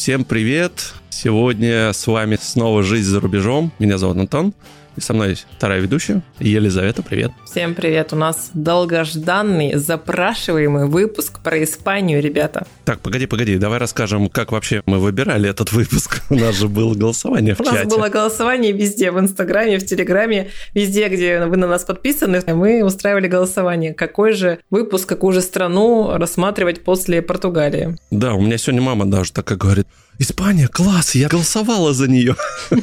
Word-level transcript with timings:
Всем 0.00 0.24
привет! 0.24 0.94
Сегодня 1.10 1.92
с 1.92 2.06
вами 2.06 2.38
снова 2.40 2.82
«Жизнь 2.82 3.10
за 3.10 3.20
рубежом». 3.20 3.70
Меня 3.78 3.98
зовут 3.98 4.16
Антон. 4.16 4.54
И 4.96 5.02
со 5.02 5.12
мной 5.12 5.36
вторая 5.58 5.78
ведущая, 5.80 6.22
Елизавета, 6.38 7.02
привет. 7.02 7.32
Всем 7.50 7.74
привет, 7.74 8.12
у 8.12 8.16
нас 8.16 8.50
долгожданный, 8.54 9.74
запрашиваемый 9.74 10.86
выпуск 10.86 11.40
про 11.42 11.60
Испанию, 11.64 12.22
ребята. 12.22 12.64
Так, 12.84 13.00
погоди, 13.00 13.26
погоди, 13.26 13.56
давай 13.56 13.80
расскажем, 13.80 14.28
как 14.28 14.52
вообще 14.52 14.84
мы 14.86 15.00
выбирали 15.00 15.50
этот 15.50 15.72
выпуск. 15.72 16.22
У 16.30 16.36
нас 16.36 16.54
же 16.54 16.68
было 16.68 16.94
голосование 16.94 17.56
в 17.56 17.58
чате. 17.58 17.70
У 17.70 17.74
нас 17.74 17.86
было 17.86 18.08
голосование 18.08 18.70
везде, 18.70 19.10
в 19.10 19.18
Инстаграме, 19.18 19.80
в 19.80 19.84
Телеграме, 19.84 20.50
везде, 20.74 21.08
где 21.08 21.44
вы 21.44 21.56
на 21.56 21.66
нас 21.66 21.82
подписаны, 21.82 22.40
мы 22.54 22.84
устраивали 22.84 23.26
голосование. 23.26 23.94
Какой 23.94 24.32
же 24.32 24.60
выпуск, 24.70 25.08
какую 25.08 25.32
же 25.32 25.40
страну 25.40 26.12
рассматривать 26.18 26.84
после 26.84 27.20
Португалии? 27.20 27.96
Да, 28.12 28.34
у 28.34 28.40
меня 28.40 28.58
сегодня 28.58 28.82
мама 28.82 29.06
даже 29.06 29.32
такая 29.32 29.58
говорит, 29.58 29.88
Испания, 30.20 30.68
класс, 30.68 31.14
я 31.14 31.28
голосовала 31.28 31.94
за 31.94 32.06
нее. 32.06 32.36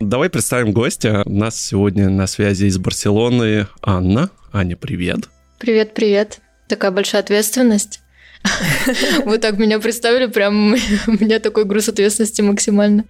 Давай 0.00 0.30
представим 0.30 0.72
гостя. 0.72 1.22
У 1.26 1.34
нас 1.34 1.60
сегодня 1.60 2.08
на 2.08 2.26
связи 2.26 2.64
из 2.64 2.78
Барселоны 2.78 3.43
Анна. 3.82 4.30
Аня, 4.52 4.76
привет. 4.76 5.28
Привет, 5.58 5.94
привет. 5.94 6.40
Такая 6.68 6.90
большая 6.90 7.22
ответственность. 7.22 8.00
Вы 9.24 9.38
так 9.38 9.58
меня 9.58 9.78
представили, 9.78 10.26
прям 10.26 10.74
у 11.06 11.12
меня 11.12 11.38
такой 11.40 11.64
груз 11.64 11.88
ответственности 11.88 12.40
максимально. 12.40 13.04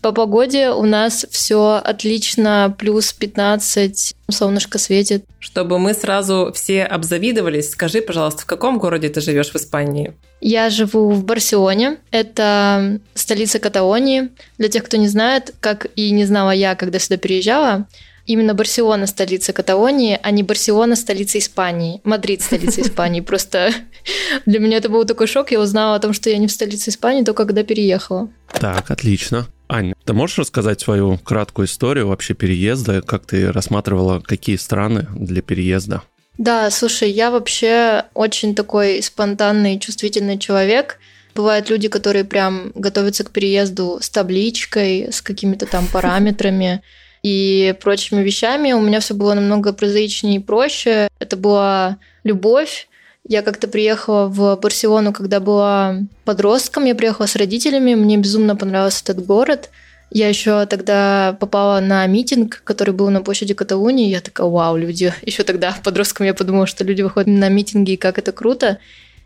По 0.00 0.12
погоде 0.12 0.68
у 0.68 0.84
нас 0.84 1.26
все 1.30 1.80
отлично, 1.82 2.74
плюс 2.78 3.12
15, 3.14 4.14
солнышко 4.30 4.78
светит. 4.78 5.24
Чтобы 5.40 5.78
мы 5.78 5.94
сразу 5.94 6.52
все 6.54 6.84
обзавидовались, 6.84 7.70
скажи, 7.70 8.02
пожалуйста, 8.02 8.42
в 8.42 8.46
каком 8.46 8.78
городе 8.78 9.08
ты 9.08 9.22
живешь 9.22 9.50
в 9.50 9.56
Испании? 9.56 10.12
Я 10.42 10.68
живу 10.68 11.10
в 11.10 11.24
Барселоне, 11.24 11.96
это 12.10 13.00
столица 13.14 13.58
Каталонии. 13.58 14.28
Для 14.58 14.68
тех, 14.68 14.84
кто 14.84 14.98
не 14.98 15.08
знает, 15.08 15.54
как 15.60 15.86
и 15.96 16.10
не 16.10 16.26
знала 16.26 16.50
я, 16.50 16.74
когда 16.74 16.98
сюда 16.98 17.16
переезжала, 17.16 17.86
именно 18.26 18.54
Барселона 18.54 19.06
столица 19.06 19.52
Каталонии, 19.52 20.18
а 20.22 20.30
не 20.30 20.42
Барселона 20.42 20.96
столица 20.96 21.38
Испании. 21.38 22.00
Мадрид 22.04 22.42
столица 22.42 22.80
Испании. 22.80 23.20
Просто 23.20 23.72
для 24.46 24.58
меня 24.58 24.78
это 24.78 24.88
был 24.88 25.04
такой 25.04 25.26
шок. 25.26 25.50
Я 25.50 25.60
узнала 25.60 25.96
о 25.96 26.00
том, 26.00 26.12
что 26.12 26.30
я 26.30 26.38
не 26.38 26.46
в 26.46 26.52
столице 26.52 26.90
Испании, 26.90 27.22
только 27.22 27.44
когда 27.44 27.62
переехала. 27.62 28.28
Так, 28.52 28.90
отлично. 28.90 29.46
Аня, 29.68 29.94
ты 30.04 30.12
можешь 30.12 30.38
рассказать 30.38 30.80
свою 30.80 31.18
краткую 31.18 31.66
историю 31.66 32.08
вообще 32.08 32.34
переезда? 32.34 33.02
Как 33.02 33.26
ты 33.26 33.50
рассматривала, 33.50 34.20
какие 34.20 34.56
страны 34.56 35.06
для 35.14 35.42
переезда? 35.42 36.02
Да, 36.36 36.70
слушай, 36.70 37.10
я 37.10 37.30
вообще 37.30 38.04
очень 38.12 38.54
такой 38.54 39.02
спонтанный, 39.02 39.78
чувствительный 39.78 40.38
человек. 40.38 40.98
Бывают 41.34 41.70
люди, 41.70 41.88
которые 41.88 42.24
прям 42.24 42.72
готовятся 42.74 43.24
к 43.24 43.30
переезду 43.30 43.98
с 44.00 44.10
табличкой, 44.10 45.12
с 45.12 45.20
какими-то 45.20 45.66
там 45.66 45.86
параметрами 45.86 46.82
и 47.24 47.74
прочими 47.80 48.22
вещами. 48.22 48.72
У 48.72 48.80
меня 48.80 49.00
все 49.00 49.14
было 49.14 49.34
намного 49.34 49.72
прозаичнее 49.72 50.36
и 50.36 50.38
проще. 50.38 51.08
Это 51.18 51.36
была 51.36 51.96
любовь. 52.22 52.86
Я 53.26 53.42
как-то 53.42 53.66
приехала 53.66 54.28
в 54.28 54.54
Барселону, 54.56 55.12
когда 55.12 55.40
была 55.40 55.96
подростком. 56.24 56.84
Я 56.84 56.94
приехала 56.94 57.26
с 57.26 57.34
родителями. 57.34 57.96
Мне 57.96 58.18
безумно 58.18 58.54
понравился 58.54 59.02
этот 59.02 59.26
город– 59.26 59.70
я 60.14 60.28
еще 60.28 60.64
тогда 60.66 61.36
попала 61.40 61.80
на 61.80 62.06
митинг, 62.06 62.62
который 62.62 62.94
был 62.94 63.10
на 63.10 63.20
площади 63.20 63.52
Каталунии. 63.52 64.08
Я 64.08 64.20
такая, 64.20 64.46
вау, 64.46 64.76
люди. 64.76 65.12
Еще 65.22 65.42
тогда 65.42 65.76
подростком 65.82 66.24
я 66.24 66.34
подумала, 66.34 66.68
что 66.68 66.84
люди 66.84 67.02
выходят 67.02 67.26
на 67.26 67.48
митинги, 67.48 67.92
и 67.92 67.96
как 67.96 68.16
это 68.16 68.30
круто. 68.30 68.78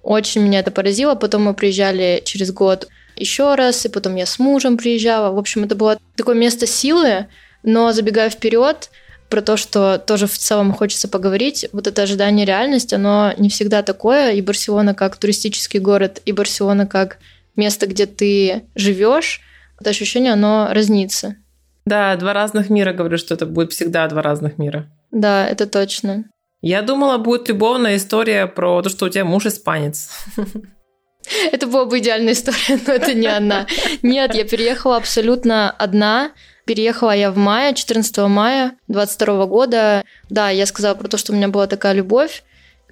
Очень 0.03 0.43
меня 0.43 0.61
это 0.61 0.71
поразило. 0.71 1.15
Потом 1.15 1.43
мы 1.43 1.53
приезжали 1.53 2.23
через 2.25 2.53
год 2.53 2.89
еще 3.17 3.55
раз, 3.55 3.85
и 3.85 3.91
потом 3.91 4.15
я 4.15 4.25
с 4.25 4.39
мужем 4.39 4.79
приезжала. 4.79 5.31
В 5.31 5.39
общем, 5.39 5.65
это 5.65 5.75
было 5.75 5.99
такое 6.17 6.37
место 6.37 6.67
силы, 6.67 7.27
но 7.63 7.93
забегая 7.93 8.31
вперед, 8.31 8.91
про 9.29 9.43
то, 9.43 9.57
что 9.57 9.99
тоже 9.99 10.27
в 10.27 10.39
целом 10.39 10.73
хочется 10.73 11.09
поговорить. 11.09 11.67
Вот 11.73 11.87
это 11.87 12.03
ожидание 12.03 12.47
реальность, 12.47 12.93
оно 12.93 13.35
не 13.37 13.51
всегда 13.51 13.83
такое. 13.83 14.33
И 14.33 14.41
Барселона 14.41 14.95
как 14.95 15.17
туристический 15.17 15.81
город, 15.81 16.23
и 16.25 16.33
Барселона 16.33 16.87
как 16.87 17.19
место, 17.57 17.87
где 17.87 18.07
ты 18.07 18.63
живешь, 18.75 19.43
это 19.79 19.91
ощущение, 19.91 20.33
оно 20.33 20.69
разнится. 20.73 21.37
Да, 21.85 22.17
два 22.17 22.33
разных 22.33 22.71
мира, 22.71 22.93
говорю, 22.93 23.19
что 23.19 23.35
это 23.35 23.47
будет 23.47 23.73
всегда 23.73 24.07
два 24.09 24.23
разных 24.23 24.59
мира. 24.59 24.91
Да, 25.11 25.47
это 25.47 25.67
точно. 25.67 26.25
Я 26.61 26.83
думала, 26.83 27.19
будет 27.19 27.49
любовная 27.49 27.97
история 27.97 28.47
про 28.47 28.83
то, 28.83 28.89
что 28.89 29.07
у 29.07 29.09
тебя 29.09 29.25
муж 29.25 29.47
испанец. 29.47 30.11
Это 31.53 31.67
была 31.67 31.85
бы 31.85 31.99
идеальная 31.99 32.33
история, 32.33 32.81
но 32.87 32.93
это 32.95 33.15
не 33.15 33.27
она. 33.27 33.67
Нет, 34.03 34.35
я 34.35 34.45
переехала 34.45 34.97
абсолютно 34.97 35.71
одна. 35.71 36.33
Переехала 36.69 37.13
я 37.13 37.31
в 37.31 37.39
мае, 37.39 37.75
14 37.75 38.19
мая 38.29 38.75
22 38.89 39.47
года. 39.47 40.05
Да, 40.29 40.51
я 40.51 40.67
сказала 40.67 40.95
про 40.95 41.09
то, 41.09 41.17
что 41.17 41.33
у 41.33 41.35
меня 41.35 41.49
была 41.49 41.67
такая 41.67 41.95
любовь. 41.95 42.45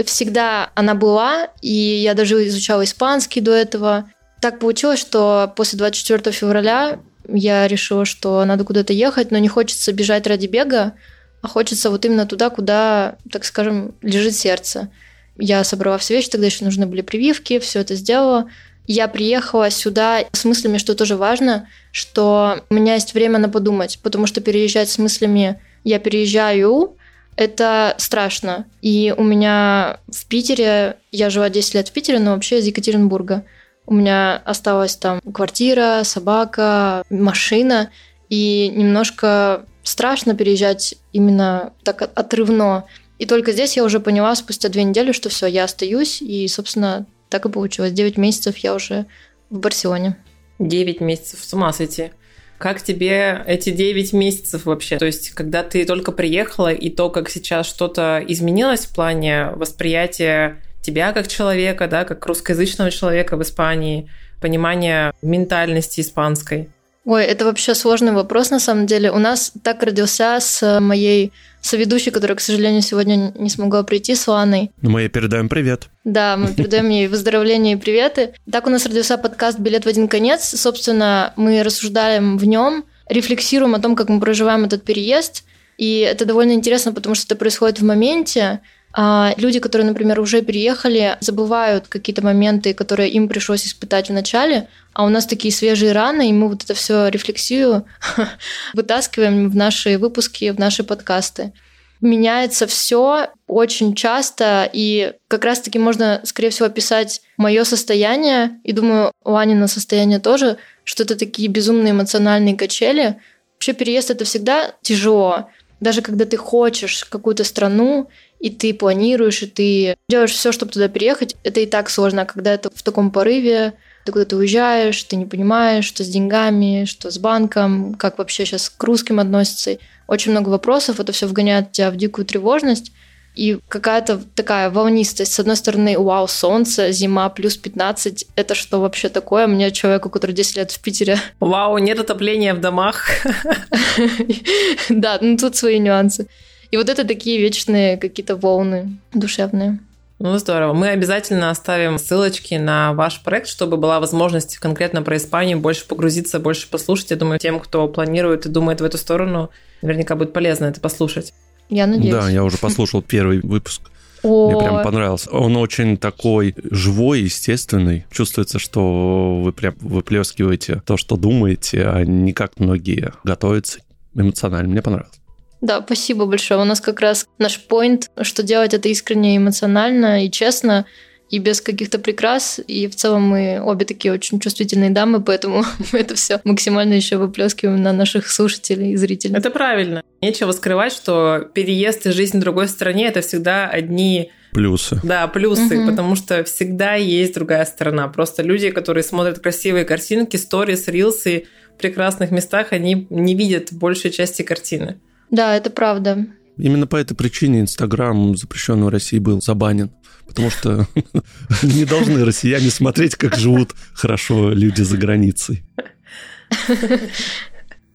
Всегда 0.03 0.71
она 0.75 0.95
была, 0.95 1.51
и 1.61 1.71
я 1.71 2.15
даже 2.15 2.49
изучала 2.49 2.85
испанский 2.85 3.43
до 3.43 3.53
этого. 3.53 4.11
Так 4.41 4.61
получилось, 4.61 4.99
что 4.99 5.53
после 5.57 5.77
24 5.77 6.33
февраля 6.33 7.01
я 7.29 7.69
решила, 7.69 8.07
что 8.07 8.43
надо 8.47 8.65
куда-то 8.65 8.95
ехать, 8.95 9.31
но 9.31 9.37
не 9.37 9.49
хочется 9.49 9.93
бежать 9.93 10.27
ради 10.27 10.47
бега, 10.47 10.95
а 11.43 11.49
хочется 11.49 11.91
вот 11.91 12.03
именно 12.07 12.25
туда, 12.25 12.49
куда, 12.49 13.17
так 13.31 13.45
скажем, 13.45 13.95
лежит 14.01 14.35
сердце. 14.35 14.89
Я 15.37 15.63
собрала 15.65 15.99
все 15.99 16.15
вещи, 16.15 16.31
тогда 16.31 16.47
еще 16.47 16.65
нужны 16.65 16.87
были 16.87 17.03
прививки, 17.03 17.59
все 17.59 17.81
это 17.81 17.95
сделала. 17.95 18.49
Я 18.87 19.09
приехала 19.09 19.71
сюда 19.71 20.25
с 20.33 20.45
мыслями, 20.45 20.79
что 20.79 20.95
тоже 20.95 21.17
важно, 21.17 21.69
что 21.93 22.65
у 22.71 22.75
меня 22.75 22.95
есть 22.95 23.15
время 23.15 23.39
на 23.39 23.49
подумать, 23.49 23.99
потому 24.03 24.27
что 24.27 24.41
переезжать 24.41 24.89
с 24.89 24.99
мыслями 24.99 25.61
«я 25.85 25.99
переезжаю», 25.99 26.97
это 27.37 27.95
страшно. 27.99 28.67
И 28.81 29.15
у 29.17 29.23
меня 29.23 30.01
в 30.09 30.27
Питере, 30.27 30.97
я 31.13 31.29
жила 31.29 31.51
10 31.51 31.75
лет 31.75 31.89
в 31.89 31.93
Питере, 31.93 32.19
но 32.19 32.33
вообще 32.33 32.59
из 32.59 32.67
Екатеринбурга– 32.67 33.45
у 33.87 33.95
меня 33.95 34.43
осталась 34.45 34.97
там 34.97 35.21
квартира, 35.21 36.03
собака, 36.05 37.05
машина, 37.09 37.91
и 38.29 38.73
немножко 38.75 39.65
страшно 39.85 40.35
переезжать 40.35 40.97
именно 41.13 41.73
так 41.85 42.03
отрывно. 42.03 42.85
И 43.19 43.27
только 43.27 43.53
здесь 43.53 43.77
я 43.77 43.85
уже 43.85 44.01
поняла 44.01 44.35
спустя 44.35 44.69
две 44.69 44.83
недели, 44.83 45.13
что 45.13 45.29
все, 45.29 45.47
я 45.47 45.65
остаюсь, 45.65 46.21
и, 46.21 46.49
собственно, 46.49 47.07
так 47.29 47.47
и 47.47 47.49
получилось. 47.51 47.93
Девять 47.93 48.17
месяцев 48.17 48.57
я 48.59 48.75
уже 48.75 49.07
в 49.51 49.59
Барселоне. 49.59 50.17
Девять 50.59 51.01
месяцев, 51.01 51.41
с 51.43 51.53
ума 51.53 51.73
сойти. 51.73 52.11
Как 52.59 52.81
тебе 52.83 53.43
эти 53.47 53.71
девять 53.71 54.13
месяцев 54.13 54.65
вообще? 54.65 54.97
То 54.97 55.05
есть, 55.07 55.31
когда 55.31 55.63
ты 55.63 55.85
только 55.85 56.11
приехала, 56.13 56.73
и 56.73 56.89
то, 56.89 57.11
как 57.11 57.29
сейчас 57.29 57.67
что-то 57.67 58.23
изменилось 58.27 58.87
в 58.87 58.95
плане 58.95 59.51
восприятия 59.57 60.63
тебя 60.81 61.13
как 61.13 61.29
человека, 61.29 61.89
да, 61.89 62.05
как 62.05 62.25
русскоязычного 62.25 62.91
человека 62.91 63.37
в 63.37 63.43
Испании, 63.43 64.09
понимание 64.41 65.13
ментальности 65.21 66.01
испанской? 66.01 66.71
Ой, 67.05 67.25
это 67.25 67.45
вообще 67.45 67.75
сложный 67.75 68.13
вопрос 68.13 68.51
на 68.51 68.59
самом 68.59 68.87
деле. 68.87 69.13
У 69.13 69.19
нас 69.19 69.53
так 69.63 69.83
родился 69.83 70.39
с 70.41 70.81
моей 70.81 71.33
соведущей, 71.67 72.13
которая, 72.13 72.37
к 72.37 72.41
сожалению, 72.41 72.83
сегодня 72.83 73.33
не 73.37 73.51
смогла 73.51 73.83
прийти, 73.83 74.15
с 74.15 74.27
Ланой. 74.29 74.71
Но 74.81 74.91
мы 74.91 75.03
ей 75.03 75.09
передаем 75.09 75.49
привет. 75.49 75.89
Да, 76.05 76.37
мы 76.37 76.49
передаем 76.55 76.89
ей 76.89 77.09
выздоровление 77.09 77.75
и 77.75 77.79
приветы. 77.79 78.35
Так 78.51 78.67
у 78.67 78.71
нас 78.71 78.87
родился 78.87 79.19
подкаст 79.19 79.59
«Билет 79.59 79.85
в 79.85 79.89
один 79.89 80.09
конец». 80.09 80.45
Собственно, 80.45 81.33
мы 81.37 81.63
рассуждаем 81.63 82.39
в 82.39 82.45
нем, 82.45 82.85
рефлексируем 83.09 83.75
о 83.75 83.81
том, 83.81 83.97
как 83.97 84.09
мы 84.09 84.21
проживаем 84.21 84.65
этот 84.65 84.85
переезд. 84.85 85.45
И 85.79 85.99
это 85.99 86.25
довольно 86.25 86.53
интересно, 86.53 86.93
потому 86.93 87.15
что 87.15 87.27
это 87.27 87.37
происходит 87.37 87.81
в 87.81 87.85
моменте, 87.85 88.61
а 88.99 89.35
люди, 89.37 89.61
которые, 89.61 89.87
например, 89.87 90.19
уже 90.21 90.41
переехали, 90.41 91.19
забывают 91.21 91.87
какие-то 91.87 92.25
моменты, 92.25 92.73
которые 92.73 93.11
им 93.11 93.29
пришлось 93.29 93.67
испытать 93.67 94.09
в 94.09 94.15
начале, 94.15 94.69
а 94.95 95.05
у 95.05 95.11
нас 95.11 95.27
такие 95.27 95.53
свежие 95.53 95.93
раны, 95.93 96.31
и 96.31 96.33
мы 96.33 96.49
вот 96.49 96.65
это 96.65 96.73
все 96.73 97.09
рефлексию 97.09 97.85
вытаскиваем 98.73 99.51
в 99.51 99.55
наши 99.55 99.99
выпуски, 99.99 100.49
в 100.51 100.59
наши 100.59 100.83
подкасты. 100.83 101.53
Меняется 102.01 102.67
все 102.67 103.29
очень 103.47 103.95
часто, 103.95 104.69
и 104.73 105.13
как 105.29 105.45
раз-таки 105.45 105.79
можно, 105.79 106.23
скорее 106.25 106.49
всего, 106.49 106.65
описать 106.65 107.21
мое 107.37 107.65
состояние, 107.65 108.61
и 108.65 108.73
думаю, 108.73 109.13
Ланина 109.27 109.67
состояние 109.69 110.21
тоже, 110.21 110.57
что 110.85 111.03
это 111.03 111.17
такие 111.17 111.49
безумные 111.49 111.91
эмоциональные 111.91 112.57
качели. 112.57 113.21
Вообще 113.57 113.75
переезд 113.75 114.11
это 114.11 114.25
всегда 114.25 114.73
тяжело. 114.81 115.51
Даже 115.81 116.01
когда 116.01 116.25
ты 116.25 116.39
хочешь 116.39 117.05
какую-то 117.05 117.45
страну, 117.45 118.09
и 118.41 118.51
ты 118.51 118.75
планируешь, 118.75 119.43
и 119.43 119.47
ты 119.47 119.97
делаешь 120.09 120.33
все, 120.33 120.53
чтобы 120.53 120.73
туда 120.73 120.89
переехать, 120.89 121.37
это 121.43 121.61
и 121.61 121.67
так 121.67 121.89
сложно. 121.91 122.23
А 122.23 122.27
когда 122.27 122.53
это 122.53 122.71
в 122.75 122.83
таком 122.83 123.11
порыве, 123.11 123.75
ты 124.05 124.13
куда-то 124.13 124.37
уезжаешь, 124.37 125.03
ты 125.03 125.17
не 125.17 125.27
понимаешь, 125.27 125.85
что 125.85 126.05
с 126.05 126.09
деньгами, 126.09 126.85
что 126.85 127.11
с 127.11 127.19
банком, 127.19 127.95
как 127.95 128.19
вообще 128.19 128.47
сейчас 128.47 128.71
к 128.71 128.83
русским 128.85 129.19
относится. 129.19 129.79
Очень 130.07 130.31
много 130.31 130.51
вопросов, 130.51 131.01
это 131.01 131.13
все 131.13 131.27
вгоняет 131.27 131.73
тебя 131.73 131.91
в 131.91 131.97
дикую 131.97 132.25
тревожность. 132.25 132.93
и 133.35 133.59
какая-то 133.69 134.21
такая 134.35 134.71
волнистость. 134.71 135.33
С 135.33 135.41
одной 135.41 135.57
стороны, 135.57 135.99
вау, 135.99 136.27
солнце, 136.27 136.91
зима, 136.93 137.29
плюс 137.29 137.57
15. 137.57 138.29
Это 138.35 138.55
что 138.55 138.81
вообще 138.81 139.11
такое? 139.11 139.47
Мне 139.47 139.71
человеку, 139.73 140.09
который 140.09 140.33
10 140.33 140.57
лет 140.57 140.71
в 140.71 140.81
Питере. 140.81 141.19
Вау, 141.41 141.77
нет 141.79 141.99
отопления 141.99 142.55
в 142.55 142.61
домах. 142.61 143.09
Да, 144.89 145.19
ну 145.21 145.37
тут 145.37 145.57
свои 145.57 145.79
нюансы. 145.79 146.29
И 146.71 146.77
вот 146.77 146.89
это 146.89 147.07
такие 147.07 147.41
вечные 147.41 147.97
какие-то 147.97 148.37
волны 148.37 148.99
душевные. 149.13 149.79
Ну, 150.19 150.39
здорово. 150.39 150.73
Мы 150.73 150.89
обязательно 150.89 151.51
оставим 151.51 151.99
ссылочки 151.99 152.55
на 152.55 152.95
ваш 152.95 153.23
проект, 153.23 153.49
чтобы 153.49 153.77
была 153.77 154.01
возможность 154.01 154.57
конкретно 154.57 155.03
про 155.03 155.19
Испанию 155.19 155.59
больше 155.59 155.87
погрузиться, 155.87 156.41
больше 156.41 156.71
послушать. 156.71 157.11
Я 157.11 157.17
думаю, 157.17 157.39
тем, 157.39 157.61
кто 157.61 157.87
планирует 157.87 158.47
и 158.47 158.49
думает 158.49 158.81
в 158.81 158.85
эту 158.85 158.97
сторону, 158.97 159.51
наверняка 159.83 160.17
будет 160.17 160.33
полезно 160.33 160.67
это 160.67 160.81
послушать. 160.81 161.35
Я 161.69 161.87
надеюсь. 161.87 162.15
Да, 162.15 162.31
я 162.31 162.45
уже 162.45 162.57
послушал 162.57 163.03
первый 163.03 163.41
выпуск. 163.41 163.83
Мне 164.23 164.59
прям 164.59 164.83
понравился. 164.83 165.31
Он 165.31 165.57
очень 165.57 165.99
такой 165.99 166.55
живой, 166.71 167.21
естественный. 167.21 168.07
Чувствуется, 168.11 168.59
что 168.59 169.41
вы 169.43 169.53
прям 169.53 169.75
выплескиваете 169.81 170.83
то, 170.85 170.97
что 170.97 171.17
думаете, 171.17 171.87
а 171.87 172.05
не 172.05 172.33
как 172.33 172.59
многие 172.59 173.13
готовятся 173.23 173.81
эмоционально. 174.15 174.71
Мне 174.71 174.83
понравилось. 174.83 175.21
Да, 175.67 175.83
спасибо 175.85 176.27
большое. 176.27 176.61
У 176.61 176.65
нас 176.65 176.81
как 176.81 177.01
раз 177.01 177.27
наш 177.39 177.59
поинт, 177.59 178.09
что 178.23 178.45
делать 178.45 178.73
это 178.73 178.89
искренне, 178.89 179.37
эмоционально 179.37 180.25
и 180.25 180.31
честно, 180.31 180.87
и 181.29 181.41
без 181.41 181.61
каких-то 181.61 181.99
прикрас. 181.99 182.61
И 182.69 182.87
в 182.87 182.95
целом 182.95 183.23
мы 183.23 183.61
обе 183.61 183.85
такие 183.85 184.15
очень 184.15 184.39
чувствительные 184.39 184.91
дамы, 184.91 185.21
поэтому 185.21 185.65
мы 185.93 185.99
это 185.99 186.15
все 186.15 186.41
максимально 186.45 186.95
еще 186.95 187.17
выплескиваем 187.17 187.83
на 187.83 187.93
наших 187.93 188.31
слушателей 188.31 188.93
и 188.93 188.97
зрителей. 188.97 189.37
Это 189.37 189.51
правильно. 189.51 190.03
Нечего 190.23 190.53
скрывать, 190.53 190.93
что 190.93 191.51
переезд 191.53 192.07
и 192.07 192.13
жизнь 192.13 192.39
в 192.39 192.41
другой 192.41 192.69
стране 192.69 193.09
это 193.09 193.21
всегда 193.23 193.67
одни 193.67 194.31
Плюсы. 194.53 194.99
Да, 195.03 195.27
плюсы, 195.27 195.81
угу. 195.81 195.91
потому 195.91 196.17
что 196.17 196.43
всегда 196.45 196.95
есть 196.95 197.35
другая 197.35 197.65
сторона. 197.67 198.09
Просто 198.09 198.43
люди, 198.43 198.71
которые 198.71 199.05
смотрят 199.05 199.41
красивые 199.41 199.85
картинки, 199.85 200.39
сторис, 200.39 200.89
рилсы 200.89 201.45
в 201.75 201.79
прекрасных 201.79 202.31
местах, 202.31 202.69
они 202.71 203.07
не 203.11 203.35
видят 203.35 203.73
большей 203.73 204.11
части 204.11 204.41
картины. 204.41 204.99
Да, 205.31 205.57
это 205.57 205.71
правда. 205.71 206.27
Именно 206.57 206.87
по 206.87 206.97
этой 206.97 207.15
причине 207.15 207.61
Инстаграм, 207.61 208.37
запрещенный 208.37 208.85
в 208.85 208.89
России, 208.89 209.19
был 209.19 209.43
забанен. 209.43 209.91
Потому 210.27 210.51
что 210.51 210.87
не 211.63 211.85
должны 211.85 212.25
россияне 212.25 212.71
смотреть, 212.71 213.15
как 213.15 213.37
живут 213.37 213.73
хорошо 213.95 214.51
люди 214.51 214.83
за 214.83 214.97
границей. 214.97 215.63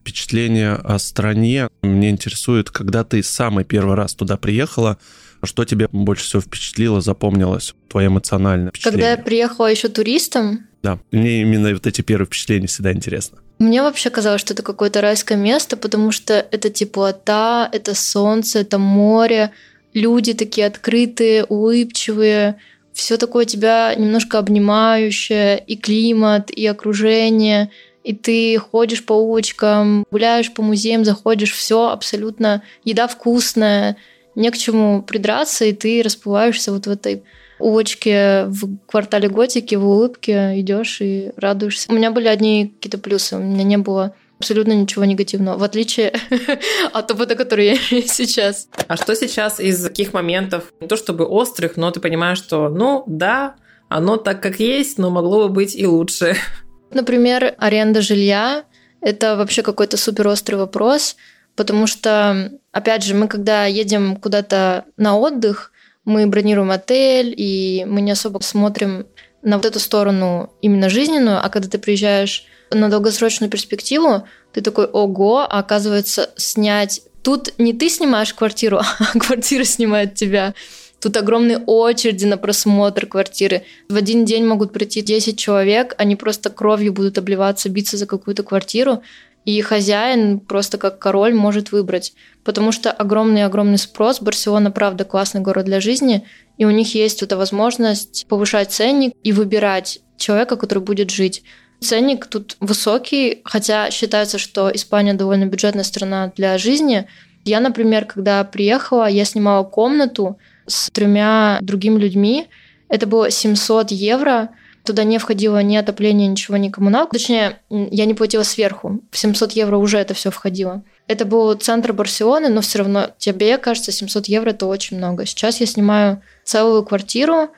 Впечатление 0.02 0.74
о 0.74 0.98
стране 1.00 1.70
мне 1.82 2.10
интересует, 2.10 2.72
когда 2.72 3.04
ты 3.04 3.22
самый 3.22 3.66
первый 3.66 3.96
раз 3.96 4.16
туда 4.16 4.38
приехала, 4.38 4.98
что 5.44 5.66
тебе 5.66 5.88
больше 5.92 6.26
всего 6.26 6.42
впечатлило, 6.42 7.02
запомнилось, 7.02 7.76
твое 7.88 8.08
эмоциональное 8.08 8.70
впечатление? 8.70 9.00
Когда 9.00 9.12
я 9.12 9.18
приехала 9.18 9.68
еще 9.68 9.90
туристом. 9.90 10.68
Да, 10.84 11.00
мне 11.12 11.42
именно 11.42 11.72
вот 11.74 11.86
эти 11.86 12.02
первые 12.02 12.28
впечатления 12.28 12.68
всегда 12.68 12.92
интересно. 12.92 13.40
Мне 13.62 13.84
вообще 13.84 14.10
казалось, 14.10 14.42
что 14.42 14.56
это 14.56 14.64
какое-то 14.64 15.02
райское 15.02 15.38
место, 15.38 15.78
потому 15.78 16.12
что 16.12 16.34
это 16.50 16.72
теплота, 16.72 17.70
это 17.72 17.94
солнце, 17.94 18.62
это 18.62 18.80
море, 18.80 19.52
люди 19.94 20.34
такие 20.34 20.66
открытые, 20.66 21.44
улыбчивые, 21.44 22.56
все 22.92 23.18
такое 23.18 23.46
тебя 23.46 23.94
немножко 23.94 24.40
обнимающее, 24.40 25.60
и 25.60 25.76
климат, 25.76 26.50
и 26.50 26.66
окружение, 26.66 27.70
и 28.04 28.16
ты 28.16 28.58
ходишь 28.58 29.06
по 29.06 29.14
улочкам, 29.14 30.08
гуляешь 30.10 30.52
по 30.52 30.64
музеям, 30.64 31.06
заходишь, 31.06 31.54
все 31.54 31.90
абсолютно, 31.90 32.64
еда 32.84 33.08
вкусная, 33.08 33.96
не 34.34 34.50
к 34.50 34.58
чему 34.58 35.04
придраться, 35.04 35.66
и 35.66 35.74
ты 35.74 36.02
расплываешься 36.02 36.72
вот 36.72 36.88
в 36.88 36.90
этой 36.90 37.22
улочке 37.62 38.46
в 38.48 38.78
квартале 38.88 39.30
Готики, 39.30 39.76
в 39.76 39.88
улыбке 39.88 40.60
идешь 40.60 41.02
и 41.02 41.32
радуешься. 41.38 41.92
У 41.92 41.96
меня 41.96 42.12
были 42.12 42.28
одни 42.28 42.74
какие-то 42.76 42.98
плюсы, 42.98 43.36
у 43.36 43.40
меня 43.40 43.64
не 43.64 43.78
было 43.78 44.14
абсолютно 44.40 44.74
ничего 44.74 45.06
негативного, 45.06 45.58
в 45.58 45.64
отличие 45.64 46.14
от 46.94 47.12
опыта, 47.12 47.36
который 47.36 47.66
я 47.68 47.74
имею 47.76 48.08
сейчас. 48.08 48.68
А 48.88 48.98
что 48.98 49.16
сейчас 49.16 49.60
из 49.60 49.84
таких 49.84 50.14
моментов, 50.14 50.74
не 50.82 50.88
то 50.88 50.98
чтобы 50.98 51.26
острых, 51.26 51.78
но 51.78 51.92
ты 51.92 52.00
понимаешь, 52.00 52.40
что, 52.40 52.70
ну, 52.70 53.04
да, 53.06 53.56
оно 53.88 54.18
так 54.18 54.42
как 54.42 54.60
есть, 54.60 54.98
но 54.98 55.12
могло 55.12 55.48
бы 55.48 55.54
быть 55.54 55.76
и 55.76 55.86
лучше. 55.86 56.36
Например, 56.92 57.54
аренда 57.58 58.02
жилья– 58.02 58.64
это 59.02 59.36
вообще 59.36 59.62
какой-то 59.62 59.98
супер 59.98 60.28
острый 60.28 60.56
вопрос, 60.56 61.18
потому 61.56 61.86
что, 61.86 62.52
опять 62.72 63.04
же, 63.04 63.14
мы 63.14 63.28
когда 63.28 63.66
едем 63.66 64.16
куда-то 64.16 64.86
на 64.98 65.18
отдых, 65.18 65.72
мы 66.06 66.26
бронируем 66.28 66.72
отель, 66.72 67.34
и 67.36 67.86
мы 67.88 68.02
не 68.02 68.12
особо 68.12 68.40
смотрим 68.40 69.06
на 69.44 69.58
вот 69.58 69.66
эту 69.66 69.80
сторону 69.80 70.52
именно 70.62 70.90
жизненную, 70.90 71.44
а 71.44 71.50
когда 71.50 71.68
ты 71.68 71.78
приезжаешь 71.78 72.46
на 72.72 72.90
долгосрочную 72.90 73.50
перспективу, 73.50 74.28
ты 74.54 74.62
такой, 74.62 74.86
ого, 74.86 75.40
а 75.40 75.60
оказывается, 75.60 76.30
снять... 76.38 77.02
Тут 77.24 77.54
не 77.60 77.74
ты 77.74 77.88
снимаешь 77.90 78.34
квартиру, 78.34 78.80
а 79.00 79.20
квартира 79.20 79.64
снимает 79.64 80.16
тебя. 80.16 80.56
Тут 81.00 81.18
огромные 81.18 81.60
очереди 81.60 82.26
на 82.26 82.38
просмотр 82.38 83.06
квартиры. 83.06 83.64
В 83.90 83.96
один 83.96 84.26
день 84.26 84.46
могут 84.46 84.74
прийти 84.74 85.02
10 85.02 85.38
человек, 85.38 85.94
они 85.98 86.16
просто 86.16 86.50
кровью 86.50 86.94
будут 86.94 87.18
обливаться, 87.18 87.70
биться 87.70 87.98
за 87.98 88.06
какую-то 88.08 88.44
квартиру 88.44 89.04
и 89.46 89.60
хозяин 89.62 90.40
просто 90.40 90.78
как 90.78 91.00
король 91.00 91.34
может 91.34 91.72
выбрать, 91.72 92.14
потому 92.44 92.72
что 92.72 92.92
огромный-огромный 92.92 93.78
спрос. 93.78 94.22
Барселона, 94.22 94.72
правда, 94.72 95.04
классный 95.04 95.42
город 95.42 95.66
для 95.66 95.80
жизни, 95.80 96.24
и 96.58 96.66
у 96.66 96.70
них 96.70 96.94
есть 96.94 97.24
эта 97.24 97.38
возможность 97.38 98.26
повышать 98.28 98.72
ценник 98.72 99.14
и 99.24 99.32
выбирать 99.32 100.00
человека, 100.18 100.56
который 100.58 100.84
будет 100.84 101.10
жить. 101.10 101.44
Ценник 101.80 102.28
тут 102.28 102.58
высокий, 102.60 103.42
хотя 103.44 103.90
считается, 103.90 104.38
что 104.38 104.70
Испания 104.72 105.16
довольно 105.16 105.46
бюджетная 105.46 105.84
страна 105.84 106.32
для 106.36 106.60
жизни. 106.60 107.08
Я, 107.44 107.60
например, 107.60 108.06
когда 108.06 108.44
приехала, 108.44 109.10
я 109.10 109.26
снимала 109.26 109.64
комнату 109.64 110.38
с 110.68 110.92
тремя 110.92 111.58
другими 111.62 112.00
людьми. 112.00 112.48
Это 112.88 113.08
было 113.08 113.32
700 113.32 113.90
евро, 113.90 114.50
Туда 114.84 115.04
не 115.04 115.20
входило 115.20 115.62
ни 115.62 115.76
отопление, 115.76 116.28
ничего, 116.28 116.58
ни 116.58 116.70
коммуналка. 116.70 117.14
Точнее, 117.14 117.60
я 117.70 118.06
не 118.06 118.14
платила 118.14 118.44
сверху. 118.44 119.00
В 119.12 119.18
700 119.18 119.52
евро 119.52 119.78
уже 119.78 120.00
это 120.00 120.14
все 120.14 120.32
входило. 120.32 120.84
Это 121.08 121.26
был 121.26 121.54
центр 121.54 121.94
Барселоны, 121.94 122.50
но 122.50 122.62
все 122.62 122.80
равно 122.80 123.12
тебе 123.18 123.58
кажется 123.58 123.92
700 123.92 124.28
евро 124.28 124.50
это 124.50 124.66
очень 124.66 124.98
много. 124.98 125.26
Сейчас 125.26 125.60
я 125.60 125.68
снимаю 125.68 126.22
целую 126.44 126.84
квартиру 126.84 127.50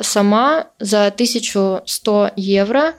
сама 0.00 0.68
за 0.78 1.06
1100 1.06 2.30
евро, 2.36 2.94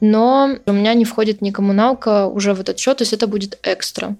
но 0.00 0.56
у 0.66 0.72
меня 0.72 0.94
не 0.94 1.04
входит 1.04 1.40
ни 1.40 1.50
коммуналка 1.50 2.26
уже 2.26 2.54
в 2.54 2.60
этот 2.60 2.78
счет, 2.78 2.98
то 2.98 3.02
есть 3.02 3.12
это 3.12 3.26
будет 3.26 3.58
экстра. 3.62 4.16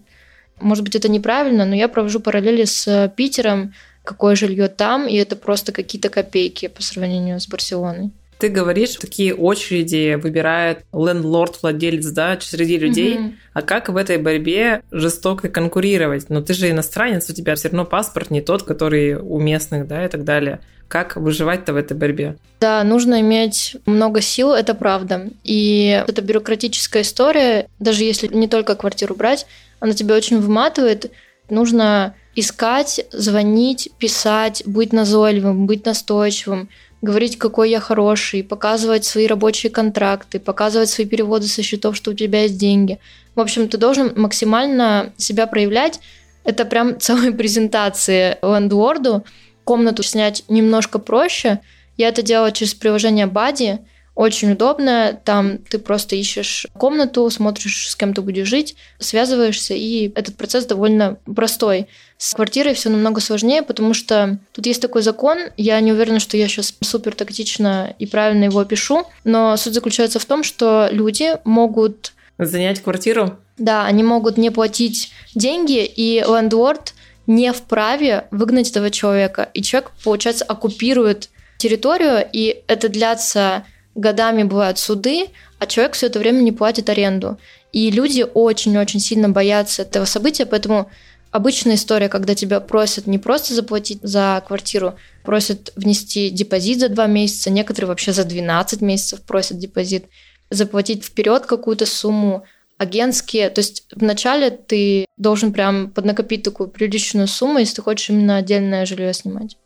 Может 0.61 0.85
быть, 0.85 0.97
это 0.97 1.09
неправильно, 1.09 1.65
но 1.65 1.75
я 1.75 1.89
провожу 1.89 2.21
параллели 2.21 2.65
с 2.65 3.13
Питером, 3.17 3.75
какое 4.05 4.37
жилье 4.37 4.69
там, 4.69 5.07
и 5.07 5.15
это 5.17 5.37
просто 5.37 5.73
какие-то 5.73 6.09
копейки 6.09 6.69
по 6.69 6.83
сравнению 6.83 7.41
с 7.41 7.49
Барселоной. 7.49 8.13
Ты 8.45 8.51
говоришь, 8.51 8.97
такие 8.97 9.35
очереди 9.35 10.17
выбирает 10.17 10.85
лендлорд, 10.93 11.63
владелец, 11.63 12.09
да, 12.09 12.39
среди 12.39 12.77
людей. 12.77 13.17
Mm-hmm. 13.17 13.33
А 13.55 13.63
как 13.63 13.89
в 13.89 13.97
этой 13.97 14.19
борьбе 14.19 14.83
жестоко 14.91 15.49
конкурировать? 15.49 16.29
Но 16.29 16.41
ну, 16.41 16.45
ты 16.45 16.53
же 16.53 16.69
иностранец, 16.69 17.31
у 17.31 17.33
тебя 17.33 17.55
все 17.55 17.69
равно 17.69 17.87
паспорт 17.87 18.31
не 18.31 18.43
тот, 18.43 18.63
который 18.65 19.15
у 19.15 19.41
местных, 19.41 19.89
да, 19.89 20.05
и 20.05 20.09
так 20.11 20.25
далее. 20.25 20.61
Как 20.89 21.17
выживать-то 21.17 21.73
в 21.73 21.77
этой 21.77 21.97
борьбе? 21.97 22.37
Да, 22.61 22.85
нужно 22.85 23.23
иметь 23.23 23.79
много 23.87 24.21
сил, 24.21 24.53
это 24.53 24.75
правда. 24.75 25.31
И 25.43 26.05
эта 26.07 26.21
бюрократическая 26.21 27.01
история, 27.01 27.69
даже 27.79 28.05
если 28.05 28.27
не 28.27 28.47
только 28.47 28.75
квартиру 28.75 29.15
брать, 29.15 29.47
она 29.81 29.95
тебя 29.95 30.17
очень 30.17 30.39
выматывает. 30.39 31.11
Нужно 31.49 32.15
искать, 32.35 33.07
звонить, 33.11 33.89
писать, 33.99 34.65
быть 34.67 34.93
назойливым, 34.93 35.67
быть 35.67 35.87
настойчивым, 35.87 36.69
говорить, 37.05 37.39
какой 37.39 37.71
я 37.71 37.79
хороший, 37.79 38.43
показывать 38.43 39.05
свои 39.05 39.27
рабочие 39.27 39.71
контракты, 39.71 40.41
показывать 40.41 40.89
свои 40.89 41.07
переводы 41.07 41.47
со 41.47 41.63
счетов, 41.63 41.97
что 41.97 42.11
у 42.11 42.15
тебя 42.15 42.43
есть 42.43 42.59
деньги. 42.59 42.99
В 43.35 43.41
общем, 43.41 43.69
ты 43.69 43.79
должен 43.79 44.13
максимально 44.17 45.13
себя 45.17 45.47
проявлять. 45.47 46.01
Это 46.43 46.65
прям 46.65 46.99
целые 47.01 47.33
презентации 47.33 48.39
лендлорду. 48.43 49.25
Комнату 49.65 50.03
снять 50.03 50.45
немножко 50.49 50.99
проще. 50.99 51.61
Я 51.97 52.09
это 52.09 52.23
делала 52.23 52.51
через 52.51 52.75
приложение 52.75 53.27
Buddy. 53.27 53.79
Очень 54.15 54.53
удобно. 54.53 55.19
Там 55.25 55.59
ты 55.59 55.79
просто 55.79 56.15
ищешь 56.15 56.67
комнату, 56.75 57.29
смотришь, 57.31 57.91
с 57.91 57.97
кем 57.97 58.15
ты 58.15 58.23
будешь 58.23 58.47
жить, 58.47 58.77
связываешься, 58.99 59.75
и 59.75 60.13
этот 60.15 60.37
процесс 60.37 60.67
довольно 60.67 61.19
простой. 61.35 61.89
С 62.17 62.33
квартирой 62.35 62.75
все 62.75 62.91
намного 62.91 63.21
сложнее, 63.21 63.63
потому 63.63 63.93
что 63.93 64.39
тут 64.53 64.67
есть 64.67 64.81
такой 64.81 65.03
закон. 65.03 65.39
Я 65.57 65.81
не 65.81 65.93
уверена, 65.93 66.21
что 66.21 66.37
я 66.37 66.47
сейчас 66.47 66.75
супер 66.81 67.15
тактично 67.15 67.95
и 67.99 68.07
правильно 68.07 68.45
его 68.45 68.61
опишу, 68.61 69.05
но 69.25 69.57
суть 69.57 69.75
заключается 69.75 70.21
в 70.21 70.25
том, 70.25 70.45
что 70.45 70.89
люди 70.93 71.37
могут 71.45 72.13
занять 72.39 72.83
квартиру. 72.83 73.39
Да, 73.59 73.85
они 73.85 74.03
могут 74.03 74.37
не 74.37 74.51
платить 74.51 75.13
деньги, 75.35 75.85
и 75.85 76.21
лендлорд 76.21 76.95
не 77.27 77.53
вправе 77.53 78.27
выгнать 78.31 78.71
этого 78.71 78.91
человека. 78.91 79.49
И 79.55 79.63
человек, 79.63 79.93
получается, 80.03 80.45
оккупирует 80.45 81.31
территорию, 81.59 82.27
и 82.33 82.63
это 82.67 82.89
длятся 82.89 83.65
годами 83.95 84.43
бывают 84.43 84.79
суды, 84.79 85.29
а 85.59 85.67
человек 85.67 85.95
все 85.95 86.07
это 86.07 86.19
время 86.19 86.41
не 86.41 86.53
платит 86.53 86.89
аренду. 86.89 87.39
И 87.73 87.91
люди 87.91 88.25
очень-очень 88.35 89.01
сильно 89.01 89.29
боятся 89.29 89.83
этого 89.83 90.05
события, 90.05 90.47
поэтому 90.47 90.91
обычная 91.31 91.75
история, 91.75 92.09
когда 92.09 92.35
тебя 92.35 92.61
просят 92.61 93.07
не 93.07 93.19
просто 93.19 93.55
заплатить 93.55 93.99
за 94.03 94.43
квартиру, 94.47 94.95
просят 95.25 95.73
внести 95.75 96.31
депозит 96.31 96.81
за 96.81 96.89
два 96.89 97.07
месяца, 97.07 97.51
некоторые 97.51 97.89
вообще 97.89 98.13
за 98.13 98.25
12 98.25 98.81
месяцев 98.81 99.23
просят 99.23 99.59
депозит, 99.59 100.05
заплатить 100.51 101.05
вперед 101.05 101.47
какую-то 101.47 101.87
сумму, 101.87 102.45
агентские. 102.79 103.51
То 103.51 103.61
есть 103.61 103.87
вначале 103.95 104.51
ты 104.51 105.07
должен 105.17 105.53
прям 105.53 105.91
поднакопить 105.91 106.43
такую 106.43 106.69
приличную 106.69 107.27
сумму, 107.27 107.59
если 107.59 107.77
ты 107.77 107.83
хочешь 107.83 108.11
именно 108.11 108.37
отдельное 108.37 108.87
жилье 108.87 109.13
снимать. 109.13 109.57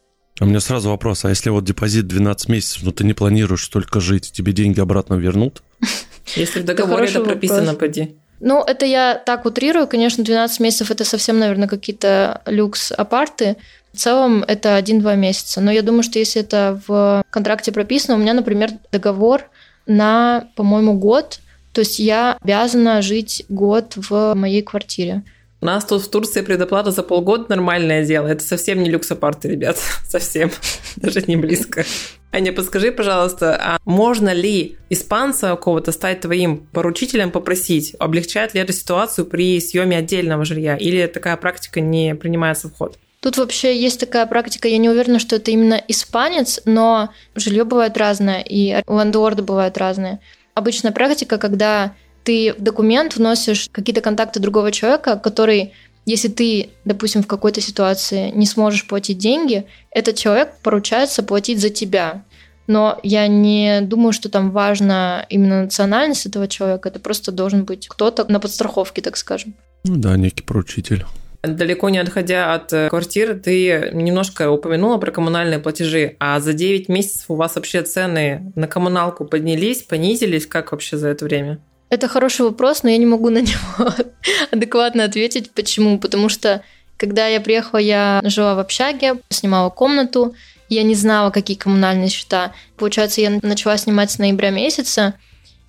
А 0.40 0.44
у 0.44 0.46
меня 0.46 0.60
сразу 0.60 0.90
вопрос, 0.90 1.24
а 1.24 1.30
если 1.30 1.50
вот 1.50 1.64
депозит 1.64 2.06
12 2.06 2.48
месяцев, 2.48 2.82
но 2.84 2.92
ты 2.92 3.04
не 3.04 3.14
планируешь 3.14 3.64
столько 3.64 4.00
жить, 4.00 4.30
тебе 4.32 4.52
деньги 4.52 4.80
обратно 4.80 5.14
вернут? 5.14 5.62
Если 6.36 6.60
в 6.60 6.64
договоре 6.64 7.08
это 7.08 7.20
прописано, 7.20 7.74
поди. 7.74 8.16
Ну, 8.40 8.62
это 8.62 8.86
я 8.86 9.14
так 9.14 9.46
утрирую. 9.46 9.88
Конечно, 9.88 10.22
12 10.22 10.60
месяцев 10.60 10.90
это 10.90 11.04
совсем, 11.04 11.38
наверное, 11.38 11.68
какие-то 11.68 12.42
люкс-апарты. 12.46 13.56
В 13.92 13.96
целом 13.96 14.44
это 14.46 14.78
1-2 14.78 15.16
месяца. 15.16 15.60
Но 15.60 15.72
я 15.72 15.82
думаю, 15.82 16.02
что 16.02 16.18
если 16.18 16.42
это 16.42 16.80
в 16.86 17.24
контракте 17.30 17.72
прописано, 17.72 18.14
у 18.14 18.20
меня, 18.20 18.34
например, 18.34 18.70
договор 18.92 19.50
на, 19.86 20.48
по-моему, 20.54 20.94
год. 20.94 21.40
То 21.72 21.80
есть 21.80 21.98
я 21.98 22.36
обязана 22.40 23.02
жить 23.02 23.44
год 23.48 23.94
в 23.96 24.34
моей 24.34 24.62
квартире. 24.62 25.24
У 25.60 25.66
нас 25.66 25.84
тут 25.84 26.02
в 26.02 26.10
Турции 26.10 26.42
предоплата 26.42 26.92
за 26.92 27.02
полгода 27.02 27.46
нормальное 27.48 28.04
дело. 28.04 28.28
Это 28.28 28.44
совсем 28.44 28.80
не 28.80 28.90
люксопарты, 28.90 29.48
ребят. 29.48 29.76
Совсем. 30.08 30.52
Даже 30.96 31.22
не 31.22 31.36
близко. 31.36 31.84
Аня, 32.30 32.52
подскажи, 32.52 32.92
пожалуйста, 32.92 33.58
а 33.60 33.78
можно 33.84 34.32
ли 34.32 34.76
испанца 34.88 35.56
кого-то 35.56 35.90
стать 35.90 36.20
твоим 36.20 36.58
поручителем, 36.58 37.32
попросить? 37.32 37.96
Облегчает 37.98 38.54
ли 38.54 38.60
это 38.60 38.72
ситуацию 38.72 39.26
при 39.26 39.60
съеме 39.60 39.96
отдельного 39.96 40.44
жилья? 40.44 40.76
Или 40.76 41.06
такая 41.06 41.36
практика 41.36 41.80
не 41.80 42.14
принимается 42.14 42.68
в 42.68 42.74
ход? 42.74 42.96
Тут 43.20 43.36
вообще 43.36 43.76
есть 43.76 43.98
такая 43.98 44.26
практика, 44.26 44.68
я 44.68 44.78
не 44.78 44.88
уверена, 44.88 45.18
что 45.18 45.36
это 45.36 45.50
именно 45.50 45.82
испанец, 45.88 46.60
но 46.66 47.10
жилье 47.34 47.64
бывает 47.64 47.96
разное, 47.96 48.44
и 48.48 48.80
ландорды 48.86 49.42
бывают 49.42 49.76
разные. 49.76 50.20
Обычная 50.54 50.92
практика, 50.92 51.36
когда 51.36 51.94
ты 52.28 52.52
в 52.52 52.60
документ 52.62 53.16
вносишь 53.16 53.70
какие-то 53.72 54.02
контакты 54.02 54.38
другого 54.38 54.70
человека, 54.70 55.16
который, 55.16 55.72
если 56.04 56.28
ты, 56.28 56.68
допустим, 56.84 57.22
в 57.22 57.26
какой-то 57.26 57.62
ситуации 57.62 58.30
не 58.32 58.44
сможешь 58.44 58.86
платить 58.86 59.16
деньги, 59.16 59.64
этот 59.90 60.16
человек 60.16 60.50
поручается 60.62 61.22
платить 61.22 61.58
за 61.58 61.70
тебя. 61.70 62.26
Но 62.66 63.00
я 63.02 63.28
не 63.28 63.80
думаю, 63.80 64.12
что 64.12 64.28
там 64.28 64.50
важна 64.50 65.24
именно 65.30 65.62
национальность 65.62 66.26
этого 66.26 66.48
человека. 66.48 66.90
Это 66.90 67.00
просто 67.00 67.32
должен 67.32 67.64
быть 67.64 67.88
кто-то 67.88 68.30
на 68.30 68.40
подстраховке, 68.40 69.00
так 69.00 69.16
скажем. 69.16 69.54
Ну 69.84 69.96
да, 69.96 70.14
некий 70.18 70.42
поручитель. 70.42 71.06
Далеко 71.42 71.88
не 71.88 71.96
отходя 71.96 72.52
от 72.52 72.74
э, 72.74 72.90
квартиры, 72.90 73.36
ты 73.36 73.90
немножко 73.94 74.50
упомянула 74.50 74.98
про 74.98 75.12
коммунальные 75.12 75.60
платежи. 75.60 76.16
А 76.20 76.40
за 76.40 76.52
9 76.52 76.90
месяцев 76.90 77.24
у 77.28 77.36
вас 77.36 77.54
вообще 77.54 77.80
цены 77.80 78.52
на 78.54 78.66
коммуналку 78.66 79.24
поднялись, 79.24 79.82
понизились? 79.82 80.46
Как 80.46 80.72
вообще 80.72 80.98
за 80.98 81.08
это 81.08 81.24
время? 81.24 81.60
Это 81.90 82.08
хороший 82.08 82.42
вопрос, 82.42 82.82
но 82.82 82.90
я 82.90 82.98
не 82.98 83.06
могу 83.06 83.30
на 83.30 83.40
него 83.40 83.92
адекватно 84.50 85.04
ответить. 85.04 85.50
Почему? 85.52 85.98
Потому 85.98 86.28
что 86.28 86.62
когда 86.96 87.26
я 87.28 87.40
приехала, 87.40 87.78
я 87.78 88.20
жила 88.24 88.54
в 88.54 88.58
общаге, 88.58 89.16
снимала 89.30 89.70
комнату, 89.70 90.34
я 90.68 90.82
не 90.82 90.94
знала, 90.94 91.30
какие 91.30 91.56
коммунальные 91.56 92.10
счета. 92.10 92.52
Получается, 92.76 93.20
я 93.20 93.38
начала 93.42 93.76
снимать 93.78 94.10
с 94.10 94.18
ноября 94.18 94.50
месяца, 94.50 95.14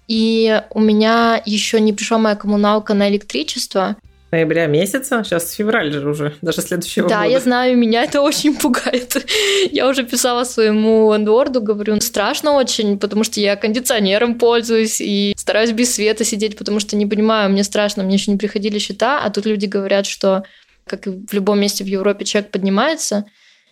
и 0.07 0.61
у 0.71 0.79
меня 0.79 1.41
еще 1.45 1.79
не 1.79 1.93
пришла 1.93 2.17
моя 2.17 2.35
коммуналка 2.35 2.93
на 2.93 3.09
электричество 3.09 3.95
ноября 4.31 4.67
месяца, 4.67 5.23
сейчас 5.23 5.51
февраль 5.51 5.91
же 5.91 6.07
уже, 6.07 6.33
даже 6.41 6.61
следующего 6.61 7.07
да, 7.07 7.15
года. 7.15 7.27
Да, 7.27 7.31
я 7.31 7.39
знаю, 7.39 7.77
меня 7.77 8.03
это 8.03 8.21
очень 8.29 8.55
пугает. 8.55 9.25
Я 9.71 9.87
уже 9.87 10.03
писала 10.03 10.43
своему 10.43 11.13
лендворду, 11.13 11.61
говорю, 11.61 11.99
страшно 12.01 12.53
очень, 12.53 12.99
потому 12.99 13.23
что 13.23 13.39
я 13.39 13.55
кондиционером 13.55 14.35
пользуюсь 14.35 15.01
и 15.01 15.33
стараюсь 15.37 15.71
без 15.71 15.93
света 15.93 16.23
сидеть, 16.23 16.57
потому 16.57 16.79
что 16.79 16.95
не 16.95 17.05
понимаю, 17.05 17.49
мне 17.49 17.63
страшно, 17.63 18.03
мне 18.03 18.15
еще 18.15 18.31
не 18.31 18.37
приходили 18.37 18.79
счета, 18.79 19.21
а 19.23 19.29
тут 19.29 19.45
люди 19.45 19.65
говорят, 19.65 20.05
что 20.05 20.43
как 20.85 21.07
и 21.07 21.11
в 21.11 21.33
любом 21.33 21.59
месте 21.59 21.83
в 21.83 21.87
Европе 21.87 22.25
чек 22.25 22.51
поднимается, 22.51 23.25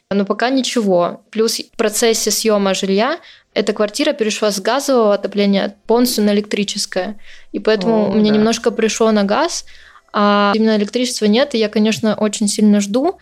но 0.10 0.24
пока 0.24 0.50
ничего. 0.50 1.24
Плюс 1.32 1.60
в 1.60 1.76
процессе 1.76 2.32
съема 2.32 2.74
жилья 2.74 3.20
эта 3.54 3.74
квартира 3.74 4.14
перешла 4.14 4.52
с 4.52 4.62
газового 4.62 5.14
отопления 5.14 5.76
полностью 5.88 6.24
на 6.24 6.34
электрическое. 6.34 7.20
И 7.52 7.60
поэтому 7.60 8.12
О, 8.12 8.12
мне 8.12 8.30
да. 8.30 8.38
немножко 8.38 8.72
пришло 8.72 9.12
на 9.12 9.24
газ, 9.24 9.66
а 10.14 10.52
именно 10.56 10.76
электричества 10.78 11.26
нет, 11.26 11.54
и 11.56 11.58
я, 11.58 11.70
конечно, 11.70 12.16
очень 12.16 12.48
сильно 12.48 12.80
жду 12.80 13.18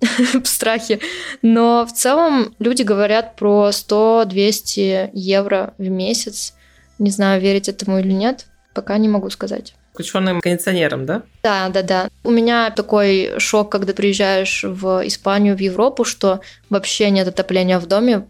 в 0.00 0.46
страхе, 0.46 1.00
но 1.42 1.86
в 1.86 1.92
целом 1.92 2.54
люди 2.58 2.82
говорят 2.82 3.36
про 3.36 3.70
100-200 3.70 5.10
евро 5.12 5.74
в 5.78 5.88
месяц. 5.88 6.54
Не 6.98 7.10
знаю, 7.10 7.40
верить 7.40 7.68
этому 7.68 7.98
или 7.98 8.12
нет, 8.12 8.46
пока 8.74 8.98
не 8.98 9.08
могу 9.08 9.30
сказать. 9.30 9.74
Включенным 9.92 10.40
кондиционером, 10.40 11.06
да? 11.06 11.22
Да, 11.42 11.68
да, 11.70 11.82
да. 11.82 12.08
У 12.22 12.30
меня 12.30 12.70
такой 12.70 13.32
шок, 13.38 13.72
когда 13.72 13.92
приезжаешь 13.92 14.62
в 14.62 15.04
Испанию, 15.04 15.56
в 15.56 15.60
Европу, 15.60 16.04
что 16.04 16.40
вообще 16.70 17.10
нет 17.10 17.26
отопления 17.26 17.80
в 17.80 17.86
доме. 17.86 18.28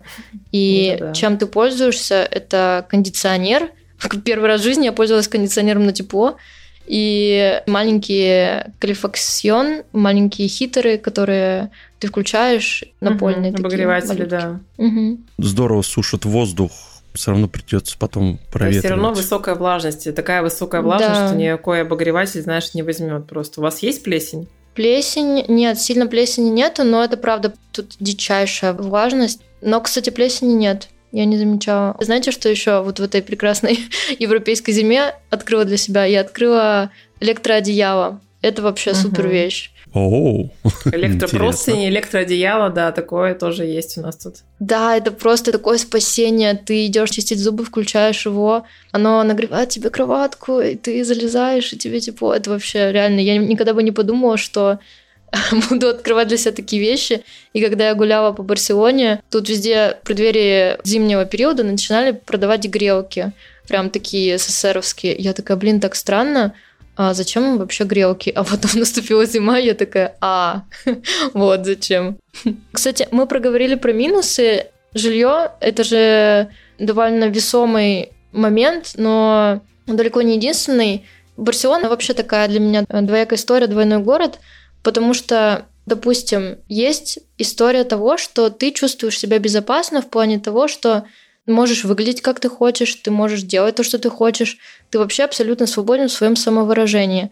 И 0.50 0.96
ну, 0.98 1.06
да. 1.08 1.12
чем 1.12 1.36
ты 1.36 1.46
пользуешься, 1.46 2.26
это 2.30 2.86
кондиционер. 2.88 3.70
Первый 4.24 4.46
раз 4.46 4.62
в 4.62 4.64
жизни 4.64 4.86
я 4.86 4.92
пользовалась 4.92 5.28
кондиционером 5.28 5.84
на 5.84 5.92
тепло 5.92 6.38
и 6.88 7.62
маленькие 7.66 8.72
калифаксион, 8.78 9.82
маленькие 9.92 10.48
хитеры, 10.48 10.98
которые 10.98 11.70
ты 11.98 12.08
включаешь 12.08 12.84
напольные. 13.00 13.52
Угу, 13.52 13.60
обогреватели, 13.60 14.24
да. 14.24 14.60
Угу. 14.78 15.18
Здорово 15.38 15.82
сушат 15.82 16.24
воздух, 16.24 16.72
все 17.14 17.32
равно 17.32 17.48
придется 17.48 17.96
потом 17.98 18.38
проветривать. 18.50 18.84
Все 18.84 18.94
равно 18.94 19.12
высокая 19.12 19.54
влажность. 19.54 20.14
Такая 20.14 20.42
высокая 20.42 20.80
влажность, 20.80 21.20
да. 21.20 21.28
что 21.28 21.36
никакой 21.36 21.82
обогреватель, 21.82 22.40
знаешь, 22.40 22.72
не 22.74 22.82
возьмет 22.82 23.26
просто. 23.26 23.60
У 23.60 23.62
вас 23.62 23.80
есть 23.80 24.02
плесень? 24.02 24.48
Плесень, 24.74 25.44
нет, 25.48 25.80
сильно 25.80 26.06
плесени 26.06 26.50
нету, 26.50 26.84
но 26.84 27.02
это 27.02 27.16
правда 27.16 27.52
тут 27.72 27.96
дичайшая 27.98 28.72
влажность. 28.72 29.40
Но, 29.60 29.80
кстати, 29.80 30.10
плесени 30.10 30.52
нет. 30.52 30.88
Я 31.12 31.24
не 31.24 31.38
замечала. 31.38 31.96
Знаете, 32.00 32.30
что 32.30 32.48
еще 32.48 32.82
вот 32.82 33.00
в 33.00 33.02
этой 33.02 33.22
прекрасной 33.22 33.78
европейской 34.18 34.72
зиме 34.72 35.14
открыла 35.30 35.64
для 35.64 35.76
себя? 35.76 36.04
Я 36.04 36.20
открыла 36.20 36.90
электроодеяло. 37.20 38.20
Это 38.42 38.62
вообще 38.62 38.90
угу. 38.90 38.98
супер 38.98 39.28
вещь. 39.28 39.72
Оу, 39.94 40.50
Электропростыни, 40.92 41.88
электроодеяло, 41.88 42.68
да, 42.68 42.92
такое 42.92 43.34
тоже 43.34 43.64
есть 43.64 43.96
у 43.96 44.02
нас 44.02 44.16
тут. 44.16 44.36
Да, 44.60 44.96
это 44.96 45.10
просто 45.10 45.50
такое 45.50 45.78
спасение. 45.78 46.54
Ты 46.54 46.86
идешь 46.86 47.10
чистить 47.10 47.38
зубы, 47.38 47.64
включаешь 47.64 48.26
его, 48.26 48.64
оно 48.92 49.22
нагревает 49.22 49.70
тебе 49.70 49.88
кроватку, 49.88 50.60
и 50.60 50.76
ты 50.76 51.04
залезаешь, 51.04 51.72
и 51.72 51.78
тебе 51.78 52.00
тепло. 52.00 52.34
Это 52.34 52.50
вообще 52.50 52.92
реально. 52.92 53.20
Я 53.20 53.38
никогда 53.38 53.72
бы 53.72 53.82
не 53.82 53.92
подумала, 53.92 54.36
что 54.36 54.78
буду 55.70 55.88
открывать 55.88 56.28
для 56.28 56.36
себя 56.36 56.52
такие 56.52 56.80
вещи. 56.80 57.22
И 57.52 57.62
когда 57.62 57.88
я 57.88 57.94
гуляла 57.94 58.32
по 58.32 58.42
Барселоне, 58.42 59.22
тут 59.30 59.48
везде 59.48 59.98
в 60.02 60.06
преддверии 60.06 60.78
зимнего 60.84 61.24
периода 61.24 61.64
начинали 61.64 62.12
продавать 62.12 62.66
грелки. 62.66 63.32
Прям 63.66 63.90
такие 63.90 64.38
СССРовские. 64.38 65.14
Я 65.16 65.32
такая, 65.32 65.56
блин, 65.56 65.80
так 65.80 65.94
странно. 65.94 66.54
А 66.96 67.14
зачем 67.14 67.44
им 67.44 67.58
вообще 67.58 67.84
грелки? 67.84 68.30
А 68.30 68.44
потом 68.44 68.70
наступила 68.74 69.24
зима, 69.26 69.58
и 69.58 69.66
я 69.66 69.74
такая, 69.74 70.16
а, 70.20 70.64
вот 71.34 71.64
зачем. 71.64 72.18
Кстати, 72.72 73.06
мы 73.10 73.26
проговорили 73.26 73.74
про 73.74 73.92
минусы. 73.92 74.66
Жилье— 74.94 75.52
это 75.60 75.84
же 75.84 76.48
довольно 76.78 77.24
весомый 77.24 78.12
момент, 78.32 78.92
но 78.96 79.60
далеко 79.86 80.22
не 80.22 80.36
единственный. 80.36 81.04
Барселона 81.36 81.88
вообще 81.88 82.14
такая 82.14 82.48
для 82.48 82.58
меня 82.58 82.84
двоякая 82.88 83.38
история, 83.38 83.66
двойной 83.66 83.98
город— 83.98 84.38
Потому 84.82 85.14
что, 85.14 85.66
допустим, 85.86 86.58
есть 86.68 87.18
история 87.36 87.84
того, 87.84 88.16
что 88.16 88.50
ты 88.50 88.70
чувствуешь 88.70 89.18
себя 89.18 89.38
безопасно 89.38 90.02
в 90.02 90.08
плане 90.08 90.38
того, 90.38 90.68
что 90.68 91.04
можешь 91.46 91.84
выглядеть 91.84 92.20
как 92.20 92.40
ты 92.40 92.48
хочешь, 92.48 92.94
ты 92.94 93.10
можешь 93.10 93.42
делать 93.42 93.76
то, 93.76 93.82
что 93.82 93.98
ты 93.98 94.10
хочешь, 94.10 94.58
ты 94.90 94.98
вообще 94.98 95.24
абсолютно 95.24 95.66
свободен 95.66 96.08
в 96.08 96.12
своем 96.12 96.36
самовыражении. 96.36 97.30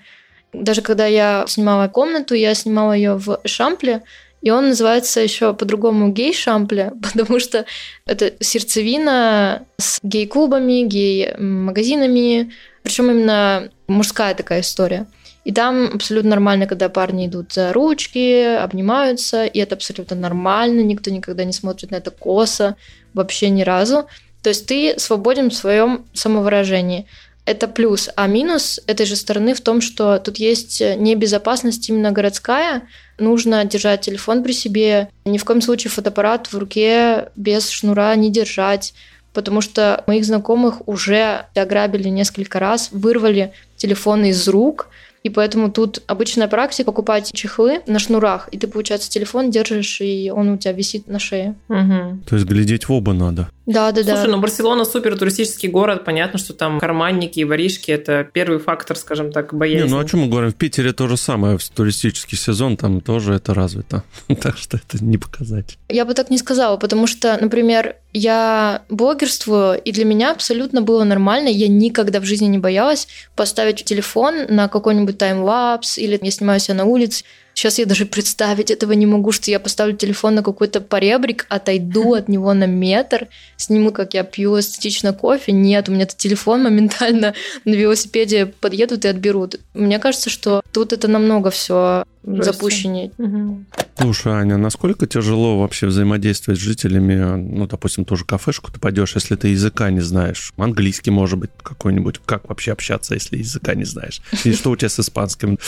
Даже 0.53 0.81
когда 0.81 1.07
я 1.07 1.45
снимала 1.49 1.89
комнату, 1.89 2.35
я 2.35 2.55
снимала 2.55 2.93
ее 2.93 3.15
в 3.17 3.41
Шампле, 3.45 4.03
и 4.43 4.51
он 4.51 4.69
называется 4.69 5.21
еще 5.21 5.55
по-другому 5.55 6.13
гей-шампле, 6.13 6.93
потому 7.03 7.41
что 7.41 7.67
это 8.07 8.33
сердцевина 8.41 9.67
с 9.79 9.99
гей-клубами, 10.03 10.83
гей-магазинами, 10.87 12.53
причем 12.83 13.11
именно 13.11 13.71
мужская 13.89 14.35
такая 14.35 14.61
история. 14.61 15.07
И 15.47 15.53
там 15.53 15.91
абсолютно 15.95 16.31
нормально, 16.31 16.67
когда 16.67 16.89
парни 16.89 17.29
идут 17.29 17.53
за 17.53 17.73
ручки, 17.73 18.57
обнимаются, 18.57 19.45
и 19.45 19.61
это 19.61 19.77
абсолютно 19.77 20.17
нормально, 20.17 20.81
никто 20.81 21.09
никогда 21.13 21.45
не 21.45 21.53
смотрит 21.53 21.93
на 21.93 21.97
это 21.97 22.11
косо, 22.11 22.75
вообще 23.15 23.49
ни 23.51 23.63
разу. 23.63 24.09
То 24.43 24.49
есть 24.49 24.67
ты 24.67 24.99
свободен 24.99 25.51
в 25.51 25.55
своем 25.55 26.05
самовыражении. 26.15 27.07
Это 27.45 27.69
плюс. 27.69 28.11
А 28.17 28.27
минус 28.27 28.81
этой 28.89 29.07
же 29.07 29.15
стороны 29.15 29.55
в 29.55 29.61
том, 29.61 29.81
что 29.81 30.19
тут 30.19 30.39
есть 30.39 30.81
небезопасность 30.81 31.89
именно 31.89 32.11
городская. 32.11 32.83
Нужно 33.21 33.65
держать 33.65 34.01
телефон 34.01 34.43
при 34.43 34.51
себе. 34.51 35.11
Ни 35.25 35.39
в 35.39 35.45
коем 35.45 35.63
случае 35.63 35.93
фотоаппарат 35.93 36.49
в 36.49 36.59
руке 36.59 37.29
без 37.37 37.71
шнура 37.71 38.17
не 38.17 38.33
держать 38.33 38.95
потому 39.33 39.61
что 39.61 40.03
моих 40.07 40.25
знакомых 40.25 40.89
уже 40.89 41.45
ограбили 41.55 42.09
несколько 42.09 42.59
раз, 42.59 42.89
вырвали 42.91 43.53
телефоны 43.77 44.31
из 44.31 44.49
рук, 44.49 44.89
и 45.27 45.29
поэтому 45.29 45.73
тут 45.73 46.05
обычная 46.07 46.47
практика 46.47 46.87
покупать 46.87 47.33
чехлы 47.33 47.81
на 47.89 47.99
шнурах, 47.99 48.49
и 48.53 48.59
ты, 48.59 48.69
получается, 48.69 49.11
телефон 49.11 49.51
держишь, 49.51 50.01
и 50.01 50.31
он 50.33 50.51
у 50.51 50.57
тебя 50.57 50.73
висит 50.73 51.09
на 51.09 51.19
шее. 51.19 51.57
Угу. 51.69 52.23
То 52.29 52.37
есть 52.37 52.47
глядеть 52.47 52.85
в 52.85 52.93
оба 52.93 53.13
надо. 53.13 53.49
Да, 53.67 53.91
да, 53.91 54.03
Слушай, 54.05 54.27
да. 54.27 54.29
ну 54.29 54.41
Барселона 54.41 54.85
супер 54.85 55.19
туристический 55.19 55.69
город, 55.69 56.05
понятно, 56.05 56.39
что 56.39 56.55
там 56.55 56.79
карманники 56.79 57.41
и 57.41 57.45
воришки 57.45 57.91
это 57.91 58.27
первый 58.33 58.61
фактор, 58.61 58.97
скажем 58.97 59.33
так, 59.33 59.53
боязни. 59.53 59.89
Не, 59.89 59.91
ну 59.91 59.99
о 59.99 60.05
чем 60.05 60.21
мы 60.21 60.29
говорим? 60.29 60.53
В 60.53 60.55
Питере 60.55 60.93
то 60.93 61.09
же 61.09 61.17
самое, 61.17 61.59
в 61.59 61.69
туристический 61.69 62.39
сезон 62.39 62.77
там 62.77 63.01
тоже 63.01 63.35
это 63.35 63.55
развито. 63.55 64.05
так 64.41 64.57
что 64.57 64.77
это 64.77 65.05
не 65.05 65.19
показать. 65.19 65.79
Я 65.89 66.05
бы 66.05 66.15
так 66.15 66.31
не 66.31 66.39
сказала, 66.39 66.77
потому 66.77 67.09
что, 67.09 67.37
например, 67.41 67.97
я 68.13 68.83
блогерствую, 68.89 69.81
и 69.81 69.91
для 69.91 70.05
меня 70.05 70.31
абсолютно 70.31 70.81
было 70.81 71.03
нормально, 71.03 71.49
я 71.49 71.67
никогда 71.67 72.21
в 72.21 72.25
жизни 72.25 72.47
не 72.47 72.59
боялась 72.59 73.09
поставить 73.35 73.85
телефон 73.85 74.47
на 74.49 74.69
какой-нибудь 74.69 75.19
таймлапс, 75.19 75.99
или 75.99 76.19
я 76.23 76.31
снимаю 76.31 76.61
себя 76.61 76.77
на 76.77 76.85
улице, 76.85 77.25
Сейчас 77.57 77.79
я 77.79 77.87
даже 77.87 78.05
представить 78.05 78.71
этого 78.71 78.93
не 78.93 79.07
могу, 79.07 79.33
что 79.33 79.51
я 79.51 79.59
поставлю 79.59 79.97
телефон 79.97 80.35
на 80.35 80.43
какой-то 80.43 80.83
поребрик, 80.83 81.47
отойду 81.49 82.13
от 82.13 82.29
него 82.29 82.53
на 82.53 82.67
метр, 82.67 83.29
сниму, 83.57 83.93
как 83.93 84.13
я 84.13 84.25
пью 84.25 84.61
эстетично 84.61 85.15
кофе. 85.15 85.53
Нет, 85.53 85.89
у 85.89 85.93
меня 85.93 86.03
этот 86.03 86.19
телефон 86.19 86.65
моментально 86.65 87.33
на 87.65 87.73
велосипеде 87.73 88.45
подъедут 88.45 89.07
и 89.07 89.09
отберут. 89.09 89.59
Мне 89.73 89.99
кажется, 89.99 90.29
что 90.29 90.61
тут 90.71 90.93
это 90.93 91.09
намного 91.09 91.51
все 91.51 92.05
запущеннее. 92.25 93.13
Угу. 93.17 93.65
Слушай, 94.01 94.33
Аня, 94.35 94.59
насколько 94.59 95.07
тяжело 95.07 95.59
вообще 95.59 95.87
взаимодействовать 95.87 96.61
с 96.61 96.63
жителями? 96.63 97.39
Ну, 97.41 97.67
допустим, 97.67 98.05
тоже 98.05 98.27
кафешку 98.27 98.71
ты 98.71 98.79
пойдешь, 98.79 99.15
если 99.15 99.35
ты 99.35 99.49
языка 99.49 99.91
не 99.91 100.01
знаешь. 100.01 100.53
Английский, 100.59 101.11
может 101.11 101.39
быть, 101.39 101.51
какой-нибудь. 101.63 102.21
Как 102.27 102.51
вообще 102.51 102.73
общаться, 102.73 103.15
если 103.15 103.39
языка 103.39 103.75
не 103.75 103.85
знаешь? 103.85 104.21
И 104.45 104.53
что 104.53 104.73
у 104.73 104.77
тебя 104.77 104.91
с 104.91 105.01
испанским? 105.01 105.59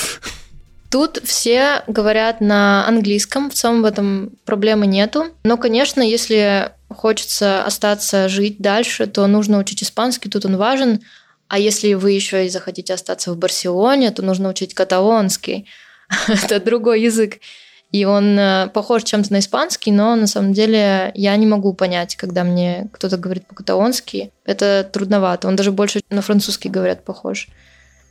Тут 0.90 1.20
все 1.22 1.82
говорят 1.86 2.40
на 2.40 2.86
английском, 2.88 3.50
в 3.50 3.54
целом 3.54 3.82
в 3.82 3.84
этом 3.84 4.32
проблемы 4.44 4.86
нету. 4.86 5.26
Но, 5.44 5.58
конечно, 5.58 6.00
если 6.00 6.72
хочется 6.88 7.62
остаться 7.64 8.28
жить 8.28 8.58
дальше, 8.58 9.06
то 9.06 9.26
нужно 9.26 9.58
учить 9.58 9.82
испанский, 9.82 10.30
тут 10.30 10.46
он 10.46 10.56
важен. 10.56 11.00
А 11.48 11.58
если 11.58 11.94
вы 11.94 12.12
еще 12.12 12.46
и 12.46 12.50
захотите 12.50 12.94
остаться 12.94 13.32
в 13.32 13.36
Барселоне, 13.36 14.10
то 14.10 14.22
нужно 14.22 14.48
учить 14.48 14.74
каталонский. 14.74 15.66
Это 16.28 16.60
другой 16.60 17.02
язык. 17.02 17.38
И 17.90 18.04
он 18.04 18.38
э, 18.38 18.68
похож 18.68 19.02
чем-то 19.04 19.32
на 19.32 19.38
испанский, 19.38 19.90
но 19.90 20.14
на 20.14 20.26
самом 20.26 20.52
деле 20.52 21.10
я 21.14 21.34
не 21.36 21.46
могу 21.46 21.72
понять, 21.72 22.16
когда 22.16 22.44
мне 22.44 22.88
кто-то 22.92 23.16
говорит 23.16 23.46
по-каталонски. 23.46 24.30
Это 24.44 24.88
трудновато. 24.90 25.48
Он 25.48 25.56
даже 25.56 25.72
больше 25.72 26.02
на 26.10 26.20
французский 26.20 26.68
говорят 26.68 27.04
похож. 27.04 27.48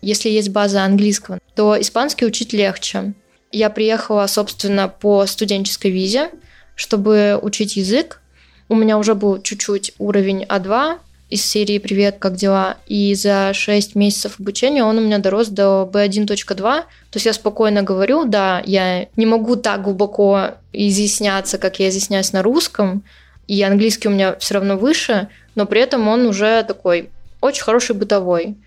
Если 0.01 0.29
есть 0.29 0.49
база 0.49 0.83
английского, 0.83 1.39
то 1.55 1.79
испанский 1.79 2.25
учить 2.25 2.53
легче. 2.53 3.13
Я 3.51 3.69
приехала, 3.69 4.27
собственно, 4.27 4.87
по 4.87 5.25
студенческой 5.25 5.91
визе, 5.91 6.29
чтобы 6.75 7.39
учить 7.41 7.77
язык. 7.77 8.21
У 8.69 8.75
меня 8.75 8.97
уже 8.97 9.15
был 9.15 9.41
чуть-чуть 9.41 9.93
уровень 9.97 10.43
А2 10.43 10.99
из 11.29 11.45
серии 11.45 11.77
«Привет, 11.77 12.17
как 12.19 12.35
дела?» 12.35 12.77
И 12.87 13.13
за 13.15 13.51
6 13.53 13.95
месяцев 13.95 14.39
обучения 14.39 14.83
он 14.83 14.97
у 14.97 15.01
меня 15.01 15.17
дорос 15.17 15.47
до 15.47 15.89
B1.2. 15.91 16.55
То 16.55 16.85
есть 17.13 17.25
я 17.25 17.33
спокойно 17.33 17.83
говорю, 17.83 18.25
да, 18.25 18.61
я 18.65 19.07
не 19.15 19.25
могу 19.25 19.55
так 19.55 19.81
глубоко 19.83 20.51
изъясняться, 20.73 21.57
как 21.57 21.79
я 21.79 21.89
изъясняюсь 21.89 22.33
на 22.33 22.43
русском, 22.43 23.03
и 23.47 23.63
английский 23.63 24.09
у 24.09 24.11
меня 24.11 24.35
все 24.35 24.55
равно 24.55 24.77
выше, 24.77 25.29
но 25.55 25.65
при 25.65 25.81
этом 25.81 26.07
он 26.07 26.27
уже 26.27 26.63
такой 26.63 27.09
очень 27.41 27.63
хороший 27.63 27.95
бытовой 27.95 28.57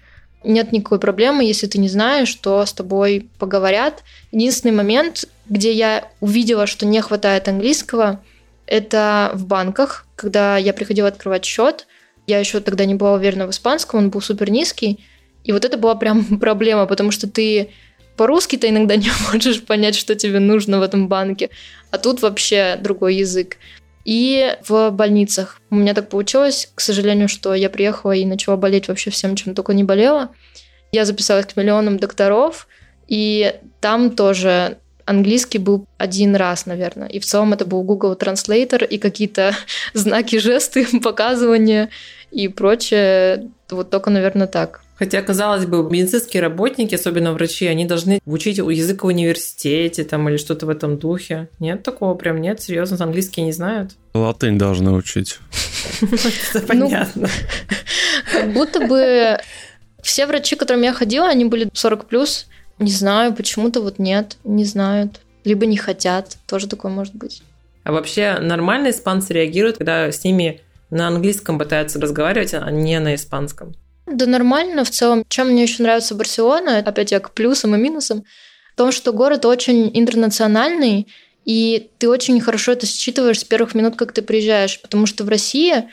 нет 0.42 0.72
никакой 0.72 0.98
проблемы, 0.98 1.44
если 1.44 1.66
ты 1.66 1.78
не 1.78 1.88
знаешь, 1.88 2.28
что 2.28 2.64
с 2.64 2.72
тобой 2.72 3.28
поговорят. 3.38 4.02
Единственный 4.32 4.72
момент, 4.72 5.24
где 5.48 5.72
я 5.72 6.08
увидела, 6.20 6.66
что 6.66 6.86
не 6.86 7.00
хватает 7.00 7.48
английского, 7.48 8.22
это 8.66 9.32
в 9.34 9.46
банках, 9.46 10.06
когда 10.16 10.56
я 10.56 10.72
приходила 10.72 11.08
открывать 11.08 11.44
счет. 11.44 11.86
Я 12.26 12.38
еще 12.38 12.60
тогда 12.60 12.84
не 12.84 12.94
была 12.94 13.14
уверена 13.14 13.46
в 13.46 13.50
испанском, 13.50 13.98
он 13.98 14.10
был 14.10 14.20
супер 14.20 14.50
низкий. 14.50 15.04
И 15.44 15.52
вот 15.52 15.64
это 15.64 15.76
была 15.76 15.94
прям 15.94 16.24
проблема, 16.40 16.86
потому 16.86 17.10
что 17.10 17.28
ты 17.28 17.70
по-русски-то 18.16 18.68
иногда 18.68 18.96
не 18.96 19.10
можешь 19.32 19.62
понять, 19.62 19.96
что 19.96 20.14
тебе 20.14 20.38
нужно 20.38 20.78
в 20.78 20.82
этом 20.82 21.08
банке, 21.08 21.50
а 21.90 21.98
тут 21.98 22.22
вообще 22.22 22.78
другой 22.80 23.16
язык. 23.16 23.56
И 24.04 24.56
в 24.66 24.90
больницах. 24.90 25.60
У 25.70 25.76
меня 25.76 25.94
так 25.94 26.08
получилось, 26.08 26.70
к 26.74 26.80
сожалению, 26.80 27.28
что 27.28 27.54
я 27.54 27.68
приехала 27.68 28.12
и 28.12 28.24
начала 28.24 28.56
болеть 28.56 28.88
вообще 28.88 29.10
всем, 29.10 29.36
чем 29.36 29.54
только 29.54 29.74
не 29.74 29.84
болела. 29.84 30.30
Я 30.92 31.04
записалась 31.04 31.46
к 31.46 31.56
миллионам 31.56 31.98
докторов, 31.98 32.66
и 33.06 33.54
там 33.80 34.10
тоже 34.10 34.78
английский 35.04 35.58
был 35.58 35.86
один 35.98 36.36
раз, 36.36 36.66
наверное. 36.66 37.08
И 37.08 37.18
в 37.18 37.24
целом 37.24 37.52
это 37.52 37.64
был 37.66 37.82
Google 37.82 38.14
Translator 38.14 38.86
и 38.86 38.98
какие-то 38.98 39.54
знаки, 39.94 40.36
жесты, 40.38 40.86
показывания 41.02 41.90
и 42.30 42.48
прочее. 42.48 43.50
Вот 43.68 43.90
только, 43.90 44.10
наверное, 44.10 44.46
так. 44.46 44.82
Хотя, 45.00 45.22
казалось 45.22 45.64
бы, 45.64 45.82
медицинские 45.90 46.42
работники, 46.42 46.94
особенно 46.94 47.32
врачи, 47.32 47.66
они 47.66 47.86
должны 47.86 48.20
учить 48.26 48.58
язык 48.58 49.02
в 49.02 49.06
университете 49.06 50.04
там, 50.04 50.28
или 50.28 50.36
что-то 50.36 50.66
в 50.66 50.68
этом 50.68 50.98
духе. 50.98 51.48
Нет 51.58 51.82
такого 51.82 52.14
прям? 52.14 52.38
Нет? 52.38 52.60
Серьезно, 52.60 53.02
английский 53.02 53.40
не 53.40 53.52
знают? 53.52 53.92
Латынь 54.12 54.58
должны 54.58 54.90
учить. 54.90 55.38
Это 56.02 56.66
понятно. 56.66 57.30
Как 58.30 58.52
будто 58.52 58.86
бы 58.86 59.38
все 60.02 60.26
врачи, 60.26 60.54
к 60.54 60.58
которым 60.58 60.82
я 60.82 60.92
ходила, 60.92 61.28
они 61.28 61.46
были 61.46 61.70
40 61.72 62.04
плюс. 62.06 62.46
Не 62.78 62.92
знаю, 62.92 63.34
почему-то 63.34 63.80
вот 63.80 63.98
нет, 63.98 64.36
не 64.44 64.66
знают. 64.66 65.22
Либо 65.44 65.64
не 65.64 65.78
хотят, 65.78 66.36
тоже 66.46 66.68
такое 66.68 66.92
может 66.92 67.14
быть. 67.14 67.42
А 67.84 67.92
вообще 67.92 68.36
нормально 68.38 68.90
испанцы 68.90 69.32
реагируют, 69.32 69.78
когда 69.78 70.12
с 70.12 70.22
ними 70.24 70.60
на 70.90 71.08
английском 71.08 71.58
пытаются 71.58 71.98
разговаривать, 71.98 72.52
а 72.52 72.70
не 72.70 73.00
на 73.00 73.14
испанском? 73.14 73.74
Да 74.10 74.26
нормально 74.26 74.84
в 74.84 74.90
целом. 74.90 75.24
Чем 75.28 75.50
мне 75.50 75.62
еще 75.62 75.82
нравится 75.82 76.14
Барселона, 76.14 76.78
опять 76.78 77.12
я 77.12 77.20
к 77.20 77.32
плюсам 77.32 77.74
и 77.74 77.78
минусам, 77.78 78.24
в 78.74 78.76
том, 78.76 78.92
что 78.92 79.12
город 79.12 79.44
очень 79.44 79.90
интернациональный, 79.94 81.06
и 81.44 81.90
ты 81.98 82.08
очень 82.08 82.40
хорошо 82.40 82.72
это 82.72 82.86
считываешь 82.86 83.40
с 83.40 83.44
первых 83.44 83.74
минут, 83.74 83.96
как 83.96 84.12
ты 84.12 84.22
приезжаешь, 84.22 84.80
потому 84.80 85.06
что 85.06 85.24
в 85.24 85.28
России 85.28 85.84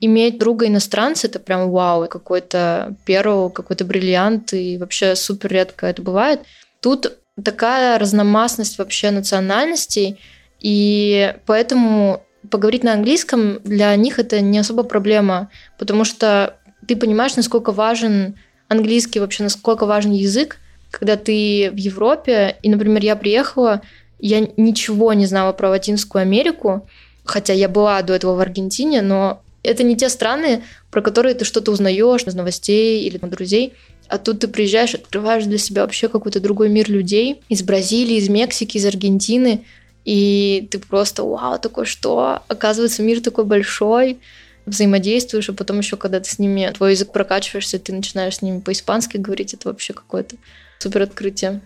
иметь 0.00 0.38
друга 0.38 0.66
иностранца 0.66 1.26
это 1.26 1.38
прям 1.38 1.70
вау, 1.70 2.06
какой-то 2.06 2.94
перл, 3.04 3.50
какой-то 3.50 3.84
бриллиант, 3.84 4.52
и 4.52 4.76
вообще 4.78 5.16
супер 5.16 5.50
редко 5.52 5.86
это 5.86 6.02
бывает. 6.02 6.40
Тут 6.80 7.18
такая 7.42 7.98
разномастность 7.98 8.78
вообще 8.78 9.10
национальностей, 9.10 10.18
и 10.60 11.34
поэтому 11.46 12.22
поговорить 12.50 12.84
на 12.84 12.92
английском 12.92 13.60
для 13.64 13.94
них 13.96 14.18
это 14.18 14.40
не 14.40 14.58
особо 14.58 14.82
проблема, 14.82 15.50
потому 15.78 16.04
что 16.04 16.56
ты 16.86 16.96
понимаешь, 16.96 17.36
насколько 17.36 17.72
важен 17.72 18.36
английский, 18.68 19.20
вообще 19.20 19.42
насколько 19.42 19.86
важен 19.86 20.12
язык, 20.12 20.58
когда 20.90 21.16
ты 21.16 21.70
в 21.72 21.76
Европе, 21.76 22.56
и, 22.62 22.68
например, 22.68 23.02
я 23.02 23.16
приехала, 23.16 23.82
я 24.18 24.48
ничего 24.56 25.12
не 25.12 25.26
знала 25.26 25.52
про 25.52 25.70
Латинскую 25.70 26.22
Америку, 26.22 26.88
хотя 27.24 27.52
я 27.52 27.68
была 27.68 28.00
до 28.02 28.14
этого 28.14 28.34
в 28.34 28.40
Аргентине, 28.40 29.02
но 29.02 29.42
это 29.62 29.82
не 29.82 29.96
те 29.96 30.08
страны, 30.08 30.62
про 30.90 31.02
которые 31.02 31.34
ты 31.34 31.44
что-то 31.44 31.72
узнаешь 31.72 32.22
из 32.22 32.34
новостей 32.34 33.02
или 33.02 33.18
от 33.20 33.30
друзей. 33.30 33.74
А 34.08 34.18
тут 34.18 34.40
ты 34.40 34.48
приезжаешь, 34.48 34.94
открываешь 34.94 35.44
для 35.44 35.58
себя 35.58 35.82
вообще 35.82 36.08
какой-то 36.08 36.40
другой 36.40 36.68
мир 36.68 36.88
людей 36.88 37.42
из 37.48 37.62
Бразилии, 37.62 38.16
из 38.16 38.28
Мексики, 38.28 38.76
из 38.76 38.86
Аргентины, 38.86 39.64
и 40.04 40.68
ты 40.70 40.78
просто, 40.78 41.24
вау, 41.24 41.58
такой 41.58 41.84
что? 41.84 42.40
Оказывается, 42.46 43.02
мир 43.02 43.20
такой 43.20 43.44
большой, 43.44 44.18
взаимодействуешь, 44.66 45.48
а 45.48 45.52
потом 45.52 45.78
еще, 45.78 45.96
когда 45.96 46.20
ты 46.20 46.28
с 46.28 46.38
ними, 46.38 46.70
твой 46.74 46.92
язык 46.92 47.12
прокачиваешься, 47.12 47.78
ты 47.78 47.92
начинаешь 47.92 48.36
с 48.36 48.42
ними 48.42 48.60
по-испански 48.60 49.16
говорить, 49.16 49.54
это 49.54 49.68
вообще 49.68 49.92
какое-то 49.92 50.36
супер 50.78 51.02
открытие. 51.02 51.60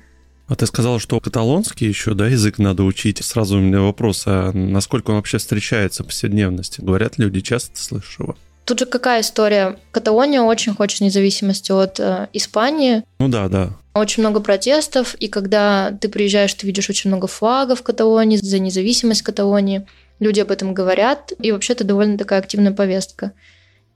А 0.46 0.56
ты 0.56 0.66
сказала, 0.66 0.98
что 0.98 1.20
каталонский 1.20 1.86
еще, 1.86 2.14
да, 2.14 2.26
язык 2.26 2.58
надо 2.58 2.82
учить. 2.82 3.24
Сразу 3.24 3.58
у 3.58 3.60
меня 3.60 3.80
вопрос, 3.80 4.24
а 4.26 4.50
насколько 4.52 5.10
он 5.10 5.16
вообще 5.16 5.38
встречается 5.38 6.02
в 6.02 6.06
повседневности? 6.06 6.80
Говорят 6.80 7.18
люди, 7.18 7.40
часто 7.40 7.80
слышишь 7.80 8.18
его? 8.18 8.36
Тут 8.64 8.80
же 8.80 8.86
какая 8.86 9.20
история? 9.20 9.78
Каталония 9.92 10.42
очень 10.42 10.74
хочет 10.74 11.00
независимости 11.00 11.70
от 11.70 11.98
э, 12.00 12.28
Испании. 12.32 13.04
Ну 13.18 13.28
да, 13.28 13.48
да. 13.48 13.70
очень 13.94 14.22
много 14.22 14.40
протестов, 14.40 15.14
и 15.14 15.28
когда 15.28 15.92
ты 16.00 16.08
приезжаешь, 16.08 16.54
ты 16.54 16.66
видишь 16.66 16.90
очень 16.90 17.10
много 17.10 17.26
флагов 17.26 17.82
Каталонии 17.82 18.36
за 18.36 18.58
независимость 18.58 19.22
Каталонии. 19.22 19.86
Люди 20.20 20.40
об 20.40 20.50
этом 20.50 20.74
говорят, 20.74 21.32
и 21.40 21.50
вообще 21.50 21.72
это 21.72 21.84
довольно 21.84 22.16
такая 22.16 22.38
активная 22.38 22.72
повестка. 22.72 23.32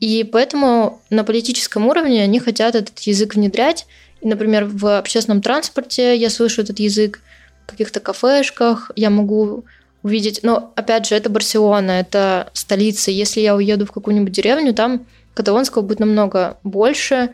И 0.01 0.25
поэтому 0.25 1.01
на 1.11 1.23
политическом 1.23 1.87
уровне 1.87 2.23
они 2.23 2.41
хотят 2.41 2.75
этот 2.75 2.99
язык 3.01 3.35
внедрять. 3.35 3.87
И, 4.21 4.27
например, 4.27 4.65
в 4.65 4.99
общественном 4.99 5.43
транспорте 5.43 6.17
я 6.17 6.31
слышу 6.31 6.63
этот 6.63 6.81
язык, 6.81 7.21
в 7.67 7.71
каких-то 7.71 8.01
кафешках 8.01 8.91
я 8.97 9.11
могу 9.11 9.65
увидеть. 10.03 10.41
Но, 10.43 10.73
опять 10.77 11.07
же, 11.07 11.15
это 11.15 11.31
Барселона, 11.31 11.93
это 11.93 12.51
столица. 12.53 13.11
Если 13.11 13.41
я 13.41 13.55
уеду 13.55 13.87
в 13.87 13.93
какую-нибудь 13.93 14.33
деревню, 14.33 14.75
там 14.75 15.07
каталонского 15.35 15.83
будет 15.83 16.01
намного 16.01 16.59
больше, 16.63 17.31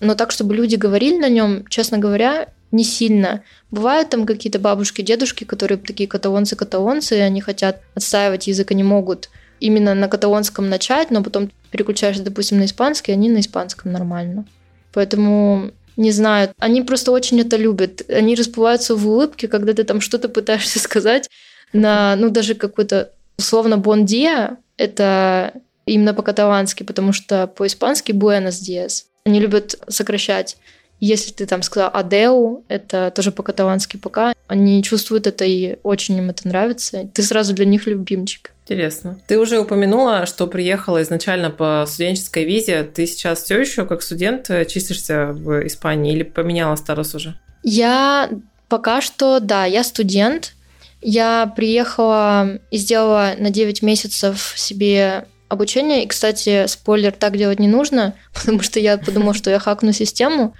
но 0.00 0.14
так, 0.14 0.30
чтобы 0.30 0.54
люди 0.54 0.76
говорили 0.76 1.18
на 1.18 1.28
нем, 1.28 1.64
честно 1.68 1.98
говоря, 1.98 2.48
не 2.72 2.84
сильно. 2.84 3.42
Бывают 3.70 4.10
там 4.10 4.26
какие-то 4.26 4.58
бабушки, 4.58 5.02
дедушки, 5.02 5.44
которые 5.44 5.78
такие 5.78 6.08
каталонцы-каталонцы, 6.08 7.16
и 7.16 7.20
они 7.20 7.40
хотят 7.40 7.82
отстаивать 7.94 8.46
язык, 8.48 8.70
они 8.70 8.82
могут 8.82 9.30
именно 9.60 9.94
на 9.94 10.08
каталонском 10.08 10.68
начать, 10.68 11.10
но 11.10 11.22
потом 11.22 11.50
переключаешься, 11.70 12.24
допустим, 12.24 12.58
на 12.58 12.64
испанский, 12.64 13.12
они 13.12 13.30
на 13.30 13.40
испанском 13.40 13.92
нормально. 13.92 14.46
Поэтому 14.92 15.70
не 15.96 16.10
знаю, 16.10 16.52
они 16.58 16.82
просто 16.82 17.12
очень 17.12 17.40
это 17.40 17.56
любят. 17.56 18.02
Они 18.10 18.34
расплываются 18.34 18.96
в 18.96 19.06
улыбке, 19.06 19.46
когда 19.46 19.72
ты 19.74 19.84
там 19.84 20.00
что-то 20.00 20.28
пытаешься 20.28 20.78
сказать 20.80 21.28
на, 21.72 22.16
ну, 22.16 22.30
даже 22.30 22.54
какой-то 22.54 23.12
условно 23.38 23.78
«бондия», 23.78 24.56
это 24.76 25.52
именно 25.86 26.14
по-каталански, 26.14 26.82
потому 26.82 27.12
что 27.12 27.46
по-испански 27.46 28.12
«буэнос 28.12 28.58
диас». 28.58 29.06
Они 29.24 29.38
любят 29.38 29.76
сокращать. 29.88 30.56
Если 31.04 31.32
ты 31.32 31.46
там 31.46 31.62
сказал 31.62 31.90
«адеу», 31.92 32.64
это 32.68 33.10
тоже 33.10 33.32
по-каталански 33.32 33.96
«пока», 33.96 34.34
они 34.46 34.84
чувствуют 34.84 35.26
это 35.26 35.44
и 35.44 35.80
очень 35.82 36.16
им 36.16 36.30
это 36.30 36.46
нравится. 36.46 37.08
Ты 37.12 37.24
сразу 37.24 37.54
для 37.54 37.64
них 37.64 37.88
любимчик. 37.88 38.52
Интересно. 38.64 39.18
Ты 39.26 39.40
уже 39.40 39.58
упомянула, 39.58 40.26
что 40.26 40.46
приехала 40.46 41.02
изначально 41.02 41.50
по 41.50 41.84
студенческой 41.88 42.44
визе. 42.44 42.84
Ты 42.84 43.08
сейчас 43.08 43.42
все 43.42 43.58
еще 43.58 43.84
как 43.84 44.00
студент 44.00 44.46
числишься 44.68 45.32
в 45.32 45.66
Испании 45.66 46.12
или 46.14 46.22
поменяла 46.22 46.76
статус 46.76 47.16
уже? 47.16 47.34
Я 47.64 48.30
пока 48.68 49.00
что, 49.00 49.40
да, 49.40 49.64
я 49.64 49.82
студент. 49.82 50.54
Я 51.00 51.52
приехала 51.56 52.60
и 52.70 52.76
сделала 52.76 53.32
на 53.40 53.50
9 53.50 53.82
месяцев 53.82 54.54
себе 54.56 55.26
обучение. 55.48 56.04
И, 56.04 56.06
кстати, 56.06 56.68
спойлер, 56.68 57.10
так 57.10 57.36
делать 57.36 57.58
не 57.58 57.66
нужно, 57.66 58.14
потому 58.32 58.62
что 58.62 58.78
я 58.78 58.98
подумала, 58.98 59.34
что 59.34 59.50
я 59.50 59.58
хакну 59.58 59.90
систему 59.90 60.54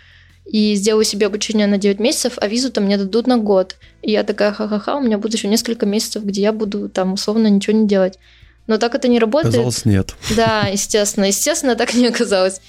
и 0.44 0.74
сделаю 0.74 1.04
себе 1.04 1.26
обучение 1.26 1.66
на 1.66 1.78
9 1.78 2.00
месяцев, 2.00 2.34
а 2.36 2.48
визу-то 2.48 2.80
мне 2.80 2.96
дадут 2.96 3.26
на 3.26 3.38
год. 3.38 3.76
И 4.02 4.10
я 4.10 4.24
такая, 4.24 4.52
ха-ха-ха, 4.52 4.96
у 4.96 5.00
меня 5.00 5.18
будет 5.18 5.34
еще 5.34 5.48
несколько 5.48 5.86
месяцев, 5.86 6.24
где 6.24 6.42
я 6.42 6.52
буду 6.52 6.88
там 6.88 7.12
условно 7.12 7.46
ничего 7.46 7.76
не 7.76 7.86
делать. 7.86 8.18
Но 8.66 8.78
так 8.78 8.94
это 8.94 9.08
не 9.08 9.18
работает. 9.18 9.54
Оказалось, 9.54 9.84
нет. 9.84 10.14
Да, 10.36 10.68
естественно. 10.70 11.24
Естественно, 11.24 11.74
так 11.74 11.94
не 11.94 12.06
оказалось. 12.06 12.60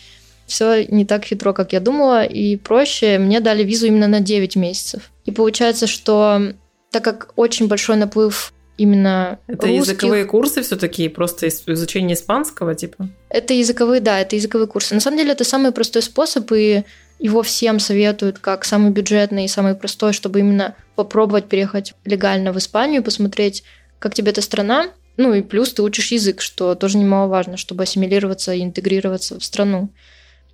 Все 0.46 0.86
не 0.86 1.06
так 1.06 1.24
хитро, 1.24 1.54
как 1.54 1.74
я 1.74 1.80
думала, 1.80 2.24
и 2.24 2.58
проще. 2.58 3.18
Мне 3.18 3.40
дали 3.40 3.64
визу 3.64 3.88
именно 3.88 4.08
на 4.08 4.20
9 4.20 4.56
месяцев. 4.56 5.12
И 5.26 5.32
получается, 5.32 5.88
что 5.88 6.54
так 6.92 7.04
как 7.04 7.34
очень 7.36 7.68
большой 7.68 7.96
наплыв 7.96 8.54
именно 8.78 9.40
Это 9.48 9.68
русских. 9.68 9.94
языковые 9.94 10.26
курсы 10.26 10.62
все 10.64 10.76
таки 10.76 11.08
просто 11.08 11.48
изучение 11.48 12.16
испанского, 12.16 12.76
типа? 12.76 13.10
Это 13.30 13.54
языковые, 13.54 14.02
да, 14.02 14.20
это 14.20 14.36
языковые 14.36 14.68
курсы. 14.68 14.94
На 14.96 15.00
самом 15.00 15.18
деле 15.18 15.32
это 15.32 15.44
самый 15.44 15.72
простой 15.72 16.02
способ, 16.02 16.52
и 16.52 16.84
его 17.19 17.41
всем 17.41 17.80
советуют 17.80 18.39
как 18.39 18.65
самый 18.65 18.91
бюджетный 18.91 19.45
и 19.45 19.49
самый 19.49 19.76
простой, 19.76 20.13
чтобы 20.13 20.39
именно 20.39 20.76
попробовать 20.95 21.47
переехать 21.47 21.93
легально 22.06 22.52
в 22.52 22.58
Испанию, 22.58 23.04
посмотреть, 23.04 23.63
как 23.99 24.13
тебе 24.13 24.32
эта 24.32 24.41
страна. 24.41 24.89
Ну 25.15 25.34
и 25.34 25.41
плюс 25.41 25.73
ты 25.73 25.84
учишь 25.84 26.12
язык, 26.12 26.41
что 26.41 26.76
тоже 26.76 26.97
немаловажно, 26.97 27.58
чтобы 27.58 27.84
ассимилироваться 27.84 28.54
и 28.54 28.63
интегрироваться 28.63 29.39
в 29.39 29.43
страну. 29.43 29.89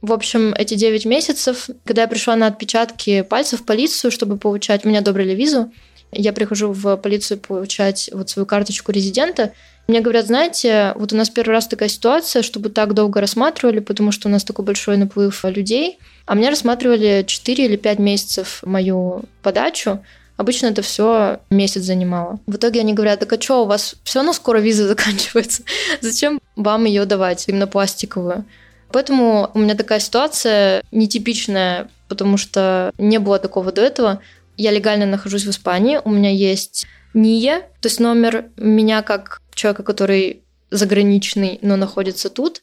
В 0.02 0.13
общем, 0.13 0.54
эти 0.54 0.76
9 0.76 1.06
месяцев, 1.06 1.69
когда 1.84 2.04
я 2.04 2.08
пришла 2.08 2.36
на 2.36 2.48
отпечатки 2.48 3.22
пальцев 3.22 3.62
в 3.62 3.65
полицию, 3.65 4.12
чтобы 4.12 4.38
получать, 4.38 4.86
меня 4.86 5.00
одобрили 5.00 5.34
визу, 5.34 5.72
я 6.12 6.34
прихожу 6.34 6.72
в 6.72 6.95
полицию 6.98 7.39
получать 7.39 8.10
вот 8.13 8.30
свою 8.30 8.45
карточку 8.45 8.91
резидента. 8.91 9.54
Мне 9.89 10.02
говорят, 10.02 10.28
знаете, 10.28 10.93
вот 10.97 11.13
у 11.13 11.15
нас 11.15 11.32
первый 11.32 11.54
раз 11.54 11.67
такая 11.67 11.89
ситуация, 11.89 12.43
чтобы 12.43 12.69
так 12.69 12.93
долго 12.93 13.19
рассматривали, 13.21 13.80
потому 13.80 14.12
что 14.12 14.28
у 14.28 14.32
нас 14.32 14.43
такой 14.43 14.63
большой 14.63 14.97
наплыв 14.97 15.43
людей. 15.45 15.97
А 16.28 16.36
меня 16.36 16.52
рассматривали 16.52 17.23
4 17.25 17.65
или 17.65 17.75
5 17.75 17.97
месяцев 17.97 18.60
мою 18.62 19.23
подачу. 19.41 20.06
Обычно 20.38 20.67
это 20.67 20.84
все 20.84 21.39
месяц 21.49 21.82
занимало. 21.82 22.39
В 22.45 22.58
итоге 22.58 22.82
они 22.82 22.93
говорят, 22.93 23.21
так 23.21 23.34
а 23.34 23.41
что, 23.41 23.63
у 23.63 23.65
вас 23.65 23.95
все 24.04 24.19
равно 24.19 24.34
скоро 24.34 24.60
виза 24.60 24.88
заканчивается. 24.88 25.63
Зачем 26.02 26.39
вам 26.56 26.86
ее 26.86 27.06
давать, 27.06 27.45
именно 27.47 27.65
пластиковую? 27.65 28.45
Поэтому 28.91 29.49
у 29.56 29.58
меня 29.58 29.73
такая 29.73 29.99
ситуация 29.99 30.84
нетипичная, 30.91 31.89
потому 32.08 32.38
что 32.38 32.91
не 32.99 33.17
было 33.17 33.39
такого 33.39 33.71
до 33.71 33.82
этого. 33.82 34.21
Я 34.56 34.69
легально 34.69 35.08
нахожусь 35.08 35.45
в 35.45 35.49
Испании, 35.49 35.99
у 36.06 36.12
меня 36.12 36.30
есть 36.30 36.86
НИЕ, 37.15 37.62
то 37.82 37.88
есть 37.88 37.99
номер 37.99 38.45
меня 38.56 39.02
как 39.02 39.41
человека, 39.60 39.84
который 39.84 40.41
заграничный, 40.72 41.60
но 41.62 41.76
находится 41.76 42.30
тут, 42.30 42.62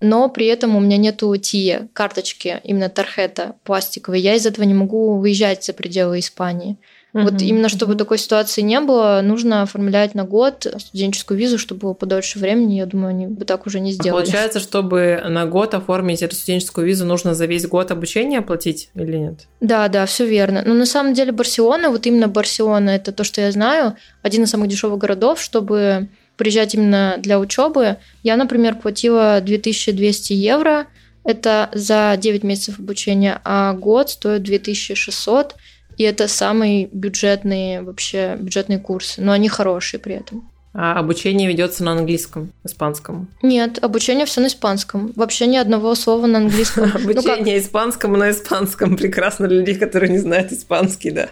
но 0.00 0.28
при 0.28 0.46
этом 0.46 0.76
у 0.76 0.80
меня 0.80 0.96
нету 0.96 1.36
ТИЕ, 1.36 1.88
карточки, 1.92 2.60
именно 2.62 2.88
тархета 2.88 3.56
пластиковой. 3.64 4.20
Я 4.20 4.34
из 4.34 4.46
этого 4.46 4.64
не 4.64 4.74
могу 4.74 5.18
выезжать 5.18 5.64
за 5.64 5.72
пределы 5.72 6.20
Испании. 6.20 6.76
Угу, 7.14 7.22
вот 7.22 7.42
именно 7.42 7.68
чтобы 7.68 7.92
угу. 7.92 7.98
такой 7.98 8.18
ситуации 8.18 8.60
не 8.60 8.78
было, 8.80 9.20
нужно 9.24 9.62
оформлять 9.62 10.14
на 10.14 10.24
год 10.24 10.66
студенческую 10.78 11.38
визу, 11.38 11.58
чтобы 11.58 11.80
было 11.80 11.94
подольше 11.94 12.38
времени. 12.38 12.74
Я 12.74 12.86
думаю, 12.86 13.10
они 13.10 13.26
бы 13.26 13.44
так 13.44 13.66
уже 13.66 13.80
не 13.80 13.92
сделали. 13.92 14.22
А 14.22 14.24
получается, 14.24 14.60
чтобы 14.60 15.20
на 15.26 15.46
год 15.46 15.74
оформить 15.74 16.22
эту 16.22 16.36
студенческую 16.36 16.86
визу, 16.86 17.06
нужно 17.06 17.34
за 17.34 17.46
весь 17.46 17.66
год 17.66 17.90
обучения 17.90 18.42
платить 18.42 18.90
или 18.94 19.16
нет? 19.16 19.48
Да, 19.60 19.88
да, 19.88 20.06
все 20.06 20.26
верно. 20.26 20.62
Но 20.64 20.74
на 20.74 20.86
самом 20.86 21.14
деле 21.14 21.32
Барселона, 21.32 21.88
вот 21.90 22.06
именно 22.06 22.28
Барселона, 22.28 22.90
это 22.90 23.10
то, 23.10 23.24
что 23.24 23.40
я 23.40 23.50
знаю, 23.50 23.96
один 24.22 24.44
из 24.44 24.50
самых 24.50 24.68
дешевых 24.68 24.98
городов, 24.98 25.40
чтобы 25.40 26.08
приезжать 26.38 26.74
именно 26.74 27.16
для 27.18 27.38
учебы. 27.38 27.98
Я, 28.22 28.36
например, 28.36 28.76
платила 28.76 29.40
2200 29.42 30.32
евро. 30.32 30.86
Это 31.24 31.68
за 31.74 32.16
9 32.18 32.42
месяцев 32.44 32.78
обучения, 32.78 33.40
а 33.44 33.74
год 33.74 34.08
стоит 34.08 34.44
2600 34.44 35.56
и 35.98 36.04
это 36.04 36.28
самые 36.28 36.86
бюджетные 36.86 37.82
вообще 37.82 38.36
бюджетные 38.38 38.78
курсы, 38.78 39.20
но 39.20 39.32
они 39.32 39.48
хорошие 39.48 40.00
при 40.00 40.14
этом. 40.14 40.48
А 40.80 40.96
обучение 41.00 41.48
ведется 41.48 41.82
на 41.82 41.90
английском, 41.90 42.52
испанском? 42.62 43.26
Нет, 43.42 43.82
обучение 43.82 44.26
все 44.26 44.40
на 44.40 44.46
испанском. 44.46 45.12
Вообще 45.16 45.48
ни 45.48 45.56
одного 45.56 45.92
слова 45.96 46.26
на 46.26 46.38
английском. 46.38 46.84
Обучение 46.94 47.58
испанскому 47.58 48.16
на 48.16 48.30
испанском. 48.30 48.96
Прекрасно 48.96 49.48
для 49.48 49.58
людей, 49.58 49.74
которые 49.74 50.08
не 50.08 50.18
знают 50.18 50.52
испанский, 50.52 51.10
да. 51.10 51.30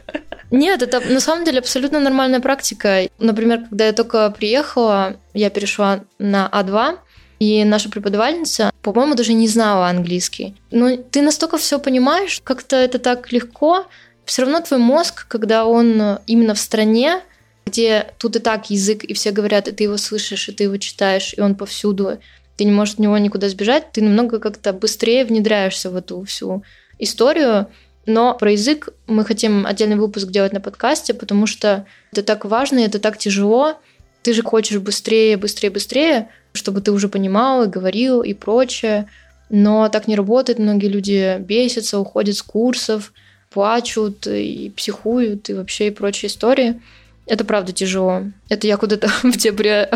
Нет, 0.50 0.82
это 0.82 0.98
на 0.98 1.20
самом 1.20 1.44
деле 1.44 1.60
абсолютно 1.60 2.00
нормальная 2.00 2.40
практика. 2.40 3.08
Например, 3.20 3.60
когда 3.68 3.86
я 3.86 3.92
только 3.92 4.34
приехала, 4.36 5.14
я 5.32 5.48
перешла 5.50 6.00
на 6.18 6.50
А2, 6.52 6.98
и 7.38 7.62
наша 7.62 7.88
преподавательница, 7.88 8.72
по-моему, 8.82 9.14
даже 9.14 9.32
не 9.32 9.46
знала 9.46 9.86
английский. 9.86 10.56
Но 10.72 10.96
ты 10.96 11.22
настолько 11.22 11.56
все 11.56 11.78
понимаешь, 11.78 12.40
как-то 12.42 12.74
это 12.74 12.98
так 12.98 13.30
легко, 13.30 13.86
все 14.24 14.42
равно 14.42 14.58
твой 14.58 14.80
мозг, 14.80 15.28
когда 15.28 15.66
он 15.66 16.18
именно 16.26 16.54
в 16.54 16.58
стране, 16.58 17.20
где 17.66 18.12
тут 18.18 18.36
и 18.36 18.38
так 18.38 18.70
язык, 18.70 19.04
и 19.04 19.12
все 19.12 19.32
говорят, 19.32 19.68
и 19.68 19.72
ты 19.72 19.84
его 19.84 19.96
слышишь, 19.96 20.48
и 20.48 20.52
ты 20.52 20.64
его 20.64 20.76
читаешь, 20.76 21.34
и 21.36 21.40
он 21.40 21.56
повсюду, 21.56 22.18
ты 22.56 22.64
не 22.64 22.72
можешь 22.72 22.94
от 22.94 23.00
него 23.00 23.18
никуда 23.18 23.48
сбежать, 23.48 23.92
ты 23.92 24.02
намного 24.02 24.38
как-то 24.38 24.72
быстрее 24.72 25.24
внедряешься 25.24 25.90
в 25.90 25.96
эту 25.96 26.22
всю 26.24 26.62
историю. 26.98 27.66
Но 28.06 28.34
про 28.34 28.52
язык 28.52 28.90
мы 29.08 29.24
хотим 29.24 29.66
отдельный 29.66 29.96
выпуск 29.96 30.28
делать 30.28 30.52
на 30.52 30.60
подкасте, 30.60 31.12
потому 31.12 31.46
что 31.46 31.86
это 32.12 32.22
так 32.22 32.44
важно, 32.44 32.78
это 32.78 33.00
так 33.00 33.18
тяжело. 33.18 33.74
Ты 34.22 34.32
же 34.32 34.42
хочешь 34.42 34.78
быстрее, 34.78 35.36
быстрее, 35.36 35.70
быстрее, 35.70 36.28
чтобы 36.52 36.80
ты 36.80 36.92
уже 36.92 37.08
понимал 37.08 37.64
и 37.64 37.68
говорил 37.68 38.22
и 38.22 38.32
прочее. 38.32 39.08
Но 39.50 39.88
так 39.88 40.06
не 40.06 40.14
работает. 40.14 40.60
Многие 40.60 40.86
люди 40.86 41.36
бесятся, 41.40 41.98
уходят 41.98 42.36
с 42.36 42.42
курсов– 42.42 43.12
плачут 43.56 44.26
и 44.26 44.70
психуют 44.76 45.48
и 45.48 45.54
вообще 45.54 45.88
и 45.88 45.90
прочие 45.90 46.28
истории. 46.28 46.78
Это 47.26 47.44
правда 47.44 47.72
тяжело. 47.72 48.22
Это 48.48 48.66
я 48.66 48.76
куда-то 48.76 49.08
в 49.22 49.36
декабре 49.36 49.90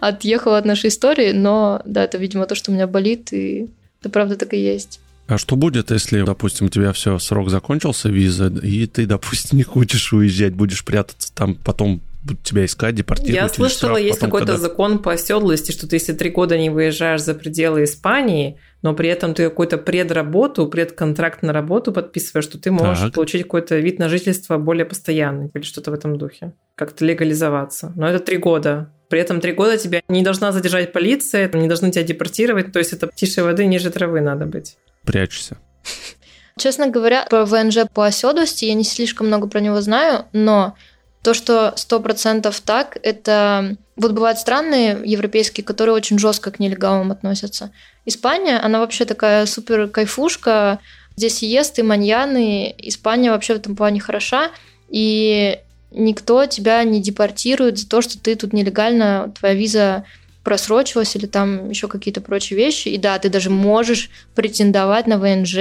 отъехала 0.00 0.58
от 0.58 0.64
нашей 0.64 0.88
истории, 0.88 1.32
но 1.32 1.80
да, 1.84 2.04
это, 2.04 2.18
видимо, 2.18 2.46
то, 2.46 2.54
что 2.54 2.70
у 2.70 2.74
меня 2.74 2.86
болит, 2.86 3.32
и 3.32 3.70
это 4.00 4.10
правда 4.10 4.36
так 4.36 4.52
и 4.54 4.58
есть. 4.58 5.00
А 5.28 5.38
что 5.38 5.56
будет, 5.56 5.90
если, 5.90 6.22
допустим, 6.22 6.66
у 6.66 6.68
тебя 6.68 6.92
все, 6.92 7.18
срок 7.18 7.48
закончился, 7.48 8.08
виза, 8.08 8.48
и 8.48 8.86
ты, 8.86 9.06
допустим, 9.06 9.56
не 9.58 9.62
хочешь 9.62 10.12
уезжать, 10.12 10.54
будешь 10.54 10.84
прятаться 10.84 11.32
там, 11.32 11.54
потом 11.54 12.00
будут 12.22 12.42
тебя 12.42 12.64
искать, 12.64 12.94
депортировать. 12.94 13.34
Я 13.34 13.48
слышала, 13.48 13.96
есть 13.96 14.18
какой-то 14.18 14.56
закон 14.56 14.98
по 14.98 15.12
оседлости, 15.12 15.72
что 15.72 15.88
ты 15.88 15.96
если 15.96 16.12
три 16.12 16.30
года 16.30 16.56
не 16.56 16.70
выезжаешь 16.70 17.22
за 17.22 17.34
пределы 17.34 17.84
Испании, 17.84 18.58
но 18.82 18.94
при 18.94 19.08
этом 19.08 19.34
ты 19.34 19.44
какую-то 19.44 19.78
предработу, 19.78 20.66
предконтракт 20.68 21.42
на 21.42 21.52
работу 21.52 21.92
подписываешь, 21.92 22.44
что 22.44 22.58
ты 22.58 22.70
можешь 22.70 23.04
так. 23.04 23.14
получить 23.14 23.42
какой-то 23.42 23.76
вид 23.78 23.98
на 23.98 24.08
жительство 24.08 24.58
более 24.58 24.84
постоянный 24.84 25.50
или 25.52 25.62
что-то 25.62 25.90
в 25.90 25.94
этом 25.94 26.16
духе. 26.16 26.52
Как-то 26.74 27.04
легализоваться. 27.04 27.92
Но 27.96 28.08
это 28.08 28.24
три 28.24 28.38
года. 28.38 28.92
При 29.08 29.20
этом 29.20 29.40
три 29.40 29.52
года 29.52 29.76
тебя 29.76 30.00
не 30.08 30.22
должна 30.22 30.52
задержать 30.52 30.92
полиция, 30.92 31.50
не 31.52 31.68
должны 31.68 31.90
тебя 31.90 32.04
депортировать, 32.04 32.72
то 32.72 32.78
есть 32.78 32.92
это 32.92 33.10
тише 33.14 33.42
воды, 33.42 33.66
ниже 33.66 33.90
травы 33.90 34.20
надо 34.20 34.46
быть. 34.46 34.76
Прячься. 35.04 35.58
Честно 36.58 36.88
говоря, 36.88 37.26
про 37.28 37.44
ВНЖ 37.44 37.78
по 37.92 38.06
оседлости 38.06 38.66
я 38.66 38.74
не 38.74 38.84
слишком 38.84 39.26
много 39.26 39.48
про 39.48 39.60
него 39.60 39.80
знаю, 39.80 40.26
но 40.32 40.76
то, 41.22 41.34
что 41.34 41.72
сто 41.76 42.00
процентов 42.00 42.60
так, 42.60 42.98
это 43.02 43.76
вот 43.96 44.12
бывают 44.12 44.38
страны 44.38 44.98
европейские, 45.04 45.64
которые 45.64 45.94
очень 45.94 46.18
жестко 46.18 46.50
к 46.50 46.58
нелегалам 46.58 47.12
относятся. 47.12 47.70
Испания, 48.04 48.58
она 48.58 48.80
вообще 48.80 49.04
такая 49.04 49.46
супер 49.46 49.88
кайфушка. 49.88 50.80
Здесь 51.16 51.42
ест 51.42 51.78
и 51.78 51.82
маньяны. 51.82 52.74
Испания 52.78 53.30
вообще 53.30 53.54
в 53.54 53.58
этом 53.58 53.76
плане 53.76 54.00
хороша. 54.00 54.50
И 54.88 55.58
никто 55.92 56.46
тебя 56.46 56.82
не 56.82 57.00
депортирует 57.00 57.78
за 57.78 57.88
то, 57.88 58.00
что 58.00 58.18
ты 58.18 58.34
тут 58.34 58.52
нелегально, 58.52 59.32
твоя 59.38 59.54
виза 59.54 60.04
просрочилась 60.44 61.14
или 61.16 61.26
там 61.26 61.68
еще 61.70 61.88
какие-то 61.88 62.20
прочие 62.20 62.56
вещи. 62.56 62.88
И 62.88 62.98
да, 62.98 63.18
ты 63.18 63.28
даже 63.28 63.50
можешь 63.50 64.10
претендовать 64.34 65.06
на 65.06 65.18
ВНЖ. 65.18 65.54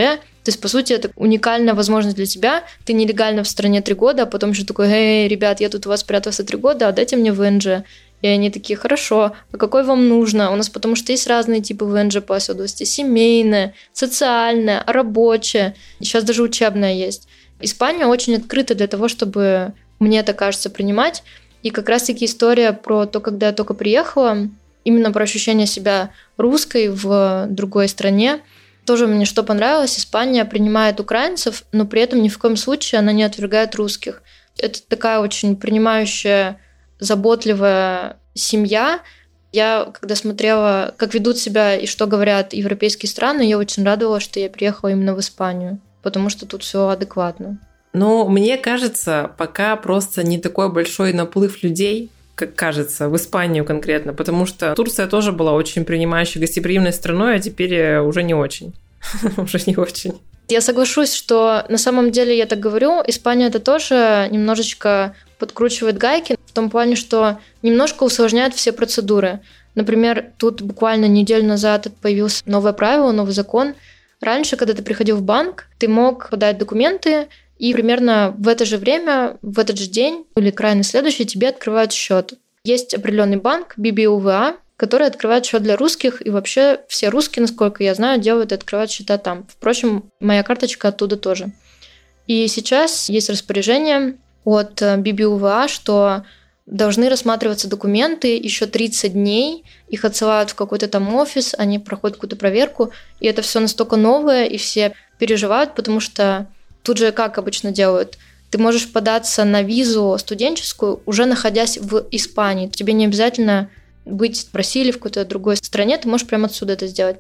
То 0.44 0.50
есть, 0.50 0.60
по 0.60 0.68
сути, 0.68 0.94
это 0.94 1.12
уникальная 1.16 1.74
возможность 1.74 2.16
для 2.16 2.26
тебя. 2.26 2.64
Ты 2.86 2.94
нелегально 2.94 3.44
в 3.44 3.48
стране 3.48 3.82
три 3.82 3.94
года, 3.94 4.24
а 4.24 4.26
потом 4.26 4.52
еще 4.52 4.66
такой, 4.66 4.88
эй, 4.88 5.28
ребят, 5.28 5.62
я 5.62 5.70
тут 5.70 5.86
у 5.86 5.90
вас 5.90 6.04
прятался 6.04 6.44
три 6.44 6.58
года, 6.58 6.88
а 6.88 6.92
дайте 6.92 7.16
мне 7.16 7.32
ВНЖ. 7.32 7.84
И 8.22 8.28
они 8.28 8.52
такие, 8.52 8.78
хорошо, 8.78 9.34
а 9.52 9.58
какой 9.58 9.84
вам 9.84 10.08
нужно? 10.08 10.52
У 10.52 10.56
нас 10.56 10.70
потому 10.70 10.96
что 10.96 11.12
есть 11.12 11.28
разные 11.28 11.62
типы 11.62 11.86
ВНЖ 11.86 12.22
по 12.22 12.36
оседлости. 12.36 12.84
Семейная, 12.84 13.74
социальная, 13.94 14.84
рабочая. 14.86 15.76
Сейчас 16.00 16.24
даже 16.24 16.44
учебная 16.44 16.94
есть. 16.94 17.28
Испания 17.60 18.06
очень 18.06 18.36
открыта 18.36 18.76
для 18.76 18.88
того, 18.88 19.08
чтобы, 19.08 19.74
мне 20.00 20.20
это 20.20 20.34
кажется, 20.34 20.70
принимать. 20.70 21.24
И 21.64 21.70
как 21.70 21.90
раз-таки 21.90 22.26
история 22.26 22.74
про 22.74 23.06
то, 23.06 23.20
когда 23.20 23.48
я 23.48 23.54
только 23.54 23.74
приехала, 23.74 24.50
именно 24.84 25.12
про 25.12 25.24
ощущение 25.24 25.68
себя 25.68 26.12
русской 26.38 26.90
в 26.90 27.48
другой 27.50 27.88
стране. 27.88 28.42
Тоже 28.86 29.08
мне 29.08 29.26
что 29.26 29.44
понравилось, 29.44 29.98
Испания 29.98 30.44
принимает 30.46 31.00
украинцев, 31.00 31.64
но 31.72 31.86
при 31.86 32.02
этом 32.02 32.22
ни 32.22 32.30
в 32.30 32.38
коем 32.40 32.58
случае 32.58 33.00
она 33.00 33.12
не 33.12 33.24
отвергает 33.24 33.76
русских. 33.76 34.24
Это 34.58 34.82
такая 34.88 35.20
очень 35.20 35.56
принимающая, 35.56 36.60
заботливая 37.00 38.18
семья. 38.34 39.02
Я, 39.52 39.92
когда 40.00 40.16
смотрела, 40.16 40.94
как 40.98 41.14
ведут 41.14 41.38
себя 41.38 41.76
и 41.76 41.86
что 41.86 42.08
говорят 42.08 42.54
европейские 42.54 43.10
страны, 43.10 43.42
я 43.44 43.58
очень 43.58 43.84
радовалась, 43.84 44.24
что 44.24 44.40
я 44.40 44.50
приехала 44.50 44.90
именно 44.90 45.14
в 45.14 45.20
Испанию, 45.20 45.80
потому 46.02 46.30
что 46.30 46.46
тут 46.46 46.64
все 46.64 46.88
адекватно. 46.88 47.60
Но 47.94 48.28
мне 48.28 48.58
кажется, 48.58 49.32
пока 49.38 49.76
просто 49.76 50.24
не 50.24 50.38
такой 50.38 50.72
большой 50.72 51.12
наплыв 51.14 51.62
людей, 51.64 52.10
как 52.42 52.56
кажется, 52.56 53.08
в 53.08 53.16
Испанию 53.16 53.64
конкретно, 53.66 54.14
потому 54.14 54.48
что 54.48 54.74
Турция 54.74 55.08
тоже 55.08 55.32
была 55.32 55.54
очень 55.54 55.86
принимающей 55.86 56.42
гостеприимной 56.42 56.92
страной, 56.92 57.36
а 57.36 57.40
теперь 57.40 57.74
э, 57.76 58.02
уже 58.02 58.24
не 58.24 58.34
очень. 58.34 58.74
уже 59.38 59.60
не 59.68 59.76
очень. 59.78 60.20
Я 60.48 60.60
соглашусь, 60.60 61.14
что 61.14 61.64
на 61.70 61.78
самом 61.78 62.12
деле 62.12 62.36
я 62.36 62.48
так 62.48 62.60
говорю, 62.60 63.04
Испания 63.06 63.46
это 63.46 63.60
тоже 63.60 64.28
немножечко 64.32 65.16
подкручивает 65.38 65.98
гайки 65.98 66.36
в 66.48 66.52
том 66.52 66.70
плане, 66.72 66.96
что 66.96 67.38
немножко 67.62 68.04
усложняет 68.04 68.56
все 68.56 68.72
процедуры. 68.72 69.40
Например, 69.76 70.32
тут 70.38 70.64
буквально 70.64 71.06
неделю 71.06 71.46
назад 71.46 71.88
появилось 72.02 72.42
новое 72.46 72.74
правило, 72.74 73.12
новый 73.12 73.34
закон. 73.34 73.76
Раньше, 74.20 74.58
когда 74.58 74.74
ты 74.74 74.82
приходил 74.82 75.18
в 75.18 75.22
банк, 75.22 75.68
ты 75.78 75.88
мог 75.88 76.30
подать 76.30 76.58
документы, 76.58 77.28
и 77.62 77.74
примерно 77.74 78.34
в 78.40 78.48
это 78.48 78.66
же 78.66 78.78
время, 78.78 79.38
в 79.44 79.60
этот 79.60 79.78
же 79.78 79.86
день 79.86 80.26
или 80.36 80.50
крайне 80.50 80.82
следующий 80.82 81.28
тебе 81.28 81.50
открывают 81.50 81.94
счет. 81.94 82.34
Есть 82.64 82.96
определенный 82.96 83.38
банк 83.38 83.76
BBVA, 83.78 84.56
который 84.78 85.06
открывает 85.06 85.46
счет 85.46 85.62
для 85.62 85.78
русских, 85.78 86.26
и 86.26 86.32
вообще 86.32 86.80
все 86.88 87.10
русские, 87.10 87.42
насколько 87.42 87.84
я 87.84 87.94
знаю, 87.94 88.20
делают 88.20 88.52
и 88.52 88.56
открывают 88.56 88.90
счета 88.90 89.20
там. 89.20 89.46
Впрочем, 89.48 90.10
моя 90.20 90.42
карточка 90.42 90.88
оттуда 90.88 91.18
тоже. 91.18 91.52
И 92.26 92.48
сейчас 92.48 93.10
есть 93.10 93.30
распоряжение 93.30 94.18
от 94.44 94.82
BBVA, 94.82 95.68
что 95.68 96.24
должны 96.66 97.10
рассматриваться 97.10 97.70
документы 97.70 98.38
еще 98.38 98.66
30 98.66 99.14
дней, 99.14 99.66
их 99.88 100.04
отсылают 100.04 100.50
в 100.50 100.56
какой-то 100.56 100.88
там 100.88 101.14
офис, 101.14 101.54
они 101.56 101.78
проходят 101.78 102.18
какую-то 102.18 102.38
проверку, 102.38 102.92
и 103.20 103.28
это 103.28 103.44
все 103.44 103.60
настолько 103.60 103.98
новое, 103.98 104.46
и 104.46 104.58
все 104.58 104.96
переживают, 105.20 105.76
потому 105.76 106.00
что 106.00 106.48
Тут 106.84 106.98
же 106.98 107.12
как 107.12 107.38
обычно 107.38 107.72
делают? 107.72 108.18
Ты 108.50 108.58
можешь 108.58 108.92
податься 108.92 109.46
на 109.46 109.62
визу 109.62 110.18
студенческую, 110.20 111.02
уже 111.06 111.26
находясь 111.26 111.78
в 111.78 112.06
Испании. 112.12 112.68
Тебе 112.68 112.94
не 112.94 113.06
обязательно 113.06 113.70
быть 114.06 114.48
в 114.52 114.56
России 114.56 114.82
или 114.82 114.92
в 114.92 114.96
какой-то 114.96 115.24
другой 115.26 115.58
стране, 115.58 115.98
ты 115.98 116.08
можешь 116.10 116.28
прямо 116.28 116.48
отсюда 116.48 116.74
это 116.74 116.88
сделать. 116.88 117.18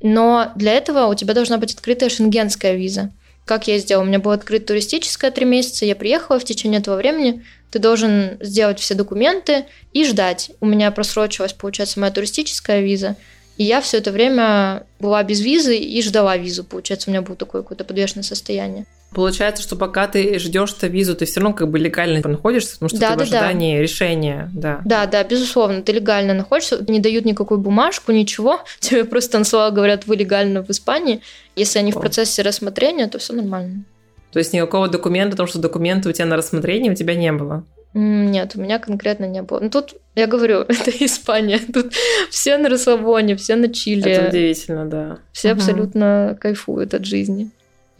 Но 0.00 0.52
для 0.56 0.72
этого 0.72 1.06
у 1.06 1.14
тебя 1.14 1.34
должна 1.34 1.58
быть 1.58 1.74
открытая 1.74 2.08
шенгенская 2.08 2.74
виза. 2.74 3.10
Как 3.44 3.66
я 3.66 3.78
сделала? 3.78 4.04
У 4.04 4.06
меня 4.06 4.20
была 4.20 4.34
открыта 4.34 4.68
туристическая 4.68 5.30
три 5.30 5.44
месяца, 5.44 5.84
я 5.84 5.96
приехала 5.96 6.38
в 6.38 6.44
течение 6.44 6.80
этого 6.80 6.96
времени, 6.96 7.44
ты 7.70 7.78
должен 7.78 8.38
сделать 8.40 8.80
все 8.80 8.94
документы 8.94 9.66
и 9.92 10.04
ждать. 10.04 10.50
У 10.60 10.66
меня 10.66 10.90
просрочилась, 10.90 11.52
получается, 11.52 12.00
моя 12.00 12.12
туристическая 12.12 12.80
виза, 12.80 13.16
и 13.56 13.64
я 13.64 13.80
все 13.80 13.98
это 13.98 14.12
время 14.12 14.86
была 14.98 15.22
без 15.22 15.40
визы 15.40 15.76
и 15.76 16.02
ждала 16.02 16.36
визу. 16.36 16.64
Получается, 16.64 17.10
у 17.10 17.12
меня 17.12 17.22
было 17.22 17.36
такое 17.36 17.62
какое-то 17.62 17.84
подвешенное 17.84 18.22
состояние. 18.22 18.86
Получается, 19.12 19.62
что 19.62 19.74
пока 19.74 20.06
ты 20.06 20.38
ждешь 20.38 20.72
эту 20.72 20.86
визу, 20.86 21.16
ты 21.16 21.24
все 21.24 21.40
равно 21.40 21.54
как 21.54 21.68
бы 21.68 21.78
легально 21.78 22.20
находишься, 22.26 22.74
потому 22.74 22.90
что 22.90 23.00
да, 23.00 23.10
ты 23.10 23.16
да, 23.16 23.18
в 23.18 23.22
ожидании 23.22 23.76
да. 23.76 23.82
решения. 23.82 24.50
Да. 24.54 24.80
да, 24.84 25.06
да, 25.06 25.24
безусловно, 25.24 25.82
ты 25.82 25.92
легально 25.92 26.32
находишься, 26.32 26.84
не 26.86 27.00
дают 27.00 27.24
никакую 27.24 27.58
бумажку, 27.58 28.12
ничего. 28.12 28.60
Тебе 28.78 29.04
просто 29.04 29.38
на 29.38 29.44
слова 29.44 29.70
говорят, 29.70 30.06
вы 30.06 30.16
легально 30.16 30.62
в 30.62 30.70
Испании. 30.70 31.22
Если 31.56 31.80
они 31.80 31.90
О. 31.92 31.96
в 31.96 32.00
процессе 32.00 32.42
рассмотрения, 32.42 33.08
то 33.08 33.18
все 33.18 33.32
нормально. 33.32 33.84
То 34.32 34.38
есть 34.38 34.52
никакого 34.52 34.88
документа, 34.88 35.32
потому 35.32 35.48
что 35.48 35.58
документы 35.58 36.08
у 36.08 36.12
тебя 36.12 36.26
на 36.26 36.36
рассмотрении 36.36 36.90
у 36.90 36.94
тебя 36.94 37.16
не 37.16 37.32
было? 37.32 37.64
Нет, 37.92 38.52
у 38.54 38.60
меня 38.60 38.78
конкретно 38.78 39.24
не 39.24 39.42
было. 39.42 39.58
Ну 39.58 39.70
тут, 39.70 39.96
я 40.14 40.28
говорю, 40.28 40.60
это 40.68 40.90
Испания. 41.00 41.58
Тут 41.74 41.92
все 42.30 42.56
на 42.58 42.68
расслабоне, 42.68 43.34
все 43.34 43.56
на 43.56 43.72
чили. 43.72 44.08
Это 44.08 44.28
удивительно, 44.28 44.86
да. 44.86 45.18
Все 45.32 45.50
угу. 45.50 45.58
абсолютно 45.58 46.38
кайфуют 46.40 46.94
от 46.94 47.04
жизни. 47.04 47.50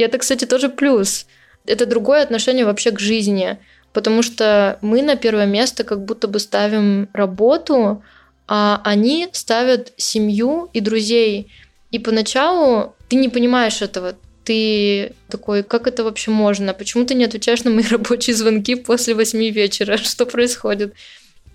И 0.01 0.03
это, 0.03 0.17
кстати, 0.17 0.47
тоже 0.47 0.71
плюс. 0.71 1.27
Это 1.67 1.85
другое 1.85 2.23
отношение 2.23 2.65
вообще 2.65 2.91
к 2.91 2.99
жизни. 2.99 3.59
Потому 3.93 4.23
что 4.23 4.79
мы 4.81 5.03
на 5.03 5.15
первое 5.15 5.45
место 5.45 5.85
как 5.85 6.07
будто 6.07 6.27
бы 6.27 6.39
ставим 6.39 7.11
работу, 7.13 8.03
а 8.49 8.81
они 8.83 9.29
ставят 9.33 9.93
семью 9.99 10.71
и 10.73 10.81
друзей. 10.81 11.53
И 11.91 11.99
поначалу 11.99 12.95
ты 13.11 13.17
не 13.17 13.29
понимаешь 13.29 13.83
этого 13.83 14.15
ты 14.43 15.13
такой, 15.29 15.63
как 15.63 15.87
это 15.87 16.03
вообще 16.03 16.31
можно? 16.31 16.73
Почему 16.73 17.05
ты 17.05 17.13
не 17.13 17.27
отвечаешь 17.27 17.63
на 17.65 17.71
мои 17.71 17.85
рабочие 17.91 18.35
звонки 18.35 18.77
после 18.77 19.15
восьми 19.15 19.51
вечера? 19.51 19.99
Что 19.99 20.25
происходит? 20.25 20.95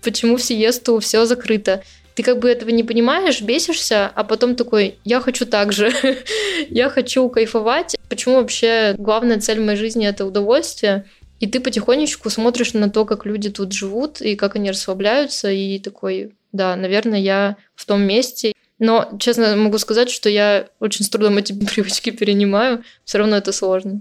Почему 0.02 0.36
в 0.36 0.42
сиесту 0.42 1.00
все 1.00 1.26
закрыто? 1.26 1.82
Ты 2.16 2.22
как 2.22 2.38
бы 2.38 2.48
этого 2.48 2.70
не 2.70 2.82
понимаешь, 2.82 3.42
бесишься, 3.42 4.10
а 4.14 4.24
потом 4.24 4.56
такой, 4.56 4.98
я 5.04 5.20
хочу 5.20 5.44
так 5.44 5.74
же, 5.74 5.92
я 6.70 6.88
хочу 6.88 7.28
кайфовать. 7.28 7.94
Почему 8.08 8.36
вообще 8.36 8.94
главная 8.96 9.38
цель 9.38 9.60
моей 9.60 9.76
жизни 9.76 10.06
это 10.06 10.24
удовольствие? 10.24 11.04
И 11.40 11.46
ты 11.46 11.60
потихонечку 11.60 12.30
смотришь 12.30 12.72
на 12.72 12.88
то, 12.88 13.04
как 13.04 13.26
люди 13.26 13.50
тут 13.50 13.74
живут, 13.74 14.22
и 14.22 14.34
как 14.34 14.56
они 14.56 14.70
расслабляются, 14.70 15.50
и 15.50 15.78
такой, 15.78 16.32
да, 16.52 16.74
наверное, 16.74 17.18
я 17.18 17.58
в 17.74 17.84
том 17.84 18.00
месте, 18.00 18.54
но, 18.78 19.10
честно, 19.20 19.54
могу 19.54 19.76
сказать, 19.76 20.08
что 20.08 20.30
я 20.30 20.68
очень 20.80 21.04
с 21.04 21.10
трудом 21.10 21.36
эти 21.36 21.52
привычки 21.74 22.08
перенимаю. 22.10 22.82
Все 23.04 23.18
равно 23.18 23.36
это 23.36 23.52
сложно. 23.52 24.00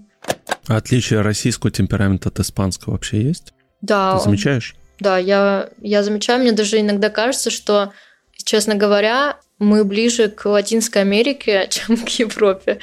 А 0.67 0.77
отличие 0.77 1.19
российского 1.19 1.69
темперамента 1.69 2.29
от 2.29 2.39
испанского 2.39 2.93
вообще 2.93 3.21
есть? 3.21 3.51
Да. 3.81 4.17
Ты 4.17 4.23
замечаешь? 4.23 4.75
Да, 4.99 5.17
я, 5.17 5.69
я 5.81 6.03
замечаю. 6.03 6.41
Мне 6.41 6.51
даже 6.51 6.79
иногда 6.79 7.09
кажется, 7.09 7.49
что, 7.49 7.93
честно 8.43 8.75
говоря, 8.75 9.37
мы 9.59 9.83
ближе 9.83 10.29
к 10.29 10.45
Латинской 10.45 11.01
Америке, 11.01 11.67
чем 11.69 11.97
к 11.97 12.09
Европе. 12.09 12.79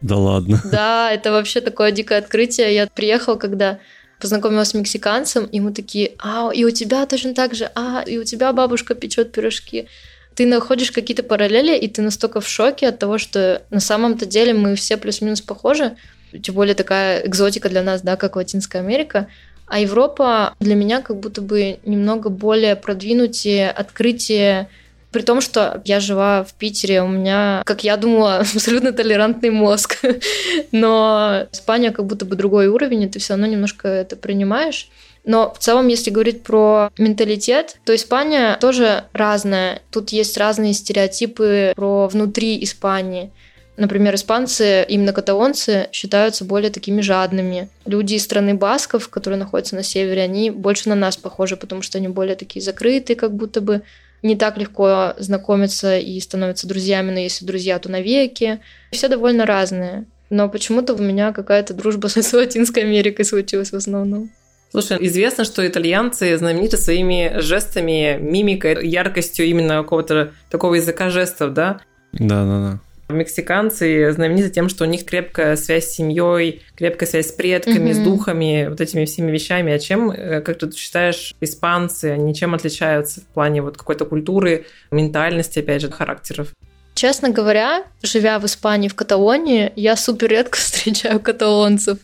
Да 0.00 0.16
ладно. 0.16 0.60
Да, 0.70 1.10
это 1.12 1.32
вообще 1.32 1.60
такое 1.60 1.90
дикое 1.90 2.18
открытие. 2.18 2.74
Я 2.74 2.86
приехала, 2.86 3.36
когда 3.36 3.78
познакомилась 4.20 4.68
с 4.68 4.74
мексиканцем, 4.74 5.44
и 5.46 5.60
мы 5.60 5.72
такие, 5.72 6.12
а, 6.18 6.50
и 6.54 6.64
у 6.64 6.70
тебя 6.70 7.04
точно 7.06 7.34
так 7.34 7.54
же, 7.54 7.70
а, 7.74 8.02
и 8.06 8.18
у 8.18 8.24
тебя 8.24 8.52
бабушка 8.52 8.94
печет 8.94 9.32
пирожки 9.32 9.88
ты 10.34 10.46
находишь 10.46 10.90
какие-то 10.90 11.22
параллели, 11.22 11.76
и 11.76 11.88
ты 11.88 12.02
настолько 12.02 12.40
в 12.40 12.48
шоке 12.48 12.88
от 12.88 12.98
того, 12.98 13.18
что 13.18 13.62
на 13.70 13.80
самом-то 13.80 14.26
деле 14.26 14.52
мы 14.52 14.74
все 14.74 14.96
плюс-минус 14.96 15.40
похожи, 15.40 15.96
тем 16.42 16.54
более 16.54 16.74
такая 16.74 17.26
экзотика 17.26 17.68
для 17.68 17.82
нас, 17.82 18.02
да, 18.02 18.16
как 18.16 18.36
Латинская 18.36 18.80
Америка, 18.80 19.28
А 19.66 19.80
Европа 19.80 20.54
для 20.60 20.74
меня 20.74 21.00
как 21.00 21.18
будто 21.18 21.40
бы 21.40 21.78
немного 21.84 22.28
более 22.28 22.76
продвинутее, 22.76 23.70
открытие 23.70 24.68
при 25.14 25.22
том, 25.22 25.40
что 25.40 25.80
я 25.84 26.00
жила 26.00 26.42
в 26.42 26.54
Питере, 26.54 27.00
у 27.00 27.06
меня, 27.06 27.62
как 27.64 27.84
я 27.84 27.96
думала, 27.96 28.38
абсолютно 28.54 28.92
толерантный 28.92 29.50
мозг. 29.50 30.02
Но 30.72 31.46
Испания 31.52 31.92
как 31.92 32.04
будто 32.06 32.24
бы 32.24 32.34
другой 32.34 32.66
уровень, 32.66 33.02
и 33.02 33.08
ты 33.08 33.20
все 33.20 33.34
равно 33.34 33.46
немножко 33.46 33.86
это 33.86 34.16
принимаешь. 34.16 34.90
Но 35.24 35.54
в 35.54 35.58
целом, 35.58 35.86
если 35.86 36.10
говорить 36.10 36.42
про 36.42 36.90
менталитет, 36.98 37.76
то 37.84 37.94
Испания 37.94 38.58
тоже 38.60 39.04
разная. 39.12 39.82
Тут 39.92 40.10
есть 40.10 40.36
разные 40.36 40.74
стереотипы 40.74 41.72
про 41.76 42.08
внутри 42.08 42.62
Испании. 42.62 43.30
Например, 43.76 44.14
испанцы, 44.14 44.84
именно 44.88 45.12
каталонцы, 45.12 45.88
считаются 45.90 46.44
более 46.44 46.70
такими 46.70 47.00
жадными. 47.00 47.68
Люди 47.86 48.14
из 48.14 48.22
страны 48.22 48.54
басков, 48.54 49.08
которые 49.08 49.38
находятся 49.38 49.74
на 49.74 49.82
севере, 49.82 50.22
они 50.22 50.50
больше 50.50 50.88
на 50.88 50.94
нас 50.94 51.16
похожи, 51.16 51.56
потому 51.56 51.82
что 51.82 51.98
они 51.98 52.08
более 52.08 52.36
такие 52.36 52.62
закрытые, 52.62 53.16
как 53.16 53.34
будто 53.34 53.60
бы 53.60 53.82
не 54.22 54.36
так 54.36 54.56
легко 54.56 55.14
знакомиться 55.18 55.98
и 55.98 56.18
становятся 56.20 56.66
друзьями, 56.66 57.10
но 57.10 57.18
если 57.18 57.44
друзья, 57.44 57.78
то 57.78 57.90
навеки. 57.90 58.60
Все 58.92 59.08
довольно 59.08 59.44
разные. 59.44 60.06
Но 60.30 60.48
почему-то 60.48 60.94
у 60.94 60.98
меня 60.98 61.32
какая-то 61.32 61.74
дружба 61.74 62.08
с 62.08 62.32
Латинской 62.32 62.84
Америкой 62.84 63.24
случилась 63.24 63.70
в 63.70 63.76
основном. 63.76 64.30
Слушай, 64.70 64.98
известно, 65.02 65.44
что 65.44 65.66
итальянцы 65.66 66.36
знамениты 66.36 66.76
своими 66.76 67.38
жестами, 67.38 68.18
мимикой, 68.20 68.88
яркостью 68.88 69.46
именно 69.46 69.82
какого-то 69.82 70.32
такого 70.50 70.74
языка 70.74 71.10
жестов, 71.10 71.52
да? 71.52 71.80
Да, 72.12 72.44
да, 72.44 72.70
да. 72.70 72.80
Мексиканцы 73.08 74.12
знамениты 74.12 74.50
тем, 74.50 74.68
что 74.68 74.84
у 74.84 74.86
них 74.86 75.04
крепкая 75.04 75.56
связь 75.56 75.86
с 75.86 75.94
семьей, 75.94 76.62
крепкая 76.74 77.08
связь 77.08 77.28
с 77.28 77.32
предками, 77.32 77.90
mm-hmm. 77.90 77.94
с 77.94 77.98
духами, 77.98 78.66
вот 78.68 78.80
этими 78.80 79.04
всеми 79.04 79.30
вещами. 79.30 79.72
А 79.72 79.78
чем, 79.78 80.10
э, 80.10 80.40
как 80.40 80.58
ты 80.58 80.70
считаешь, 80.72 81.34
испанцы, 81.40 82.06
они 82.06 82.34
чем 82.34 82.54
отличаются 82.54 83.20
в 83.20 83.24
плане 83.24 83.62
вот 83.62 83.76
какой-то 83.76 84.06
культуры, 84.06 84.66
ментальности, 84.90 85.58
опять 85.58 85.82
же, 85.82 85.90
характеров? 85.90 86.48
Честно 86.94 87.30
говоря, 87.30 87.84
живя 88.02 88.38
в 88.38 88.46
Испании, 88.46 88.88
в 88.88 88.94
Каталонии, 88.94 89.72
я 89.76 89.96
супер 89.96 90.28
редко 90.28 90.56
встречаю 90.58 91.20
каталонцев. 91.20 91.98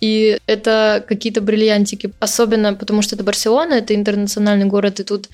И 0.00 0.38
это 0.46 1.04
какие-то 1.06 1.40
бриллиантики. 1.40 2.12
Особенно 2.18 2.74
потому, 2.74 3.02
что 3.02 3.14
это 3.14 3.22
Барселона, 3.22 3.74
это 3.74 3.94
интернациональный 3.94 4.66
город, 4.66 4.98
и 4.98 5.04
тут 5.04 5.28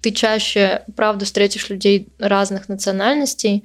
ты 0.00 0.12
чаще, 0.12 0.82
правда, 0.96 1.24
встретишь 1.24 1.68
людей 1.68 2.08
разных 2.18 2.68
национальностей. 2.68 3.64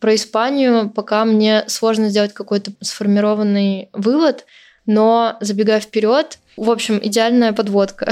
Про 0.00 0.14
Испанию 0.14 0.90
пока 0.90 1.24
мне 1.24 1.64
сложно 1.68 2.08
сделать 2.08 2.32
какой-то 2.32 2.72
сформированный 2.80 3.90
вывод, 3.92 4.46
но 4.86 5.36
забегая 5.40 5.78
вперед, 5.78 6.38
в 6.56 6.70
общем, 6.70 6.98
идеальная 7.02 7.52
подводка. 7.52 8.10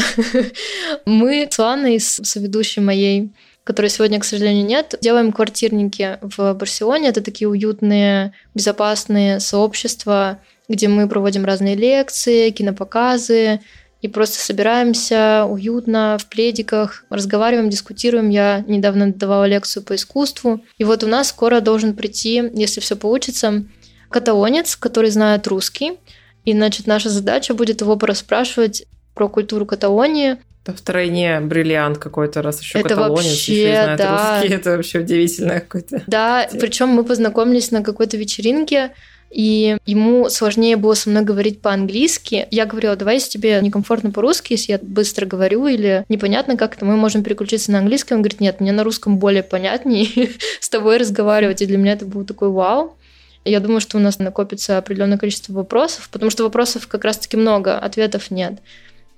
Мы 1.06 1.48
с 1.50 1.58
Ланой, 1.58 1.98
с 1.98 2.22
соведущей 2.22 2.82
моей, 2.82 3.32
которой 3.64 3.88
сегодня, 3.88 4.20
к 4.20 4.24
сожалению, 4.24 4.66
нет, 4.66 4.94
делаем 5.00 5.32
квартирники 5.32 6.18
в 6.20 6.52
Барселоне. 6.54 7.08
Это 7.08 7.22
такие 7.22 7.48
уютные, 7.48 8.32
безопасные 8.54 9.40
сообщества, 9.40 10.40
где 10.68 10.88
мы 10.88 11.08
проводим 11.08 11.46
разные 11.46 11.74
лекции, 11.74 12.50
кинопоказы, 12.50 13.60
и 14.00 14.08
просто 14.08 14.38
собираемся 14.38 15.44
уютно 15.48 16.18
в 16.20 16.26
пледиках, 16.26 17.04
разговариваем, 17.10 17.68
дискутируем. 17.68 18.28
Я 18.28 18.64
недавно 18.66 19.12
давала 19.12 19.44
лекцию 19.44 19.82
по 19.82 19.96
искусству. 19.96 20.60
И 20.78 20.84
вот 20.84 21.02
у 21.02 21.08
нас 21.08 21.28
скоро 21.28 21.60
должен 21.60 21.96
прийти, 21.96 22.42
если 22.54 22.80
все 22.80 22.96
получится, 22.96 23.64
каталонец, 24.08 24.76
который 24.76 25.10
знает 25.10 25.46
русский. 25.48 25.98
И, 26.44 26.52
значит, 26.52 26.86
наша 26.86 27.10
задача 27.10 27.54
будет 27.54 27.80
его 27.80 27.96
пораспрашивать 27.96 28.84
про 29.14 29.28
культуру 29.28 29.66
Каталонии. 29.66 30.36
Это 30.64 30.76
втройне 30.76 31.40
бриллиант 31.40 31.98
какой-то, 31.98 32.40
раз 32.40 32.60
еще 32.60 32.78
это 32.78 32.90
каталонец, 32.90 33.24
вообще, 33.24 33.52
еще 33.52 33.70
и 33.70 33.72
знает 33.72 33.98
да. 33.98 34.40
русский. 34.40 34.54
Это 34.54 34.70
вообще 34.76 34.98
удивительно 35.00 35.60
какой-то. 35.60 36.02
Да, 36.06 36.48
причем 36.52 36.88
мы 36.88 37.04
познакомились 37.04 37.70
на 37.70 37.82
какой-то 37.82 38.16
вечеринке, 38.16 38.92
и 39.30 39.76
ему 39.84 40.30
сложнее 40.30 40.76
было 40.76 40.94
со 40.94 41.10
мной 41.10 41.22
говорить 41.22 41.60
по-английски. 41.60 42.48
Я 42.50 42.64
говорила, 42.64 42.96
давай, 42.96 43.14
если 43.16 43.30
тебе 43.30 43.60
некомфортно 43.60 44.10
по-русски, 44.10 44.54
если 44.54 44.72
я 44.72 44.78
быстро 44.80 45.26
говорю 45.26 45.66
или 45.66 46.04
непонятно 46.08 46.56
как-то, 46.56 46.84
мы 46.84 46.96
можем 46.96 47.22
переключиться 47.22 47.70
на 47.70 47.78
английский. 47.78 48.14
Он 48.14 48.22
говорит, 48.22 48.40
нет, 48.40 48.60
мне 48.60 48.72
на 48.72 48.84
русском 48.84 49.18
более 49.18 49.42
понятнее 49.42 50.30
с 50.60 50.68
тобой 50.68 50.96
разговаривать. 50.96 51.60
И 51.60 51.66
для 51.66 51.76
меня 51.76 51.92
это 51.92 52.06
был 52.06 52.24
такой 52.24 52.48
вау. 52.48 52.96
Я 53.44 53.60
думаю, 53.60 53.80
что 53.80 53.98
у 53.98 54.00
нас 54.00 54.18
накопится 54.18 54.78
определенное 54.78 55.18
количество 55.18 55.52
вопросов, 55.52 56.08
потому 56.10 56.30
что 56.30 56.44
вопросов 56.44 56.86
как 56.86 57.04
раз-таки 57.04 57.36
много, 57.36 57.78
ответов 57.78 58.30
нет. 58.30 58.54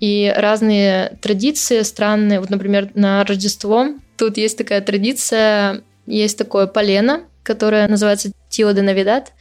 И 0.00 0.32
разные 0.36 1.18
традиции 1.20 1.82
странные. 1.82 2.40
Вот, 2.40 2.50
например, 2.50 2.90
на 2.94 3.24
Рождество 3.24 3.86
тут 4.16 4.36
есть 4.36 4.58
такая 4.58 4.80
традиция, 4.80 5.82
есть 6.06 6.38
такое 6.38 6.66
полено, 6.66 7.22
которое 7.42 7.86
называется 7.88 8.32
Тио 8.48 8.72
де 8.72 8.82
Навидат. 8.82 9.32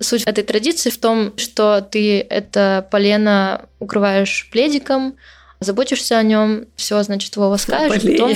Суть 0.00 0.22
этой 0.24 0.44
традиции 0.44 0.90
в 0.90 0.98
том, 0.98 1.36
что 1.36 1.80
ты 1.80 2.20
это 2.20 2.86
полено 2.90 3.68
укрываешь 3.78 4.48
пледиком, 4.50 5.16
заботишься 5.60 6.18
о 6.18 6.22
нем, 6.22 6.64
все, 6.76 7.02
значит, 7.02 7.36
его 7.36 7.48
ласкаешь, 7.48 8.02
потом, 8.02 8.34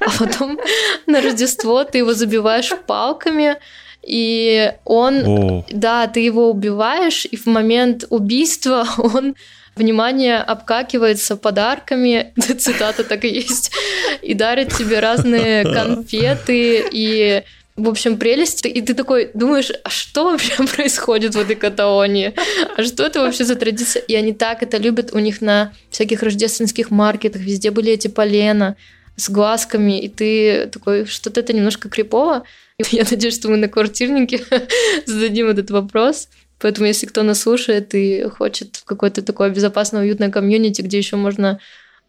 а 0.00 0.10
потом 0.18 0.58
на 1.06 1.20
Рождество 1.20 1.84
ты 1.84 1.98
его 1.98 2.14
забиваешь 2.14 2.72
палками, 2.86 3.56
и 4.02 4.72
он, 4.84 5.24
О. 5.26 5.64
да, 5.70 6.06
ты 6.06 6.20
его 6.20 6.50
убиваешь, 6.50 7.26
и 7.26 7.36
в 7.36 7.46
момент 7.46 8.04
убийства 8.10 8.86
он 8.98 9.34
внимание 9.76 10.38
обкакивается 10.38 11.36
подарками, 11.36 12.32
цитата 12.58 13.04
так 13.04 13.24
и 13.24 13.28
есть, 13.28 13.72
и 14.22 14.34
дарит 14.34 14.76
тебе 14.76 15.00
разные 15.00 15.64
конфеты 15.72 16.84
и 16.90 17.44
в 17.78 17.88
общем, 17.88 18.18
прелесть. 18.18 18.66
И 18.66 18.82
ты 18.82 18.92
такой 18.92 19.30
думаешь, 19.34 19.70
а 19.84 19.88
что 19.88 20.24
вообще 20.24 20.66
происходит 20.76 21.34
в 21.34 21.38
этой 21.38 21.54
Каталонии? 21.54 22.34
А 22.76 22.82
что 22.82 23.04
это 23.04 23.20
вообще 23.20 23.44
за 23.44 23.54
традиция? 23.54 24.02
И 24.02 24.14
они 24.14 24.32
так 24.32 24.62
это 24.62 24.78
любят. 24.78 25.14
У 25.14 25.18
них 25.18 25.40
на 25.40 25.72
всяких 25.90 26.22
рождественских 26.22 26.90
маркетах 26.90 27.40
везде 27.40 27.70
были 27.70 27.92
эти 27.92 28.08
полена 28.08 28.76
с 29.16 29.30
глазками, 29.30 30.00
и 30.00 30.08
ты 30.08 30.66
такой, 30.66 31.06
что-то 31.06 31.40
это 31.40 31.52
немножко 31.52 31.88
крипово. 31.88 32.42
Я 32.90 33.04
надеюсь, 33.08 33.34
что 33.34 33.48
мы 33.48 33.56
на 33.56 33.68
квартирнике 33.68 34.44
зададим 35.06 35.48
этот 35.48 35.70
вопрос. 35.70 36.28
Поэтому, 36.58 36.88
если 36.88 37.06
кто 37.06 37.22
нас 37.22 37.40
слушает 37.40 37.94
и 37.94 38.24
хочет 38.24 38.76
в 38.76 38.84
какое-то 38.84 39.22
такое 39.22 39.50
безопасное, 39.50 40.02
уютное 40.02 40.30
комьюнити, 40.30 40.82
где 40.82 40.98
еще 40.98 41.14
можно 41.14 41.60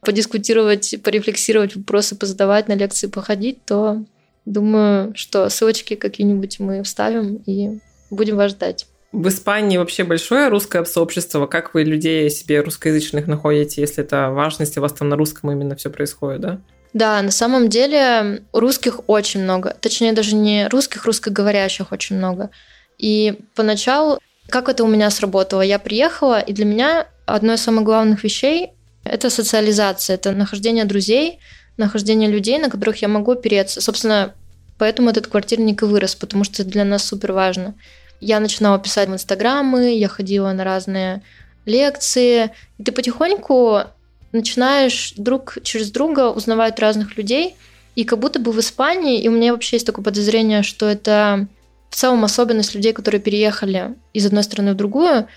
подискутировать, 0.01 0.95
порефлексировать, 1.03 1.75
вопросы 1.75 2.15
позадавать, 2.15 2.67
на 2.67 2.73
лекции 2.73 3.05
походить, 3.05 3.63
то 3.65 4.03
Думаю, 4.45 5.13
что 5.15 5.49
ссылочки 5.49 5.95
какие-нибудь 5.95 6.59
мы 6.59 6.83
вставим 6.83 7.41
и 7.45 7.79
будем 8.09 8.35
вас 8.37 8.51
ждать. 8.51 8.87
В 9.11 9.27
Испании 9.27 9.77
вообще 9.77 10.03
большое 10.03 10.49
русское 10.49 10.85
сообщество. 10.85 11.47
Как 11.47 11.73
вы 11.73 11.83
людей 11.83 12.29
себе 12.29 12.61
русскоязычных 12.61 13.27
находите, 13.27 13.81
если 13.81 14.03
это 14.03 14.29
важно, 14.29 14.63
если 14.63 14.79
у 14.79 14.83
вас 14.83 14.93
там 14.93 15.09
на 15.09 15.15
русском 15.15 15.51
именно 15.51 15.75
все 15.75 15.89
происходит, 15.89 16.41
да? 16.41 16.61
Да, 16.93 17.21
на 17.21 17.31
самом 17.31 17.69
деле 17.69 18.43
русских 18.51 19.01
очень 19.07 19.43
много. 19.43 19.75
Точнее, 19.79 20.13
даже 20.13 20.35
не 20.35 20.67
русских, 20.67 21.05
русскоговорящих 21.05 21.91
очень 21.91 22.17
много. 22.17 22.49
И 22.97 23.39
поначалу, 23.55 24.19
как 24.47 24.69
это 24.69 24.83
у 24.83 24.87
меня 24.87 25.09
сработало? 25.09 25.61
Я 25.61 25.79
приехала, 25.79 26.39
и 26.39 26.53
для 26.53 26.65
меня 26.65 27.07
одно 27.25 27.53
из 27.53 27.61
самых 27.61 27.83
главных 27.83 28.23
вещей– 28.23 28.71
это 29.03 29.29
социализация, 29.29 30.15
это 30.15 30.31
нахождение 30.31 30.85
друзей, 30.85 31.39
нахождение 31.79 32.29
людей, 32.29 32.59
на 32.59 32.69
которых 32.69 33.01
я 33.01 33.07
могу 33.07 33.31
опереться. 33.31 33.81
Собственно, 33.81 34.33
Поэтому 34.79 35.09
этот 35.09 35.27
квартирник 35.27 35.83
и 35.83 35.85
вырос, 35.85 36.15
потому 36.15 36.45
что 36.45 36.63
это 36.63 36.71
для 36.71 36.85
нас 36.85 37.03
супер 37.03 37.33
важно. 37.33 37.75
Я 38.21 38.39
начинала 38.39 38.79
писать 38.79 39.09
в 39.09 39.13
Инстаграмы, 39.13 39.93
я 39.97 40.07
ходила 40.07 40.51
на 40.53 40.63
разные 40.63 41.21
лекции, 41.65 42.51
и 42.77 42.83
ты 42.83 42.91
потихоньку 42.93 43.81
начинаешь 44.31 45.13
друг 45.17 45.57
через 45.63 45.91
друга 45.91 46.29
узнавать 46.29 46.79
разных 46.79 47.17
людей, 47.17 47.55
и 47.95 48.05
как 48.05 48.19
будто 48.19 48.39
бы 48.39 48.53
в 48.53 48.59
Испании, 48.59 49.21
и 49.21 49.27
у 49.27 49.31
меня 49.31 49.51
вообще 49.51 49.75
есть 49.75 49.85
такое 49.85 50.03
подозрение, 50.03 50.63
что 50.63 50.87
это 50.87 51.47
в 51.89 51.95
целом 51.95 52.23
особенность 52.23 52.73
людей, 52.73 52.93
которые 52.93 53.19
переехали 53.19 53.95
из 54.13 54.25
одной 54.25 54.43
страны 54.43 54.73
в 54.73 54.77
другую, 54.77 55.27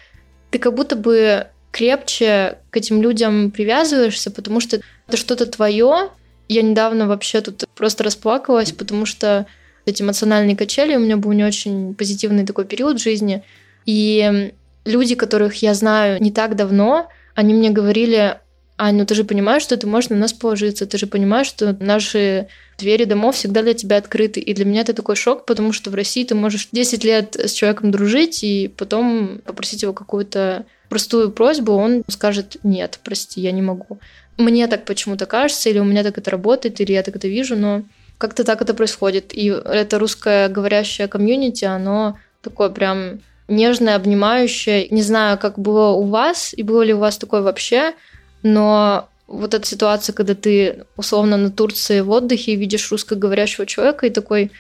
ты 0.51 0.61
как 0.61 0.75
будто 0.75 0.95
бы 0.95 1.49
крепче 1.73 2.59
к 2.71 2.77
этим 2.77 3.03
людям 3.03 3.51
привязываешься, 3.51 4.31
потому 4.31 4.61
что 4.61 4.81
это 5.09 5.17
что-то 5.17 5.47
твое, 5.47 6.11
я 6.49 6.63
недавно 6.63 7.07
вообще 7.07 7.41
тут 7.41 7.65
просто 7.75 8.05
расплакалась, 8.05 8.73
потому 8.73 9.07
что 9.07 9.47
эти 9.87 10.03
эмоциональные 10.03 10.57
качели 10.57 10.97
у 10.97 11.01
меня 11.01 11.17
был 11.17 11.33
не 11.33 11.45
очень 11.45 11.95
позитивный 11.95 12.47
такой 12.47 12.65
период 12.65 12.99
в 12.99 13.03
жизни. 13.03 13.43
И 13.85 14.53
люди, 14.85 15.15
которых 15.15 15.57
я 15.57 15.75
знаю 15.75 16.23
не 16.23 16.31
так 16.31 16.57
давно, 16.57 17.09
они 17.35 17.55
мне 17.55 17.71
говорили, 17.71 18.39
Ань, 18.79 18.97
ну 18.97 19.07
ты 19.07 19.15
же 19.15 19.25
понимаешь, 19.25 19.63
что 19.63 19.77
ты 19.77 19.87
можешь 19.87 20.11
на 20.11 20.17
нас 20.17 20.33
положиться, 20.33 20.87
ты 20.87 20.99
же 20.99 21.07
понимаешь, 21.07 21.47
что 21.47 21.77
наши 21.79 22.49
двери 22.79 23.05
домов 23.05 23.37
всегда 23.37 23.63
для 23.63 23.75
тебя 23.75 23.97
открыты. 23.97 24.41
И 24.41 24.55
для 24.55 24.65
меня 24.65 24.81
это 24.81 24.93
такой 24.93 25.15
шок, 25.15 25.47
потому 25.47 25.73
что 25.73 25.91
в 25.91 25.95
России 25.95 26.25
ты 26.25 26.35
можешь 26.35 26.69
10 26.73 27.05
лет 27.05 27.37
с 27.37 27.53
человеком 27.53 27.91
дружить 27.91 28.43
и 28.43 28.73
потом 28.77 29.41
попросить 29.45 29.83
его 29.83 29.93
какую-то 29.93 30.67
простую 30.93 31.31
просьбу, 31.33 31.73
он 31.73 32.03
скажет 32.07 32.59
«нет, 32.63 32.99
прости, 33.03 33.41
я 33.41 33.51
не 33.51 33.63
могу». 33.63 33.99
Мне 34.37 34.67
так 34.67 34.85
почему-то 34.85 35.25
кажется, 35.25 35.71
или 35.71 35.79
у 35.79 35.85
меня 35.85 36.03
так 36.03 36.19
это 36.19 36.31
работает, 36.31 36.81
или 36.83 36.93
я 36.93 37.03
так 37.03 37.17
это 37.17 37.29
вижу, 37.29 37.57
но 37.57 37.83
как-то 38.19 38.45
так 38.45 38.61
это 38.61 38.75
происходит. 38.75 39.33
И 39.33 39.47
это 39.47 39.99
русское 39.99 40.51
говорящее 40.51 41.09
комьюнити, 41.09 41.65
оно 41.65 42.19
такое 42.43 42.69
прям 42.69 43.21
нежное, 43.49 43.97
обнимающее. 43.97 44.89
Не 44.91 45.01
знаю, 45.01 45.39
как 45.39 45.59
было 45.59 45.93
у 45.93 46.05
вас, 46.05 46.53
и 46.55 46.63
было 46.63 46.83
ли 46.83 46.93
у 46.93 46.99
вас 46.99 47.17
такое 47.17 47.41
вообще, 47.41 47.95
но 48.43 49.09
вот 49.27 49.55
эта 49.55 49.67
ситуация, 49.67 50.13
когда 50.13 50.35
ты 50.35 50.85
условно 50.99 51.39
на 51.39 51.51
Турции 51.51 52.01
в 52.01 52.11
отдыхе 52.11 52.53
и 52.53 52.57
видишь 52.57 52.93
русскоговорящего 52.93 53.65
человека 53.65 54.07
и 54.07 54.11
такой, 54.11 54.51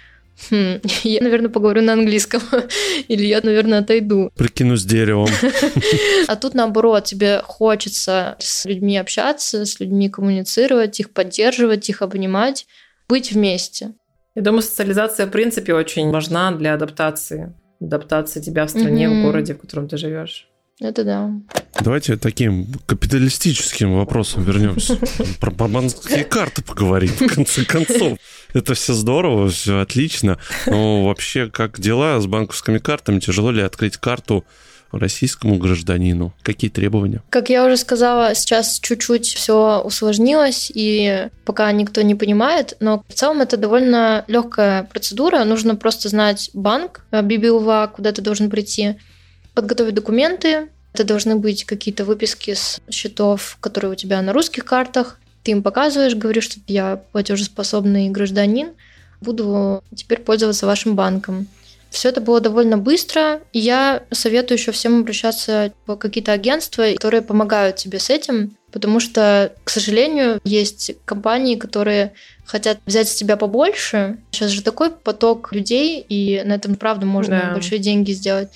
хм, 0.50 0.80
я, 1.04 1.20
наверное, 1.20 1.50
поговорю 1.50 1.82
на 1.82 1.92
английском, 1.94 2.42
или 3.08 3.26
я, 3.26 3.40
наверное, 3.42 3.80
отойду. 3.80 4.30
Прикинусь 4.36 4.84
деревом. 4.84 5.28
А 6.28 6.36
тут, 6.36 6.54
наоборот, 6.54 7.04
тебе 7.04 7.42
хочется 7.44 8.36
с 8.38 8.64
людьми 8.64 8.96
общаться, 8.96 9.66
с 9.66 9.80
людьми 9.80 10.08
коммуницировать, 10.08 10.98
их 11.00 11.10
поддерживать, 11.10 11.88
их 11.88 12.02
обнимать, 12.02 12.66
быть 13.08 13.32
вместе. 13.32 13.92
Я 14.34 14.42
думаю, 14.42 14.62
социализация, 14.62 15.26
в 15.26 15.30
принципе, 15.30 15.74
очень 15.74 16.10
важна 16.10 16.52
для 16.52 16.74
адаптации. 16.74 17.54
Адаптации 17.80 18.40
тебя 18.40 18.66
в 18.66 18.70
стране, 18.70 19.06
mm-hmm. 19.06 19.20
в 19.20 19.22
городе, 19.24 19.54
в 19.54 19.58
котором 19.58 19.88
ты 19.88 19.96
живешь. 19.96 20.48
Это 20.80 21.04
да. 21.04 21.30
Давайте 21.80 22.16
таким 22.16 22.66
капиталистическим 22.86 23.94
вопросом 23.94 24.44
вернемся. 24.44 24.98
Про 25.40 25.50
банковские 25.50 26.24
карты 26.24 26.62
поговорим, 26.62 27.10
в 27.10 27.26
конце 27.26 27.64
концов. 27.64 28.18
Это 28.53 28.74
все 28.74 28.92
здорово, 28.92 29.48
все 29.48 29.80
отлично. 29.80 30.38
Но 30.66 31.05
вообще, 31.05 31.48
как 31.48 31.80
дела 31.80 32.20
с 32.20 32.26
банковскими 32.26 32.78
картами? 32.78 33.20
Тяжело 33.20 33.50
ли 33.50 33.62
открыть 33.62 33.96
карту 33.96 34.44
российскому 34.92 35.57
гражданину? 35.57 36.34
Какие 36.42 36.70
требования? 36.70 37.22
Как 37.30 37.48
я 37.48 37.64
уже 37.64 37.78
сказала, 37.78 38.34
сейчас 38.34 38.78
чуть-чуть 38.78 39.26
все 39.26 39.80
усложнилось, 39.80 40.70
и 40.74 41.28
пока 41.46 41.72
никто 41.72 42.03
не 42.03 42.14
понимает, 42.14 42.76
но 42.80 43.03
в 43.09 43.14
целом 43.14 43.40
это 43.40 43.57
довольно 43.57 44.24
легкая 44.28 44.84
процедура. 44.84 45.44
Нужно 45.44 45.76
просто 45.76 46.11
знать 46.11 46.50
банк, 46.53 47.07
BBLV, 47.11 47.92
куда 47.94 48.12
ты 48.12 48.20
должен 48.20 48.50
прийти, 48.50 48.96
подготовить 49.55 49.94
документы. 49.94 50.68
Это 50.92 51.05
должны 51.05 51.36
быть 51.36 51.64
какие-то 51.64 52.05
выписки 52.05 52.53
с 52.53 52.78
счетов, 52.90 53.57
которые 53.61 53.92
у 53.92 53.94
тебя 53.94 54.20
на 54.20 54.34
русских 54.34 54.66
картах. 54.66 55.18
Ты 55.43 55.53
им 55.53 55.62
показываешь, 55.62 56.14
говоришь, 56.14 56.45
что 56.45 56.61
я 56.66 57.03
платежеспособный 57.12 58.11
гражданин, 58.11 58.70
буду 59.20 59.82
теперь 59.95 60.20
пользоваться 60.20 60.66
вашим 60.66 60.95
банком. 60.95 61.47
Все 61.90 62.09
это 62.09 62.22
было 62.22 62.40
довольно 62.40 62.78
быстро, 62.78 63.43
и 63.53 63.59
я 63.59 64.05
советую 64.11 64.57
еще 64.57 64.72
всем 64.72 65.01
обращаться 65.01 65.72
в 65.86 65.97
какие-то 65.97 66.32
агентства, 66.32 66.90
которые 66.95 67.20
помогают 67.20 67.76
тебе 67.76 67.99
с 67.99 68.09
этим, 68.09 68.57
потому 68.72 68.99
что, 68.99 69.53
к 69.62 69.68
сожалению, 69.68 70.40
есть 70.43 70.93
компании, 71.05 71.57
которые 71.57 72.14
хотят 72.47 72.78
взять 72.86 73.09
с 73.09 73.14
тебя 73.14 73.36
побольше. 73.36 74.16
Сейчас 74.30 74.51
же 74.51 74.62
такой 74.62 74.90
поток 74.90 75.53
людей, 75.53 76.01
и 76.09 76.43
на 76.45 76.55
этом, 76.55 76.76
правда, 76.76 77.05
можно 77.05 77.43
да. 77.49 77.53
большие 77.53 77.78
деньги 77.78 78.12
сделать. 78.12 78.49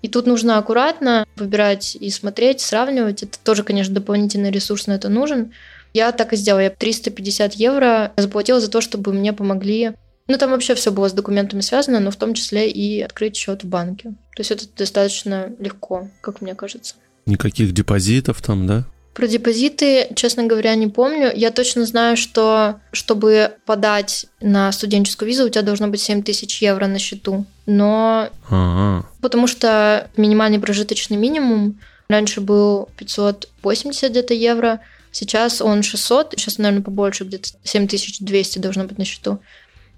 И 0.00 0.08
тут 0.08 0.26
нужно 0.26 0.56
аккуратно 0.58 1.26
выбирать 1.36 1.96
и 2.00 2.08
смотреть, 2.08 2.60
сравнивать. 2.60 3.22
Это 3.22 3.38
тоже, 3.38 3.64
конечно, 3.64 3.94
дополнительный 3.94 4.50
ресурс 4.50 4.86
на 4.86 4.92
это 4.92 5.08
нужен. 5.08 5.52
Я 5.94 6.12
так 6.12 6.32
и 6.32 6.36
сделала. 6.36 6.60
Я 6.60 6.70
350 6.70 7.54
евро 7.54 8.12
заплатила 8.16 8.60
за 8.60 8.70
то, 8.70 8.80
чтобы 8.80 9.12
мне 9.12 9.32
помогли 9.32 9.94
ну, 10.28 10.36
там 10.36 10.50
вообще 10.50 10.74
все 10.74 10.92
было 10.92 11.08
с 11.08 11.14
документами 11.14 11.62
связано, 11.62 12.00
но 12.00 12.10
в 12.10 12.16
том 12.16 12.34
числе 12.34 12.70
и 12.70 13.00
открыть 13.00 13.34
счет 13.34 13.64
в 13.64 13.66
банке. 13.66 14.10
То 14.36 14.40
есть 14.40 14.50
это 14.50 14.66
достаточно 14.76 15.50
легко, 15.58 16.08
как 16.20 16.42
мне 16.42 16.54
кажется. 16.54 16.96
Никаких 17.24 17.72
депозитов 17.72 18.42
там, 18.42 18.66
да? 18.66 18.84
Про 19.14 19.26
депозиты, 19.26 20.08
честно 20.14 20.44
говоря, 20.44 20.74
не 20.74 20.86
помню. 20.86 21.32
Я 21.34 21.50
точно 21.50 21.86
знаю, 21.86 22.16
что 22.18 22.78
чтобы 22.92 23.52
подать 23.64 24.26
на 24.40 24.70
студенческую 24.70 25.28
визу, 25.28 25.46
у 25.46 25.48
тебя 25.48 25.62
должно 25.62 25.88
быть 25.88 26.00
7 26.02 26.22
тысяч 26.22 26.60
евро 26.60 26.86
на 26.86 26.98
счету. 26.98 27.46
Но... 27.64 28.28
Ага. 28.50 29.08
Потому 29.22 29.46
что 29.46 30.10
минимальный 30.18 30.60
прожиточный 30.60 31.16
минимум 31.16 31.80
раньше 32.08 32.42
был 32.42 32.90
580 32.98 34.10
где-то 34.10 34.34
евро, 34.34 34.80
сейчас 35.18 35.60
он 35.60 35.82
600, 35.82 36.34
сейчас, 36.36 36.58
наверное, 36.58 36.82
побольше, 36.82 37.24
где-то 37.24 37.50
7200 37.64 38.58
должно 38.58 38.84
быть 38.84 38.98
на 38.98 39.04
счету. 39.04 39.40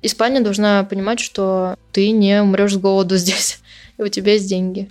Испания 0.02 0.40
должна 0.40 0.82
понимать, 0.84 1.20
что 1.20 1.76
ты 1.92 2.10
не 2.10 2.40
умрешь 2.40 2.72
с 2.72 2.78
голоду 2.78 3.16
здесь, 3.18 3.58
и 3.98 4.02
у 4.02 4.08
тебя 4.08 4.32
есть 4.32 4.48
деньги. 4.48 4.90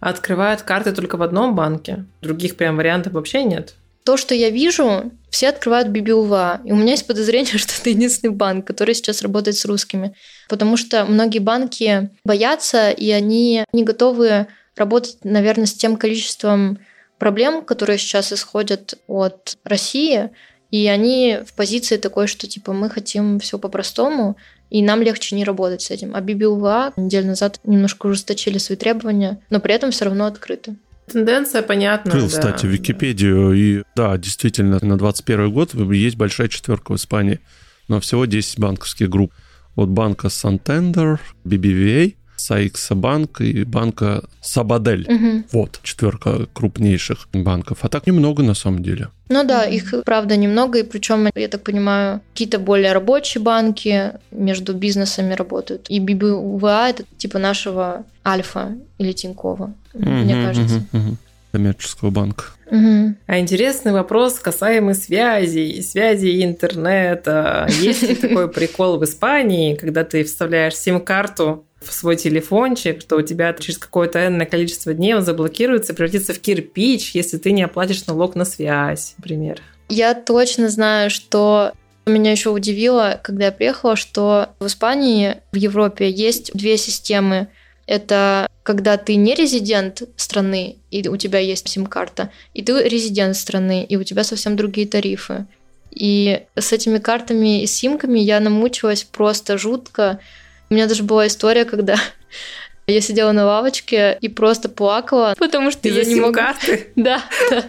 Открывают 0.00 0.62
карты 0.62 0.92
только 0.92 1.16
в 1.16 1.22
одном 1.22 1.54
банке. 1.54 2.04
Других 2.20 2.56
прям 2.56 2.76
вариантов 2.76 3.14
вообще 3.14 3.42
нет. 3.42 3.74
То, 4.04 4.18
что 4.18 4.34
я 4.34 4.50
вижу, 4.50 5.10
все 5.30 5.48
открывают 5.48 5.88
BBVA. 5.88 6.60
И 6.64 6.72
у 6.72 6.76
меня 6.76 6.92
есть 6.92 7.06
подозрение, 7.06 7.58
что 7.58 7.72
это 7.80 7.90
единственный 7.90 8.30
банк, 8.30 8.66
который 8.66 8.94
сейчас 8.94 9.22
работает 9.22 9.56
с 9.56 9.64
русскими. 9.64 10.14
Потому 10.48 10.76
что 10.76 11.04
многие 11.06 11.38
банки 11.38 12.10
боятся, 12.24 12.90
и 12.90 13.10
они 13.10 13.64
не 13.72 13.82
готовы 13.82 14.46
работать, 14.76 15.16
наверное, 15.24 15.66
с 15.66 15.72
тем 15.72 15.96
количеством 15.96 16.78
проблем, 17.18 17.64
которые 17.64 17.98
сейчас 17.98 18.32
исходят 18.32 18.94
от 19.06 19.56
России. 19.64 20.30
И 20.70 20.86
они 20.88 21.38
в 21.46 21.54
позиции 21.54 21.96
такой, 21.96 22.26
что 22.26 22.48
типа 22.48 22.72
мы 22.72 22.90
хотим 22.90 23.38
все 23.38 23.58
по-простому, 23.58 24.36
и 24.70 24.82
нам 24.82 25.02
легче 25.02 25.36
не 25.36 25.44
работать 25.44 25.82
с 25.82 25.90
этим. 25.90 26.16
А 26.16 26.20
BBVA 26.20 26.94
неделю 26.96 27.28
назад 27.28 27.60
немножко 27.64 28.06
ужесточили 28.06 28.58
свои 28.58 28.76
требования, 28.76 29.40
но 29.50 29.60
при 29.60 29.74
этом 29.74 29.92
все 29.92 30.06
равно 30.06 30.26
открыты. 30.26 30.76
Тенденция 31.06 31.62
понятна. 31.62 32.10
Открыл, 32.10 32.28
да. 32.28 32.30
кстати, 32.30 32.66
Википедию, 32.66 33.52
и 33.52 33.82
да, 33.94 34.16
действительно, 34.16 34.78
на 34.82 34.98
21 34.98 35.52
год 35.52 35.74
есть 35.74 36.16
большая 36.16 36.48
четверка 36.48 36.92
в 36.92 36.96
Испании, 36.96 37.40
но 37.88 38.00
всего 38.00 38.24
10 38.24 38.58
банковских 38.58 39.08
групп. 39.08 39.32
От 39.76 39.90
банка 39.90 40.28
Santander, 40.28 41.18
BBVA, 41.44 42.14
Саикса 42.36 42.94
банк 42.94 43.40
и 43.40 43.64
банка 43.64 44.24
Сабадель. 44.40 45.06
Угу. 45.08 45.44
Вот, 45.52 45.80
четверка 45.82 46.46
крупнейших 46.52 47.28
банков. 47.32 47.78
А 47.82 47.88
так 47.88 48.06
немного 48.06 48.42
на 48.42 48.54
самом 48.54 48.82
деле. 48.82 49.08
Ну 49.28 49.44
да, 49.44 49.64
их 49.64 49.94
правда 50.04 50.36
немного, 50.36 50.78
и 50.78 50.82
причем, 50.82 51.28
я 51.34 51.48
так 51.48 51.62
понимаю, 51.62 52.20
какие-то 52.32 52.58
более 52.58 52.92
рабочие 52.92 53.42
банки 53.42 54.12
между 54.30 54.74
бизнесами 54.74 55.34
работают. 55.34 55.86
И 55.88 56.00
BBVA 56.00 56.90
это 56.90 57.04
типа 57.16 57.38
нашего 57.38 58.04
Альфа 58.26 58.76
или 58.98 59.12
Тинькова, 59.12 59.72
угу, 59.94 60.10
мне 60.10 60.34
кажется. 60.34 60.82
Угу, 60.92 61.02
угу 61.02 61.16
коммерческого 61.54 62.10
банка. 62.10 62.46
Угу. 62.66 63.14
А 63.28 63.38
интересный 63.38 63.92
вопрос 63.92 64.40
касаемый 64.40 64.96
связей, 64.96 65.80
связи 65.82 66.42
интернета. 66.44 67.68
Есть 67.80 68.02
ли 68.02 68.16
такой 68.16 68.48
прикол 68.48 68.98
в 68.98 69.04
Испании, 69.04 69.76
когда 69.76 70.02
ты 70.02 70.24
вставляешь 70.24 70.74
сим-карту 70.74 71.64
в 71.84 71.92
свой 71.92 72.16
телефончик, 72.16 73.00
что 73.00 73.16
у 73.16 73.22
тебя 73.22 73.52
через 73.54 73.78
какое-то 73.78 74.26
энное 74.26 74.46
количество 74.46 74.94
дней 74.94 75.14
он 75.14 75.22
заблокируется 75.22 75.92
и 75.92 75.96
превратится 75.96 76.34
в 76.34 76.38
кирпич, 76.40 77.14
если 77.14 77.38
ты 77.38 77.52
не 77.52 77.62
оплатишь 77.62 78.06
налог 78.06 78.34
на 78.34 78.44
связь, 78.44 79.14
например. 79.18 79.60
Я 79.88 80.14
точно 80.14 80.68
знаю, 80.68 81.10
что 81.10 81.72
меня 82.06 82.32
еще 82.32 82.50
удивило, 82.50 83.20
когда 83.22 83.46
я 83.46 83.52
приехала, 83.52 83.96
что 83.96 84.50
в 84.58 84.66
Испании, 84.66 85.38
в 85.52 85.56
Европе 85.56 86.10
есть 86.10 86.52
две 86.54 86.76
системы. 86.76 87.48
Это 87.86 88.48
когда 88.62 88.96
ты 88.96 89.16
не 89.16 89.34
резидент 89.34 90.02
страны, 90.16 90.76
и 90.90 91.06
у 91.08 91.16
тебя 91.16 91.38
есть 91.38 91.68
сим-карта, 91.68 92.30
и 92.54 92.62
ты 92.62 92.82
резидент 92.88 93.36
страны, 93.36 93.84
и 93.84 93.96
у 93.96 94.04
тебя 94.04 94.24
совсем 94.24 94.56
другие 94.56 94.86
тарифы. 94.86 95.46
И 95.90 96.42
с 96.56 96.72
этими 96.72 96.98
картами 96.98 97.62
и 97.62 97.66
симками 97.66 98.18
я 98.18 98.40
намучилась 98.40 99.04
просто 99.04 99.58
жутко. 99.58 100.18
У 100.70 100.74
меня 100.74 100.86
даже 100.86 101.02
была 101.02 101.26
история, 101.26 101.64
когда 101.64 101.96
я 102.86 103.00
сидела 103.00 103.32
на 103.32 103.44
лавочке 103.44 104.18
и 104.20 104.28
просто 104.28 104.68
плакала, 104.68 105.34
потому 105.38 105.70
что 105.70 105.88
я 105.88 106.04
не 106.04 106.16
могла... 106.16 106.54
Да, 106.96 107.22
да, 107.50 107.64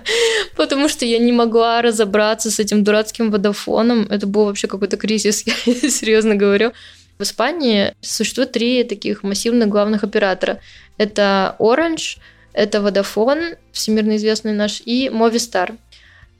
потому 0.55 0.89
что 0.89 1.05
я 1.05 1.19
не 1.19 1.31
могла 1.31 1.81
разобраться 1.81 2.51
с 2.51 2.59
этим 2.59 2.83
дурацким 2.83 3.31
водофоном. 3.31 4.07
Это 4.09 4.27
был 4.27 4.45
вообще 4.45 4.67
какой-то 4.67 4.97
кризис, 4.97 5.45
я 5.65 5.89
серьезно 5.89 6.35
говорю. 6.35 6.73
В 7.17 7.23
Испании 7.23 7.93
существует 8.01 8.51
три 8.51 8.83
таких 8.83 9.23
массивных 9.23 9.69
главных 9.69 10.03
оператора. 10.03 10.59
Это 10.97 11.55
Orange, 11.59 12.17
это 12.51 12.79
Vodafone, 12.79 13.57
всемирно 13.71 14.17
известный 14.17 14.53
наш, 14.53 14.81
и 14.85 15.07
Movistar. 15.07 15.77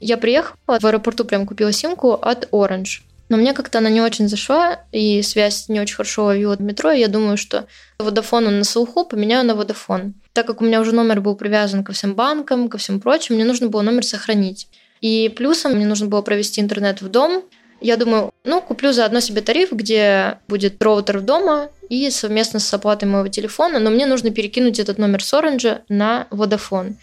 Я 0.00 0.18
приехала, 0.18 0.56
в 0.66 0.84
аэропорту 0.84 1.24
прям 1.24 1.46
купила 1.46 1.72
симку 1.72 2.12
от 2.12 2.48
Orange. 2.52 3.00
Но 3.28 3.36
мне 3.36 3.52
как-то 3.54 3.78
она 3.78 3.90
не 3.90 4.00
очень 4.00 4.28
зашла, 4.28 4.80
и 4.92 5.20
связь 5.22 5.68
не 5.68 5.80
очень 5.80 5.96
хорошо 5.96 6.26
ловила 6.26 6.56
в 6.56 6.60
метро, 6.60 6.92
и 6.92 7.00
я 7.00 7.08
думаю, 7.08 7.36
что 7.36 7.66
Vodafone 7.98 8.50
на 8.50 8.64
слуху, 8.64 9.04
поменяю 9.04 9.44
на 9.44 9.52
Vodafone. 9.52 10.12
Так 10.32 10.46
как 10.46 10.60
у 10.60 10.64
меня 10.64 10.80
уже 10.80 10.92
номер 10.92 11.20
был 11.20 11.34
привязан 11.34 11.82
ко 11.82 11.92
всем 11.92 12.14
банкам, 12.14 12.68
ко 12.68 12.78
всем 12.78 13.00
прочим, 13.00 13.34
мне 13.34 13.44
нужно 13.44 13.68
было 13.68 13.82
номер 13.82 14.04
сохранить. 14.04 14.68
И 15.00 15.32
плюсом 15.36 15.72
мне 15.72 15.86
нужно 15.86 16.06
было 16.06 16.22
провести 16.22 16.60
интернет 16.60 17.02
в 17.02 17.08
дом. 17.08 17.42
Я 17.80 17.96
думаю, 17.96 18.32
ну, 18.44 18.62
куплю 18.62 18.92
заодно 18.92 19.20
себе 19.20 19.42
тариф, 19.42 19.72
где 19.72 20.38
будет 20.48 20.82
роутер 20.82 21.18
в 21.18 21.24
дома 21.24 21.68
и 21.90 22.10
совместно 22.10 22.58
с 22.58 22.72
оплатой 22.72 23.08
моего 23.08 23.28
телефона, 23.28 23.78
но 23.78 23.90
мне 23.90 24.06
нужно 24.06 24.30
перекинуть 24.30 24.78
этот 24.78 24.98
номер 24.98 25.22
с 25.22 25.32
Orange 25.34 25.80
на 25.88 26.26
Vodafone. 26.30 26.94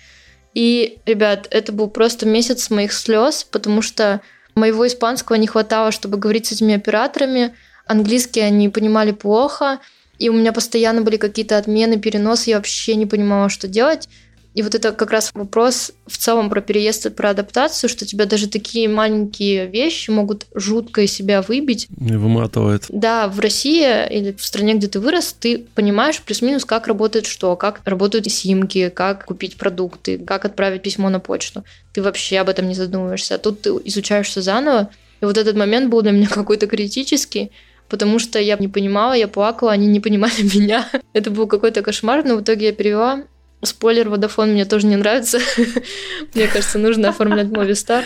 И, 0.54 1.00
ребят, 1.06 1.48
это 1.50 1.72
был 1.72 1.90
просто 1.90 2.28
месяц 2.28 2.70
моих 2.70 2.94
слез, 2.94 3.44
потому 3.44 3.82
что 3.82 4.22
моего 4.56 4.86
испанского 4.88 5.36
не 5.36 5.48
хватало, 5.48 5.92
чтобы 5.92 6.18
говорить 6.18 6.48
с 6.48 6.52
этими 6.52 6.76
операторами. 6.76 7.56
Английский 7.86 8.42
они 8.42 8.70
понимали 8.70 9.12
плохо, 9.12 9.80
и 10.20 10.30
у 10.30 10.34
меня 10.34 10.54
постоянно 10.54 11.02
были 11.02 11.18
какие-то 11.18 11.58
отмены, 11.58 12.00
переносы, 12.00 12.52
я 12.52 12.58
вообще 12.58 12.96
не 12.96 13.06
понимала, 13.06 13.50
что 13.50 13.68
делать. 13.68 14.08
И 14.54 14.62
вот 14.62 14.76
это 14.76 14.92
как 14.92 15.12
раз 15.12 15.32
вопрос 15.34 15.94
в 16.06 16.18
целом 16.18 16.50
про 16.50 16.62
переезд 16.62 17.08
и 17.08 17.10
про 17.10 17.32
адаптацию, 17.32 17.90
что 17.90 18.06
тебя 18.06 18.26
даже 18.26 18.48
такие 18.48 18.88
маленькие 18.88 19.66
вещи 19.68 20.12
могут 20.12 20.46
жутко 20.54 21.02
из 21.02 21.12
себя 21.12 21.42
выбить. 21.42 21.88
И 22.00 22.16
выматывает. 22.16 22.86
Да, 22.90 23.28
в 23.28 23.40
России 23.40 23.84
или 24.10 24.34
в 24.34 24.46
стране, 24.46 24.76
где 24.76 24.88
ты 24.88 25.00
вырос, 25.00 25.34
ты 25.34 25.66
понимаешь 25.74 26.22
плюс-минус, 26.22 26.66
как 26.66 26.88
работает 26.88 27.26
что, 27.26 27.56
как 27.56 27.82
работают 27.86 28.30
симки, 28.32 28.90
как 28.90 29.26
купить 29.26 29.58
продукты, 29.58 30.20
как 30.20 30.46
отправить 30.46 30.84
письмо 30.84 31.10
на 31.10 31.20
почту. 31.20 31.64
Ты 31.94 32.02
вообще 32.02 32.40
об 32.40 32.50
этом 32.50 32.68
не 32.68 32.76
задумываешься. 32.76 33.36
А 33.36 33.38
тут 33.38 33.62
ты 33.62 33.70
изучаешь 33.86 34.28
все 34.28 34.42
заново. 34.42 34.90
И 35.22 35.26
вот 35.26 35.38
этот 35.38 35.56
момент 35.56 35.90
был 35.90 36.02
для 36.02 36.12
меня 36.12 36.28
какой-то 36.32 36.68
критический, 36.68 37.52
потому 37.90 38.20
что 38.20 38.40
я 38.40 38.58
не 38.58 38.68
понимала, 38.68 39.14
я 39.14 39.28
плакала, 39.28 39.72
они 39.72 39.88
не 39.88 40.00
понимали 40.00 40.42
меня. 40.56 40.90
Это 41.14 41.32
был 41.32 41.48
какой-то 41.48 41.82
кошмар, 41.82 42.24
но 42.24 42.36
в 42.36 42.42
итоге 42.42 42.68
я 42.68 42.74
перевела 42.74 43.24
Спойлер, 43.64 44.10
Водофон 44.10 44.52
мне 44.52 44.66
тоже 44.66 44.88
не 44.88 44.96
нравится. 44.96 45.40
Мне 46.34 46.48
кажется, 46.48 46.80
нужно 46.80 47.10
оформлять 47.10 47.48
Movistar. 47.48 48.04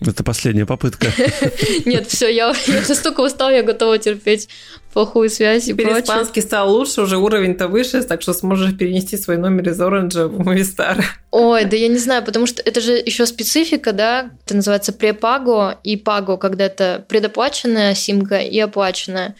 Это 0.00 0.22
последняя 0.22 0.64
попытка. 0.64 1.08
Нет, 1.84 2.06
все, 2.06 2.28
я, 2.28 2.54
я 2.66 2.82
настолько 2.88 3.20
устал, 3.20 3.50
я 3.50 3.64
готова 3.64 3.98
терпеть 3.98 4.48
плохую 4.92 5.28
связь 5.28 5.64
и 5.66 5.72
Теперь 5.72 5.86
прочее. 5.86 6.04
испанский 6.04 6.40
стал 6.40 6.72
лучше, 6.72 7.02
уже 7.02 7.16
уровень-то 7.16 7.66
выше, 7.66 8.02
так 8.02 8.22
что 8.22 8.32
сможешь 8.32 8.76
перенести 8.76 9.16
свой 9.16 9.38
номер 9.38 9.70
из 9.70 9.80
Оранжа 9.80 10.28
в 10.28 10.40
Movistar. 10.40 11.02
Ой, 11.32 11.64
да 11.64 11.76
я 11.76 11.88
не 11.88 11.98
знаю, 11.98 12.24
потому 12.24 12.46
что 12.46 12.62
это 12.62 12.80
же 12.80 12.92
еще 12.92 13.26
специфика, 13.26 13.92
да, 13.92 14.30
это 14.44 14.54
называется 14.54 14.92
препаго 14.92 15.78
и 15.82 15.96
паго, 15.96 16.36
когда 16.36 16.66
это 16.66 17.04
предоплаченная 17.08 17.94
симка 17.96 18.38
и 18.38 18.58
оплаченная. 18.60 19.34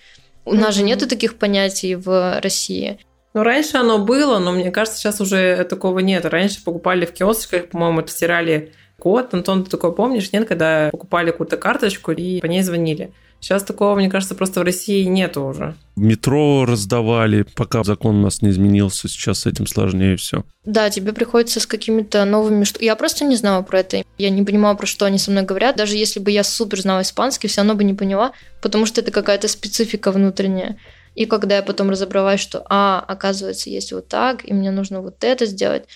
У 0.44 0.54
нас 0.54 0.74
же 0.74 0.82
нету 0.82 1.06
таких 1.06 1.36
понятий 1.36 1.94
в 1.94 2.40
России. 2.40 2.98
Ну, 3.34 3.42
раньше 3.42 3.76
оно 3.76 3.98
было, 3.98 4.38
но 4.38 4.52
мне 4.52 4.70
кажется, 4.70 4.98
сейчас 4.98 5.20
уже 5.20 5.64
такого 5.64 5.98
нет. 6.00 6.24
Раньше 6.24 6.62
покупали 6.64 7.06
в 7.06 7.12
киосочках, 7.12 7.68
по-моему, 7.68 8.06
стирали 8.06 8.72
код. 8.98 9.32
Антон, 9.34 9.64
ты 9.64 9.70
такой 9.70 9.94
помнишь, 9.94 10.32
нет, 10.32 10.46
когда 10.48 10.88
покупали 10.90 11.30
какую-то 11.30 11.56
карточку 11.56 12.12
и 12.12 12.40
по 12.40 12.46
ней 12.46 12.62
звонили? 12.62 13.12
Сейчас 13.40 13.62
такого, 13.62 13.94
мне 13.94 14.10
кажется, 14.10 14.34
просто 14.34 14.60
в 14.60 14.64
России 14.64 15.04
нету 15.04 15.44
уже. 15.44 15.76
Метро 15.94 16.64
раздавали, 16.64 17.44
пока 17.54 17.84
закон 17.84 18.16
у 18.16 18.22
нас 18.22 18.42
не 18.42 18.50
изменился. 18.50 19.08
Сейчас 19.08 19.40
с 19.40 19.46
этим 19.46 19.68
сложнее 19.68 20.16
все. 20.16 20.44
Да, 20.64 20.90
тебе 20.90 21.12
приходится 21.12 21.60
с 21.60 21.66
какими-то 21.66 22.24
новыми... 22.24 22.64
Я 22.82 22.96
просто 22.96 23.24
не 23.24 23.36
знала 23.36 23.62
про 23.62 23.80
это. 23.80 24.02
Я 24.18 24.30
не 24.30 24.42
понимала, 24.42 24.74
про 24.74 24.86
что 24.86 25.04
они 25.04 25.18
со 25.18 25.30
мной 25.30 25.44
говорят. 25.44 25.76
Даже 25.76 25.96
если 25.96 26.18
бы 26.18 26.32
я 26.32 26.42
супер 26.42 26.80
знала 26.80 27.02
испанский, 27.02 27.46
все 27.46 27.60
равно 27.60 27.74
бы 27.74 27.84
не 27.84 27.94
поняла, 27.94 28.32
потому 28.60 28.86
что 28.86 29.00
это 29.02 29.12
какая-то 29.12 29.46
специфика 29.46 30.10
внутренняя. 30.10 30.76
И 31.18 31.26
когда 31.26 31.56
я 31.56 31.62
потом 31.64 31.90
разобралась, 31.90 32.38
что, 32.38 32.64
а, 32.70 33.04
оказывается, 33.08 33.70
есть 33.70 33.92
вот 33.92 34.06
так, 34.06 34.48
и 34.48 34.52
мне 34.52 34.70
нужно 34.70 35.00
вот 35.00 35.24
это 35.24 35.46
сделать, 35.46 35.88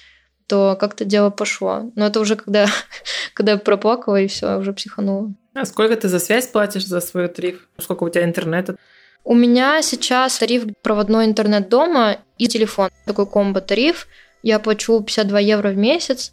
то 0.48 0.76
как-то 0.80 1.04
дело 1.04 1.30
пошло. 1.30 1.92
Но 1.94 2.08
это 2.08 2.18
уже 2.18 2.34
когда, 2.34 2.66
когда 3.34 3.52
я 3.52 3.58
проплакала, 3.58 4.20
и 4.20 4.26
все, 4.26 4.58
уже 4.58 4.72
психанула. 4.72 5.32
А 5.54 5.64
сколько 5.64 5.94
ты 5.94 6.08
за 6.08 6.18
связь 6.18 6.48
платишь 6.48 6.86
за 6.86 7.00
свой 7.00 7.28
тариф? 7.28 7.68
Сколько 7.78 8.02
у 8.02 8.08
тебя 8.08 8.24
интернета? 8.24 8.74
У 9.22 9.36
меня 9.36 9.80
сейчас 9.82 10.36
тариф 10.38 10.64
проводной 10.82 11.26
интернет 11.26 11.68
дома 11.68 12.16
и 12.38 12.48
телефон. 12.48 12.90
Такой 13.06 13.26
комбо-тариф. 13.26 14.08
Я 14.42 14.58
плачу 14.58 15.00
52 15.00 15.38
евро 15.38 15.68
в 15.68 15.76
месяц, 15.76 16.32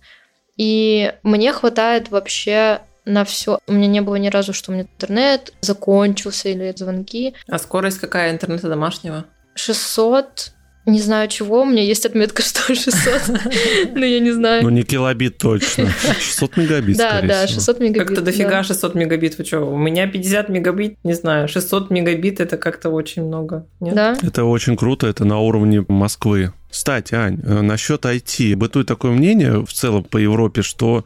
и 0.57 1.13
мне 1.21 1.53
хватает 1.53 2.09
вообще 2.09 2.81
на 3.09 3.25
все. 3.25 3.59
У 3.67 3.73
меня 3.73 3.87
не 3.87 4.01
было 4.01 4.15
ни 4.15 4.29
разу, 4.29 4.53
что 4.53 4.71
у 4.71 4.73
меня 4.73 4.83
интернет 4.83 5.53
закончился 5.61 6.49
или 6.49 6.73
звонки. 6.75 7.33
А 7.47 7.59
скорость 7.59 7.99
какая 7.99 8.31
интернета 8.31 8.69
домашнего? 8.69 9.25
600, 9.55 10.53
не 10.85 10.99
знаю 11.01 11.27
чего, 11.27 11.63
у 11.63 11.65
меня 11.65 11.83
есть 11.83 12.05
отметка, 12.05 12.41
что 12.43 12.73
600, 12.73 13.93
но 13.95 14.05
я 14.05 14.19
не 14.19 14.31
знаю. 14.31 14.63
Ну, 14.63 14.69
не 14.69 14.83
килобит 14.83 15.37
точно. 15.37 15.89
600 16.19 16.57
мегабит, 16.57 16.97
Да, 16.97 17.21
да, 17.21 17.47
600 17.47 17.79
мегабит. 17.79 18.07
Как-то 18.07 18.21
дофига 18.21 18.63
600 18.63 18.95
мегабит. 18.95 19.37
Вы 19.37 19.45
что, 19.45 19.59
у 19.61 19.77
меня 19.77 20.07
50 20.07 20.49
мегабит, 20.49 20.97
не 21.03 21.13
знаю, 21.13 21.47
600 21.47 21.89
мегабит 21.89 22.39
это 22.39 22.57
как-то 22.57 22.89
очень 22.89 23.23
много. 23.25 23.65
Нет? 23.79 23.95
Да. 23.95 24.17
Это 24.21 24.45
очень 24.45 24.77
круто, 24.77 25.07
это 25.07 25.25
на 25.25 25.39
уровне 25.39 25.83
Москвы. 25.87 26.53
Кстати, 26.69 27.15
Ань, 27.15 27.39
э, 27.43 27.61
насчет 27.61 28.05
IT. 28.05 28.55
Бытует 28.55 28.87
такое 28.87 29.11
мнение 29.11 29.65
в 29.65 29.73
целом 29.73 30.03
по 30.03 30.17
Европе, 30.17 30.61
что 30.61 31.05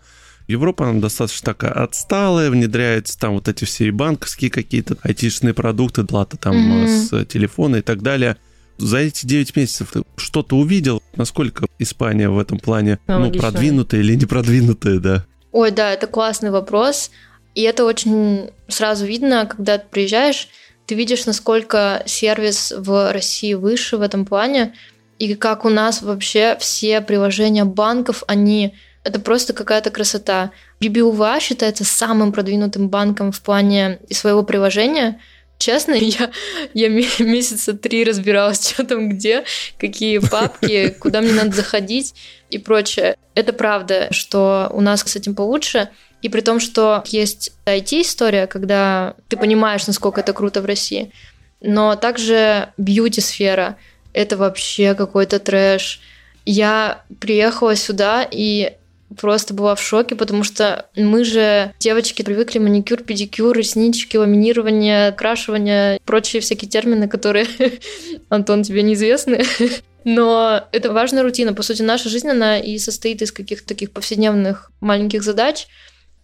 Европа 0.54 0.88
она 0.88 1.02
достаточно 1.02 1.54
такая 1.54 1.72
отсталая, 1.72 2.50
внедряется 2.50 3.20
там 3.20 3.34
вот 3.34 3.48
эти 3.48 3.66
все 3.66 3.92
банковские 3.92 4.50
какие-то 4.52 4.98
айтишные 5.02 5.54
продукты, 5.54 6.04
плата 6.04 6.38
там 6.38 6.56
Мгм. 6.56 6.88
с 6.88 7.26
телефона 7.26 7.78
и 7.78 7.82
так 7.82 8.02
далее. 8.02 8.38
За 8.78 8.98
эти 8.98 9.26
9 9.26 9.56
месяцев 9.56 9.90
ты 9.92 10.04
что-то 10.16 10.56
увидел? 10.58 11.02
Насколько 11.16 11.66
Испания 11.80 12.30
в 12.30 12.40
этом 12.40 12.60
плане 12.60 13.00
ну, 13.08 13.32
продвинутая 13.32 14.02
или 14.02 14.16
не 14.16 14.26
продвинутая, 14.26 15.00
да? 15.00 15.26
Ой, 15.52 15.72
да, 15.72 15.92
это 15.92 16.08
классный 16.08 16.52
вопрос. 16.52 17.12
И 17.56 17.62
это 17.62 17.86
очень 17.86 18.50
сразу 18.68 19.06
видно, 19.06 19.46
когда 19.46 19.78
ты 19.78 19.86
приезжаешь, 19.90 20.48
ты 20.86 20.96
видишь, 20.96 21.26
насколько 21.26 22.04
сервис 22.06 22.74
в 22.76 23.12
России 23.12 23.54
выше 23.54 23.98
в 23.98 24.02
этом 24.02 24.26
плане, 24.26 24.74
и 25.20 25.36
как 25.36 25.66
у 25.66 25.70
нас 25.70 26.02
вообще 26.02 26.58
все 26.60 27.02
приложения 27.02 27.66
банков, 27.66 28.24
они... 28.28 28.74
Это 29.04 29.20
просто 29.20 29.54
какая-то 29.54 29.90
красота. 29.92 30.52
BBVA 30.82 31.40
считается 31.40 31.84
самым 31.84 32.32
продвинутым 32.32 32.90
банком 32.90 33.32
в 33.32 33.42
плане 33.42 34.00
своего 34.10 34.44
приложения. 34.44 35.20
Честно, 35.58 35.94
я, 36.00 36.32
я 36.74 36.90
ме- 36.90 37.08
месяца 37.20 37.74
три 37.74 38.04
разбиралась, 38.04 38.70
что 38.74 38.86
там 38.86 39.10
где, 39.10 39.44
какие 39.78 40.20
папки, 40.20 40.90
куда 41.00 41.22
мне 41.22 41.34
надо 41.34 41.52
заходить 41.52 42.16
и 42.50 42.58
прочее. 42.58 43.18
Это 43.36 43.52
правда, 43.52 44.08
что 44.12 44.70
у 44.74 44.82
нас 44.82 45.02
с 45.02 45.16
этим 45.16 45.36
получше. 45.36 45.90
И 46.22 46.30
при 46.30 46.40
том, 46.40 46.62
что 46.62 47.04
есть 47.08 47.52
IT-история, 47.66 48.48
когда 48.48 49.16
ты 49.28 49.36
понимаешь, 49.36 49.86
насколько 49.88 50.22
это 50.22 50.32
круто 50.32 50.62
в 50.62 50.66
России, 50.66 51.12
но 51.60 51.96
также 51.98 52.70
бьюти-сфера— 52.78 53.78
это 54.14 54.38
вообще 54.38 54.94
какой-то 54.96 55.40
трэш. 55.40 56.00
Я 56.46 57.04
приехала 57.20 57.76
сюда 57.76 58.26
и 58.30 58.74
просто 59.20 59.54
была 59.54 59.76
в 59.76 59.82
шоке, 59.82 60.16
потому 60.16 60.44
что 60.44 60.88
мы 60.96 61.24
же, 61.24 61.74
девочки, 61.80 62.24
привыкли 62.24 62.60
маникюр, 62.60 63.02
педикюр, 63.02 63.58
реснички, 63.58 64.18
ламинирование, 64.18 65.12
крашивание, 65.12 66.00
прочие 66.06 66.42
всякие 66.42 66.70
термины, 66.70 67.08
которые, 67.08 67.48
Антон, 68.30 68.64
тебе 68.64 68.84
неизвестны. 68.84 69.44
Но 70.04 70.64
это 70.72 70.92
важная 70.92 71.24
рутина. 71.24 71.54
По 71.54 71.64
сути, 71.64 71.82
наша 71.82 72.10
жизнь, 72.10 72.28
она 72.28 72.60
и 72.60 72.78
состоит 72.78 73.22
из 73.22 73.32
каких-то 73.32 73.68
таких 73.68 73.92
повседневных 73.92 74.72
маленьких 74.82 75.24
задач. 75.24 75.68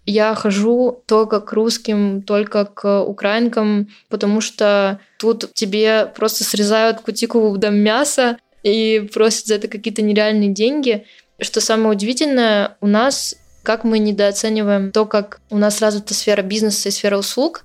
Я 0.06 0.34
хожу 0.36 1.04
только 1.06 1.40
к 1.40 1.54
русским, 1.54 2.24
только 2.24 2.66
к 2.66 3.04
украинкам, 3.04 3.90
потому 4.10 4.42
что 4.42 5.00
тут 5.20 5.54
тебе 5.54 6.12
просто 6.16 6.44
срезают 6.44 7.02
кутикулу 7.02 7.58
до 7.58 7.70
мяса 7.70 8.38
и 8.64 9.08
просят 9.14 9.46
за 9.46 9.56
это 9.56 9.68
какие-то 9.68 10.02
нереальные 10.02 10.50
деньги. 10.50 11.06
Что 11.42 11.62
самое 11.62 11.92
удивительное, 11.92 12.78
у 12.82 12.88
нас, 12.88 13.36
как 13.64 13.84
мы 13.84 14.00
недооцениваем 14.00 14.92
то, 14.92 15.06
как 15.06 15.40
у 15.50 15.58
нас 15.58 15.82
развита 15.82 16.14
сфера 16.14 16.42
бизнеса 16.42 16.90
и 16.90 16.92
сфера 16.92 17.18
услуг, 17.18 17.64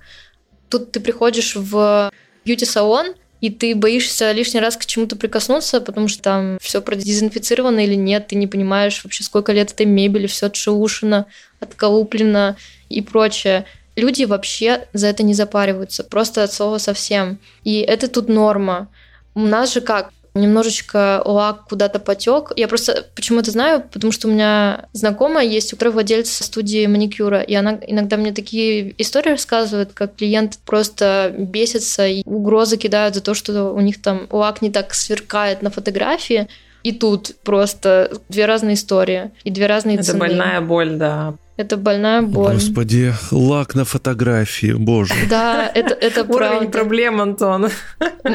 тут 0.69 0.91
ты 0.91 0.99
приходишь 0.99 1.55
в 1.55 2.11
бьюти-салон, 2.45 3.15
и 3.41 3.49
ты 3.49 3.75
боишься 3.75 4.31
лишний 4.31 4.59
раз 4.59 4.77
к 4.77 4.85
чему-то 4.85 5.15
прикоснуться, 5.15 5.81
потому 5.81 6.07
что 6.07 6.23
там 6.23 6.57
все 6.61 6.81
продезинфицировано 6.81 7.79
или 7.85 7.95
нет, 7.95 8.27
ты 8.27 8.35
не 8.35 8.47
понимаешь 8.47 9.03
вообще, 9.03 9.23
сколько 9.23 9.51
лет 9.51 9.71
этой 9.71 9.85
мебели, 9.85 10.25
все 10.27 10.47
отшелушено, 10.47 11.25
отколуплено 11.59 12.55
и 12.89 13.01
прочее. 13.01 13.65
Люди 13.95 14.23
вообще 14.23 14.87
за 14.93 15.07
это 15.07 15.23
не 15.23 15.33
запариваются, 15.33 16.03
просто 16.03 16.43
от 16.43 16.53
слова 16.53 16.77
совсем. 16.77 17.39
И 17.63 17.79
это 17.79 18.07
тут 18.07 18.29
норма. 18.29 18.89
У 19.35 19.41
нас 19.41 19.73
же 19.73 19.81
как? 19.81 20.11
Немножечко 20.35 21.21
лак 21.25 21.63
куда-то 21.69 21.99
потек. 21.99 22.51
Я 22.55 22.67
просто 22.67 23.07
почему 23.15 23.39
это 23.39 23.51
знаю, 23.51 23.83
потому 23.91 24.11
что 24.11 24.27
у 24.27 24.31
меня 24.31 24.85
знакомая 24.93 25.45
есть, 25.45 25.71
у 25.73 25.77
которой 25.77 25.93
владелец 25.93 26.29
студии 26.29 26.85
маникюра, 26.85 27.41
и 27.41 27.55
она 27.55 27.79
иногда 27.87 28.17
мне 28.17 28.33
такие 28.33 28.93
истории 29.01 29.31
рассказывает, 29.31 29.93
как 29.93 30.15
клиент 30.15 30.59
просто 30.65 31.33
бесится 31.37 32.05
и 32.05 32.21
угрозы 32.25 32.77
кидают 32.77 33.15
за 33.15 33.21
то, 33.21 33.33
что 33.33 33.71
у 33.71 33.79
них 33.79 34.01
там 34.01 34.27
лак 34.29 34.61
не 34.61 34.69
так 34.71 34.93
сверкает 34.93 35.61
на 35.61 35.69
фотографии. 35.71 36.47
и 36.83 36.91
тут 36.91 37.35
просто 37.43 38.11
две 38.29 38.45
разные 38.45 38.75
истории 38.75 39.31
и 39.43 39.49
две 39.49 39.65
разные 39.65 39.95
Это 39.95 40.03
цены. 40.03 40.19
больная 40.19 40.61
боль, 40.61 40.91
да. 40.97 41.33
Это 41.57 41.77
больная 41.77 42.21
боль. 42.21 42.55
Господи, 42.55 43.13
лак 43.31 43.75
на 43.75 43.85
фотографии, 43.85 44.73
боже. 44.73 45.13
Да, 45.29 45.71
это, 45.73 45.93
это 45.93 46.23
Уровень 46.23 46.37
правда. 46.37 46.69
проблем, 46.69 47.21
Антон. 47.21 47.69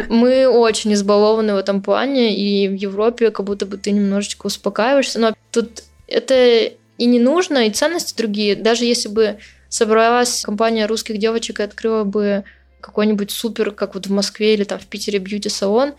Мы 0.08 0.48
очень 0.48 0.94
избалованы 0.94 1.52
в 1.52 1.58
этом 1.58 1.82
плане, 1.82 2.34
и 2.34 2.68
в 2.68 2.74
Европе 2.74 3.30
как 3.30 3.44
будто 3.44 3.66
бы 3.66 3.76
ты 3.76 3.90
немножечко 3.90 4.46
успокаиваешься, 4.46 5.18
но 5.18 5.34
тут 5.50 5.82
это 6.08 6.34
и 6.34 7.04
не 7.04 7.18
нужно, 7.20 7.66
и 7.66 7.70
ценности 7.70 8.16
другие. 8.16 8.56
Даже 8.56 8.86
если 8.86 9.08
бы 9.08 9.38
собралась 9.68 10.42
компания 10.42 10.86
русских 10.86 11.18
девочек 11.18 11.60
и 11.60 11.62
открыла 11.62 12.04
бы 12.04 12.44
какой-нибудь 12.80 13.30
супер, 13.30 13.72
как 13.72 13.94
вот 13.94 14.06
в 14.06 14.12
Москве 14.12 14.54
или 14.54 14.64
там 14.64 14.78
в 14.78 14.86
Питере 14.86 15.18
бьюти-салон, 15.18 15.92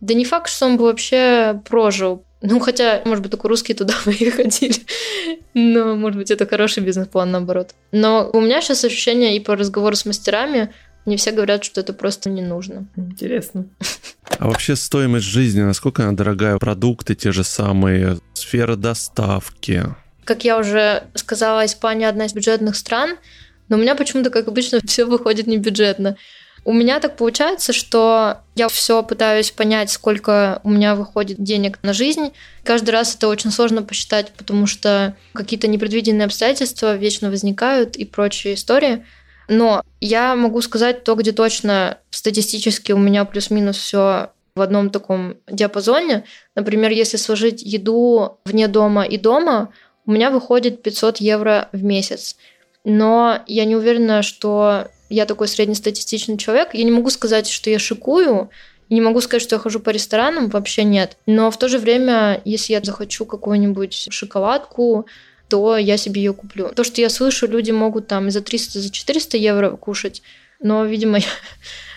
да 0.00 0.14
не 0.14 0.24
факт, 0.24 0.50
что 0.50 0.66
он 0.66 0.76
бы 0.76 0.84
вообще 0.84 1.60
прожил. 1.68 2.24
Ну, 2.46 2.60
хотя, 2.60 3.00
может 3.06 3.22
быть, 3.22 3.30
только 3.30 3.48
русские 3.48 3.74
туда 3.74 3.94
бы 4.04 4.12
и 4.12 4.30
ходили. 4.30 4.76
Но, 5.54 5.96
может 5.96 6.18
быть, 6.18 6.30
это 6.30 6.46
хороший 6.46 6.82
бизнес-план, 6.82 7.30
наоборот. 7.30 7.74
Но 7.90 8.30
у 8.32 8.40
меня 8.40 8.60
сейчас 8.60 8.84
ощущение 8.84 9.36
и 9.36 9.40
по 9.40 9.56
разговору 9.56 9.96
с 9.96 10.04
мастерами, 10.04 10.72
не 11.06 11.16
все 11.16 11.32
говорят, 11.32 11.64
что 11.64 11.80
это 11.80 11.92
просто 11.92 12.30
не 12.30 12.42
нужно. 12.42 12.86
Интересно. 12.96 13.66
А 14.38 14.48
вообще 14.48 14.74
стоимость 14.74 15.26
жизни, 15.26 15.60
насколько 15.60 16.02
она 16.02 16.12
дорогая? 16.12 16.58
Продукты 16.58 17.14
те 17.14 17.32
же 17.32 17.44
самые, 17.44 18.18
сфера 18.34 18.76
доставки. 18.76 19.84
Как 20.24 20.44
я 20.44 20.58
уже 20.58 21.04
сказала, 21.14 21.64
Испания 21.66 22.08
одна 22.08 22.24
из 22.26 22.32
бюджетных 22.32 22.76
стран, 22.76 23.16
но 23.68 23.76
у 23.76 23.80
меня 23.80 23.94
почему-то, 23.94 24.30
как 24.30 24.48
обычно, 24.48 24.80
все 24.86 25.04
выходит 25.04 25.46
не 25.46 25.58
бюджетно. 25.58 26.16
У 26.64 26.72
меня 26.72 26.98
так 26.98 27.16
получается, 27.16 27.74
что 27.74 28.38
я 28.54 28.68
все 28.68 29.02
пытаюсь 29.02 29.50
понять, 29.50 29.90
сколько 29.90 30.60
у 30.64 30.70
меня 30.70 30.94
выходит 30.94 31.42
денег 31.42 31.78
на 31.82 31.92
жизнь. 31.92 32.32
Каждый 32.62 32.90
раз 32.90 33.14
это 33.14 33.28
очень 33.28 33.50
сложно 33.50 33.82
посчитать, 33.82 34.32
потому 34.36 34.66
что 34.66 35.14
какие-то 35.34 35.68
непредвиденные 35.68 36.24
обстоятельства 36.24 36.96
вечно 36.96 37.28
возникают 37.28 37.96
и 37.96 38.06
прочие 38.06 38.54
истории. 38.54 39.04
Но 39.46 39.82
я 40.00 40.34
могу 40.36 40.62
сказать 40.62 41.04
то, 41.04 41.16
где 41.16 41.32
точно 41.32 41.98
статистически 42.08 42.92
у 42.92 42.98
меня 42.98 43.26
плюс-минус 43.26 43.76
все 43.76 44.30
в 44.54 44.60
одном 44.60 44.88
таком 44.88 45.36
диапазоне. 45.46 46.24
Например, 46.54 46.90
если 46.90 47.18
сложить 47.18 47.60
еду 47.62 48.38
вне 48.46 48.68
дома 48.68 49.04
и 49.04 49.18
дома, 49.18 49.70
у 50.06 50.12
меня 50.12 50.30
выходит 50.30 50.82
500 50.82 51.18
евро 51.18 51.68
в 51.72 51.82
месяц. 51.82 52.36
Но 52.84 53.42
я 53.46 53.64
не 53.64 53.76
уверена, 53.76 54.22
что 54.22 54.88
я 55.08 55.26
такой 55.26 55.48
среднестатистичный 55.48 56.36
человек. 56.36 56.74
Я 56.74 56.84
не 56.84 56.90
могу 56.90 57.10
сказать, 57.10 57.48
что 57.48 57.70
я 57.70 57.78
шикую, 57.78 58.50
не 58.90 59.00
могу 59.00 59.20
сказать, 59.20 59.42
что 59.42 59.56
я 59.56 59.60
хожу 59.60 59.80
по 59.80 59.90
ресторанам, 59.90 60.48
вообще 60.48 60.84
нет. 60.84 61.16
Но 61.26 61.50
в 61.50 61.58
то 61.58 61.68
же 61.68 61.78
время, 61.78 62.40
если 62.44 62.74
я 62.74 62.80
захочу 62.82 63.24
какую-нибудь 63.24 64.08
шоколадку, 64.10 65.06
то 65.48 65.76
я 65.76 65.96
себе 65.96 66.22
ее 66.22 66.34
куплю. 66.34 66.70
То, 66.74 66.84
что 66.84 67.00
я 67.00 67.08
слышу, 67.08 67.46
люди 67.46 67.70
могут 67.70 68.06
там 68.06 68.30
за 68.30 68.40
300, 68.40 68.80
за 68.80 68.90
400 68.90 69.36
евро 69.36 69.70
кушать, 69.70 70.22
но, 70.60 70.84
видимо, 70.84 71.18
я, 71.18 71.26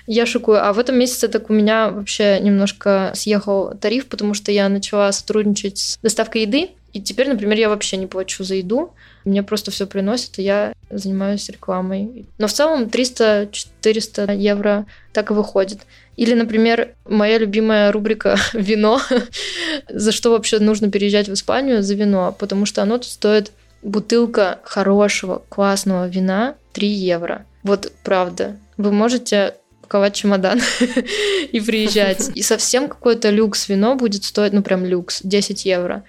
я 0.07 0.25
шикую. 0.25 0.65
А 0.65 0.73
в 0.73 0.79
этом 0.79 0.97
месяце 0.97 1.27
так 1.27 1.49
у 1.49 1.53
меня 1.53 1.89
вообще 1.89 2.39
немножко 2.39 3.11
съехал 3.15 3.73
тариф, 3.79 4.07
потому 4.07 4.33
что 4.33 4.51
я 4.51 4.69
начала 4.69 5.11
сотрудничать 5.11 5.77
с 5.77 5.99
доставкой 6.01 6.43
еды, 6.43 6.69
и 6.93 7.01
теперь, 7.01 7.29
например, 7.29 7.57
я 7.57 7.69
вообще 7.69 7.97
не 7.97 8.07
плачу 8.07 8.43
за 8.43 8.55
еду, 8.55 8.93
мне 9.27 9.43
просто 9.43 9.71
все 9.71 9.85
приносят, 9.85 10.39
и 10.39 10.43
я 10.43 10.73
занимаюсь 10.89 11.49
рекламой. 11.49 12.25
Но 12.37 12.47
в 12.47 12.53
целом 12.53 12.83
300-400 12.83 14.35
евро 14.35 14.85
так 15.13 15.31
и 15.31 15.33
выходит. 15.33 15.79
Или, 16.15 16.33
например, 16.33 16.95
моя 17.05 17.37
любимая 17.37 17.91
рубрика 17.91 18.37
«Вино». 18.53 19.01
За 19.89 20.11
что 20.11 20.31
вообще 20.31 20.59
нужно 20.59 20.89
переезжать 20.89 21.27
в 21.27 21.33
Испанию? 21.33 21.83
За 21.83 21.93
вино. 21.93 22.35
Потому 22.37 22.65
что 22.65 22.81
оно 22.81 22.97
тут 22.97 23.07
стоит 23.07 23.51
бутылка 23.83 24.59
хорошего, 24.63 25.43
классного 25.49 26.07
вина 26.07 26.55
3 26.73 26.87
евро. 26.87 27.45
Вот 27.63 27.91
правда. 28.03 28.57
Вы 28.77 28.91
можете 28.91 29.55
паковать 29.81 30.15
чемодан 30.15 30.59
и 31.51 31.59
приезжать. 31.59 32.31
И 32.35 32.41
совсем 32.41 32.87
какой-то 32.87 33.29
люкс 33.29 33.69
вино 33.69 33.95
будет 33.95 34.23
стоить, 34.23 34.53
ну 34.53 34.61
прям 34.61 34.85
люкс, 34.85 35.21
10 35.23 35.65
евро. 35.65 36.03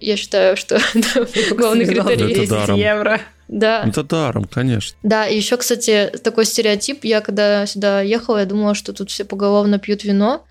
Я 0.00 0.16
считаю, 0.16 0.56
что 0.56 0.76
это 0.94 1.26
главный 1.54 1.86
критерий. 1.86 2.32
Это 2.32 2.40
10 2.40 2.48
даром. 2.48 2.78
евро. 2.78 3.20
Да, 3.46 3.84
Это 3.86 4.02
даром, 4.02 4.44
конечно. 4.44 4.96
да, 5.02 5.26
и 5.26 5.36
еще, 5.36 5.56
кстати, 5.58 6.10
такой 6.22 6.46
стереотип. 6.46 7.04
Я 7.04 7.20
когда 7.20 7.66
сюда 7.66 8.00
ехала, 8.00 8.38
я 8.38 8.46
думала, 8.46 8.74
что 8.74 8.92
тут 8.94 9.10
все 9.10 9.24
поголовно 9.24 9.78
пьют 9.78 10.02
вино, 10.02 10.44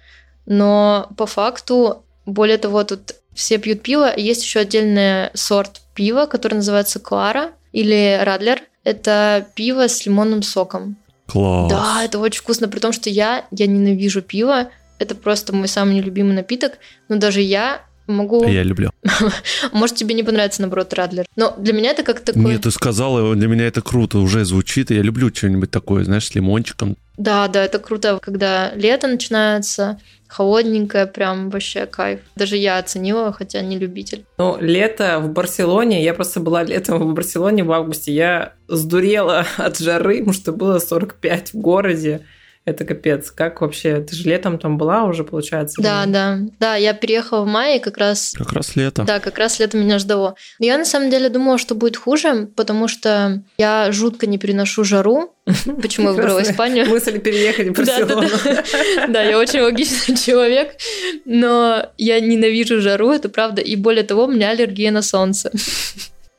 но 0.45 1.09
по 1.17 1.25
факту, 1.25 2.03
более 2.25 2.57
того, 2.59 2.83
тут 2.83 3.15
все 3.33 3.57
пьют 3.57 3.81
пиво. 3.81 4.13
Есть 4.15 4.43
еще 4.43 4.59
отдельный 4.59 5.29
сорт 5.33 5.81
пива, 5.95 6.27
который 6.27 6.55
называется 6.55 6.99
Клара 6.99 7.51
или 7.71 8.19
Радлер. 8.21 8.61
Это 8.83 9.47
пиво 9.55 9.87
с 9.87 10.05
лимонным 10.05 10.43
соком. 10.43 10.97
Класс. 11.27 11.71
Да, 11.71 12.03
это 12.03 12.19
очень 12.19 12.41
вкусно, 12.41 12.67
при 12.67 12.79
том, 12.79 12.91
что 12.91 13.09
я, 13.09 13.45
я 13.49 13.65
ненавижу 13.65 14.21
пиво. 14.21 14.69
Это 14.99 15.15
просто 15.15 15.53
мой 15.55 15.67
самый 15.67 15.95
нелюбимый 15.95 16.35
напиток. 16.35 16.73
Но 17.09 17.15
даже 17.15 17.41
я 17.41 17.81
могу... 18.07 18.45
Я 18.45 18.63
люблю. 18.63 18.91
Может, 19.71 19.95
тебе 19.95 20.15
не 20.15 20.23
понравится, 20.23 20.61
наоборот, 20.61 20.93
Радлер. 20.93 21.25
Но 21.35 21.55
для 21.57 21.73
меня 21.73 21.91
это 21.91 22.03
как 22.03 22.19
такой... 22.21 22.43
Нет, 22.43 22.61
ты 22.61 22.71
сказала, 22.71 23.35
для 23.35 23.47
меня 23.47 23.67
это 23.67 23.81
круто, 23.81 24.19
уже 24.19 24.45
звучит, 24.45 24.91
и 24.91 24.95
я 24.95 25.01
люблю 25.01 25.29
что-нибудь 25.33 25.71
такое, 25.71 26.03
знаешь, 26.03 26.27
с 26.27 26.35
лимончиком. 26.35 26.97
Да, 27.17 27.47
да, 27.47 27.63
это 27.63 27.79
круто, 27.79 28.19
когда 28.21 28.73
лето 28.73 29.07
начинается, 29.07 29.99
холодненькое, 30.27 31.05
прям 31.05 31.49
вообще 31.51 31.85
кайф. 31.85 32.21
Даже 32.35 32.57
я 32.57 32.79
оценила, 32.79 33.31
хотя 33.31 33.61
не 33.61 33.77
любитель. 33.77 34.25
Ну, 34.37 34.57
лето 34.59 35.19
в 35.19 35.29
Барселоне, 35.29 36.03
я 36.03 36.13
просто 36.13 36.39
была 36.39 36.63
летом 36.63 36.99
в 36.99 37.13
Барселоне 37.13 37.63
в 37.63 37.71
августе, 37.71 38.11
я 38.11 38.53
сдурела 38.67 39.45
от 39.57 39.77
жары, 39.77 40.19
потому 40.19 40.33
что 40.33 40.51
было 40.51 40.79
45 40.79 41.53
в 41.53 41.57
городе. 41.57 42.25
Это 42.65 42.85
капец. 42.85 43.29
Как 43.29 43.59
вообще? 43.59 43.99
Ты 43.99 44.15
же 44.15 44.29
летом 44.29 44.57
там 44.57 44.77
была 44.77 45.03
уже, 45.03 45.23
получается? 45.25 45.81
Да, 45.81 46.03
или- 46.05 46.11
да, 46.13 46.39
да, 46.59 46.75
я 46.75 46.93
переехала 46.93 47.43
в 47.43 47.47
мае, 47.47 47.79
как 47.81 47.97
раз 47.97 48.33
Как 48.37 48.53
раз 48.53 48.75
лето. 48.77 49.03
Да, 49.03 49.19
как 49.19 49.37
раз 49.37 49.59
лето 49.59 49.77
меня 49.77 49.99
ждало. 49.99 50.35
Но 50.59 50.65
я 50.65 50.77
на 50.77 50.85
самом 50.85 51.09
деле 51.09 51.27
думала, 51.27 51.57
что 51.57 51.75
будет 51.75 51.97
хуже, 51.97 52.47
потому 52.55 52.87
что 52.87 53.41
я 53.57 53.91
жутко 53.91 54.27
не 54.27 54.37
переношу 54.37 54.85
жару. 54.85 55.33
Почему 55.81 56.07
я 56.09 56.13
выбрала 56.13 56.41
Испанию? 56.41 56.87
Мысль 56.87 57.19
переехать 57.19 57.67
в 57.67 57.73
Барселону. 57.73 58.29
Да, 59.09 59.21
я 59.21 59.37
очень 59.37 59.59
логичный 59.59 60.15
человек, 60.15 60.77
но 61.25 61.89
я 61.97 62.19
ненавижу 62.21 62.79
жару, 62.79 63.11
это 63.11 63.27
правда. 63.27 63.61
И 63.61 63.75
более 63.75 64.03
того, 64.03 64.23
у 64.23 64.31
меня 64.31 64.51
аллергия 64.51 64.91
на 64.91 65.01
солнце. 65.01 65.51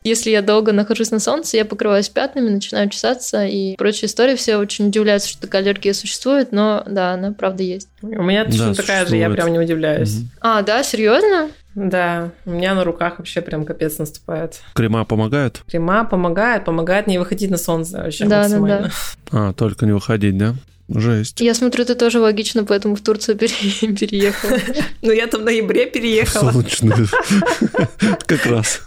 Если 0.06 0.28
я 0.30 0.42
долго 0.42 0.72
нахожусь 0.72 1.10
на 1.10 1.18
солнце, 1.18 1.56
я 1.56 1.64
покрываюсь 1.64 2.10
пятнами, 2.10 2.50
начинаю 2.50 2.90
чесаться 2.90 3.46
и 3.46 3.74
прочие 3.76 4.04
истории. 4.06 4.36
Все 4.36 4.58
очень 4.58 4.88
удивляются, 4.88 5.30
что 5.30 5.40
такая 5.40 5.62
аллергия 5.62 5.94
существует, 5.94 6.52
но 6.52 6.84
да, 6.86 7.12
она 7.12 7.32
правда 7.32 7.62
есть. 7.62 7.88
У 8.02 8.22
меня 8.22 8.44
точно 8.44 8.68
Да, 8.68 8.74
такая 8.74 9.06
же, 9.06 9.16
я 9.16 9.30
прям 9.30 9.50
не 9.50 9.58
удивляюсь. 9.58 10.16
Мгм. 10.16 10.30
А, 10.42 10.60
да, 10.60 10.82
серьезно? 10.82 11.48
Да, 11.74 12.30
у 12.46 12.50
меня 12.50 12.74
на 12.74 12.84
руках 12.84 13.18
вообще 13.18 13.40
прям 13.40 13.64
капец 13.64 13.98
наступает. 13.98 14.60
Крема 14.74 15.04
помогают? 15.04 15.62
Крема 15.68 16.04
помогает, 16.04 16.64
помогает 16.64 17.06
не 17.06 17.18
выходить 17.18 17.50
на 17.50 17.56
солнце 17.58 17.98
вообще 17.98 18.24
Да, 18.24 18.48
да, 18.48 18.58
максимально. 18.58 18.92
А, 19.32 19.52
только 19.52 19.84
не 19.86 19.92
выходить, 19.92 20.38
да? 20.38 20.54
Жесть. 20.88 21.40
Я 21.40 21.54
смотрю, 21.54 21.84
ты 21.86 21.94
тоже 21.94 22.20
логично, 22.20 22.64
поэтому 22.64 22.94
в 22.94 23.00
Турцию 23.00 23.38
пере- 23.38 23.52
переехала. 23.96 24.58
Ну, 25.02 25.12
я 25.12 25.26
там 25.26 25.40
в 25.40 25.44
ноябре 25.44 25.86
переехала. 25.86 26.52
Солнечный. 26.52 26.92
Как 28.26 28.44
раз. 28.46 28.80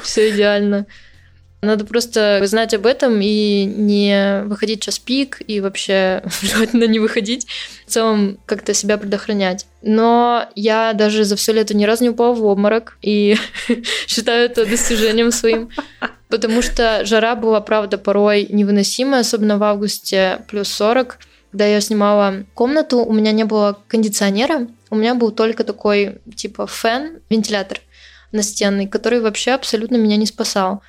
Все 0.00 0.30
идеально. 0.30 0.86
Надо 1.62 1.84
просто 1.84 2.40
знать 2.44 2.74
об 2.74 2.86
этом 2.86 3.20
и 3.20 3.64
не 3.64 4.42
выходить 4.46 4.82
час 4.82 4.98
пик, 4.98 5.40
и 5.46 5.60
вообще 5.60 6.24
желательно 6.42 6.84
не 6.88 6.98
выходить, 6.98 7.46
в 7.86 7.90
целом 7.90 8.38
как-то 8.46 8.74
себя 8.74 8.98
предохранять. 8.98 9.66
Но 9.80 10.48
я 10.56 10.92
даже 10.92 11.22
за 11.22 11.36
все 11.36 11.52
лето 11.52 11.76
ни 11.76 11.84
разу 11.84 12.02
не 12.02 12.10
упала 12.10 12.34
в 12.34 12.44
обморок, 12.44 12.98
и 13.00 13.36
считаю 14.08 14.46
это 14.46 14.66
достижением 14.66 15.30
своим, 15.30 15.70
потому 16.28 16.62
что 16.62 17.04
жара 17.04 17.36
была, 17.36 17.60
правда, 17.60 17.96
порой 17.96 18.48
невыносимая, 18.50 19.20
особенно 19.20 19.56
в 19.56 19.62
августе 19.62 20.44
плюс 20.48 20.68
40. 20.68 21.18
Когда 21.52 21.66
я 21.66 21.80
снимала 21.80 22.44
комнату, 22.54 23.04
у 23.04 23.12
меня 23.12 23.30
не 23.30 23.44
было 23.44 23.78
кондиционера, 23.86 24.66
у 24.90 24.96
меня 24.96 25.14
был 25.14 25.30
только 25.30 25.62
такой 25.62 26.18
типа 26.34 26.66
фен, 26.66 27.20
вентилятор 27.30 27.78
настенный, 28.32 28.88
который 28.88 29.20
вообще 29.20 29.52
абсолютно 29.52 29.96
меня 29.96 30.16
не 30.16 30.26
спасал. 30.26 30.82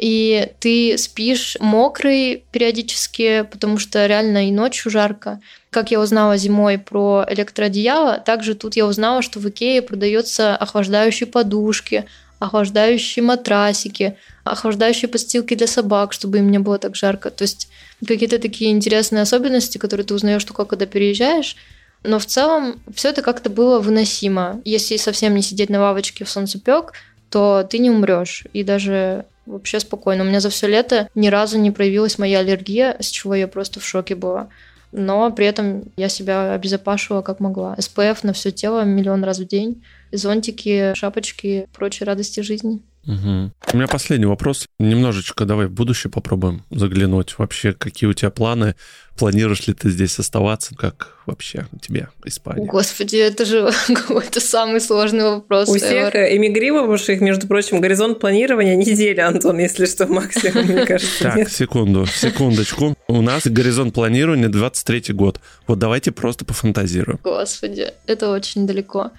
И 0.00 0.50
ты 0.60 0.96
спишь 0.96 1.58
мокрый 1.60 2.44
периодически, 2.52 3.46
потому 3.50 3.78
что 3.78 4.06
реально 4.06 4.48
и 4.48 4.50
ночью 4.50 4.90
жарко. 4.90 5.40
Как 5.68 5.90
я 5.90 6.00
узнала 6.00 6.38
зимой 6.38 6.78
про 6.78 7.26
электроодеяло, 7.28 8.18
также 8.18 8.54
тут 8.54 8.76
я 8.76 8.86
узнала, 8.86 9.20
что 9.20 9.40
в 9.40 9.48
Икее 9.50 9.82
продается 9.82 10.56
охлаждающие 10.56 11.26
подушки, 11.26 12.06
охлаждающие 12.38 13.22
матрасики, 13.22 14.16
охлаждающие 14.44 15.06
подстилки 15.06 15.54
для 15.54 15.66
собак, 15.66 16.14
чтобы 16.14 16.38
им 16.38 16.50
не 16.50 16.58
было 16.58 16.78
так 16.78 16.96
жарко. 16.96 17.30
То 17.30 17.42
есть 17.42 17.68
какие-то 18.00 18.38
такие 18.38 18.70
интересные 18.70 19.20
особенности, 19.20 19.76
которые 19.76 20.06
ты 20.06 20.14
узнаешь 20.14 20.44
только 20.44 20.64
когда 20.64 20.86
переезжаешь. 20.86 21.56
Но 22.04 22.18
в 22.18 22.24
целом 22.24 22.80
все 22.94 23.10
это 23.10 23.20
как-то 23.20 23.50
было 23.50 23.80
выносимо. 23.80 24.62
Если 24.64 24.96
совсем 24.96 25.34
не 25.34 25.42
сидеть 25.42 25.68
на 25.68 25.78
лавочке 25.78 26.24
в 26.24 26.30
солнцепек, 26.30 26.94
то 27.28 27.68
ты 27.68 27.78
не 27.78 27.90
умрешь. 27.90 28.44
И 28.54 28.64
даже 28.64 29.26
вообще 29.46 29.80
спокойно. 29.80 30.24
У 30.24 30.26
меня 30.26 30.40
за 30.40 30.50
все 30.50 30.66
лето 30.66 31.08
ни 31.14 31.28
разу 31.28 31.58
не 31.58 31.70
проявилась 31.70 32.18
моя 32.18 32.40
аллергия, 32.40 32.96
с 33.00 33.06
чего 33.06 33.34
я 33.34 33.48
просто 33.48 33.80
в 33.80 33.86
шоке 33.86 34.14
была. 34.14 34.48
Но 34.92 35.30
при 35.30 35.46
этом 35.46 35.84
я 35.96 36.08
себя 36.08 36.52
обезопасивала 36.54 37.22
как 37.22 37.40
могла. 37.40 37.76
СПФ 37.78 38.24
на 38.24 38.32
все 38.32 38.50
тело 38.50 38.84
миллион 38.84 39.22
раз 39.22 39.38
в 39.38 39.46
день, 39.46 39.84
зонтики, 40.10 40.94
шапочки, 40.94 41.68
прочие 41.72 42.06
радости 42.06 42.40
жизни. 42.40 42.80
Угу. 43.06 43.52
У 43.72 43.76
меня 43.76 43.86
последний 43.86 44.26
вопрос. 44.26 44.66
Немножечко 44.78 45.44
давай 45.44 45.66
в 45.66 45.72
будущее 45.72 46.10
попробуем 46.10 46.64
заглянуть. 46.70 47.38
Вообще, 47.38 47.72
какие 47.72 48.08
у 48.08 48.12
тебя 48.12 48.30
планы? 48.30 48.74
Планируешь 49.16 49.66
ли 49.66 49.74
ты 49.74 49.90
здесь 49.90 50.18
оставаться? 50.18 50.74
Как 50.74 51.18
вообще 51.26 51.66
у 51.72 51.78
тебя 51.78 52.08
Испания? 52.24 52.64
Господи, 52.66 53.16
это 53.16 53.44
же 53.44 53.70
какой-то 53.86 54.40
самый 54.40 54.80
сложный 54.80 55.24
вопрос. 55.24 55.68
У 55.68 55.76
всех 55.76 56.14
эмигрировавших, 56.14 57.20
между 57.20 57.46
прочим, 57.46 57.80
горизонт 57.80 58.20
планирования 58.20 58.76
неделя, 58.76 59.28
Антон, 59.28 59.58
если 59.58 59.86
что, 59.86 60.06
максимум, 60.06 60.66
мне 60.66 60.84
кажется. 60.84 61.22
Так, 61.22 61.48
секунду, 61.48 62.06
секундочку. 62.06 62.94
У 63.08 63.22
нас 63.22 63.46
горизонт 63.46 63.94
планирования 63.94 64.48
23 64.48 65.14
год. 65.14 65.40
Вот 65.66 65.78
давайте 65.78 66.12
просто 66.12 66.44
пофантазируем. 66.44 67.18
Господи, 67.22 67.92
это 68.06 68.30
очень 68.30 68.66
далеко. 68.66 69.10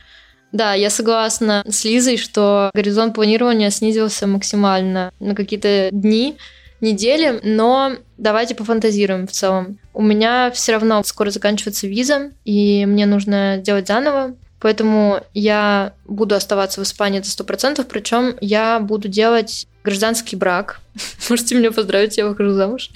Да, 0.51 0.73
я 0.73 0.89
согласна 0.89 1.63
с 1.67 1.85
Лизой, 1.85 2.17
что 2.17 2.71
горизонт 2.73 3.15
планирования 3.15 3.69
снизился 3.69 4.27
максимально 4.27 5.13
на 5.19 5.33
какие-то 5.33 5.89
дни, 5.91 6.37
недели, 6.81 7.39
но 7.43 7.93
давайте 8.17 8.55
пофантазируем 8.55 9.27
в 9.27 9.31
целом. 9.31 9.77
У 9.93 10.01
меня 10.01 10.51
все 10.51 10.73
равно 10.73 11.01
скоро 11.03 11.29
заканчивается 11.29 11.87
виза, 11.87 12.31
и 12.43 12.85
мне 12.85 13.05
нужно 13.05 13.57
делать 13.57 13.87
заново, 13.87 14.35
поэтому 14.59 15.21
я 15.33 15.93
буду 16.05 16.35
оставаться 16.35 16.81
в 16.81 16.83
Испании 16.83 17.19
до 17.19 17.27
100%, 17.27 17.85
причем 17.87 18.35
я 18.41 18.79
буду 18.79 19.07
делать 19.07 19.67
гражданский 19.83 20.35
брак. 20.35 20.79
Можете 21.29 21.55
меня 21.55 21.71
поздравить, 21.71 22.17
я 22.17 22.27
выхожу 22.27 22.53
замуж. 22.53 22.89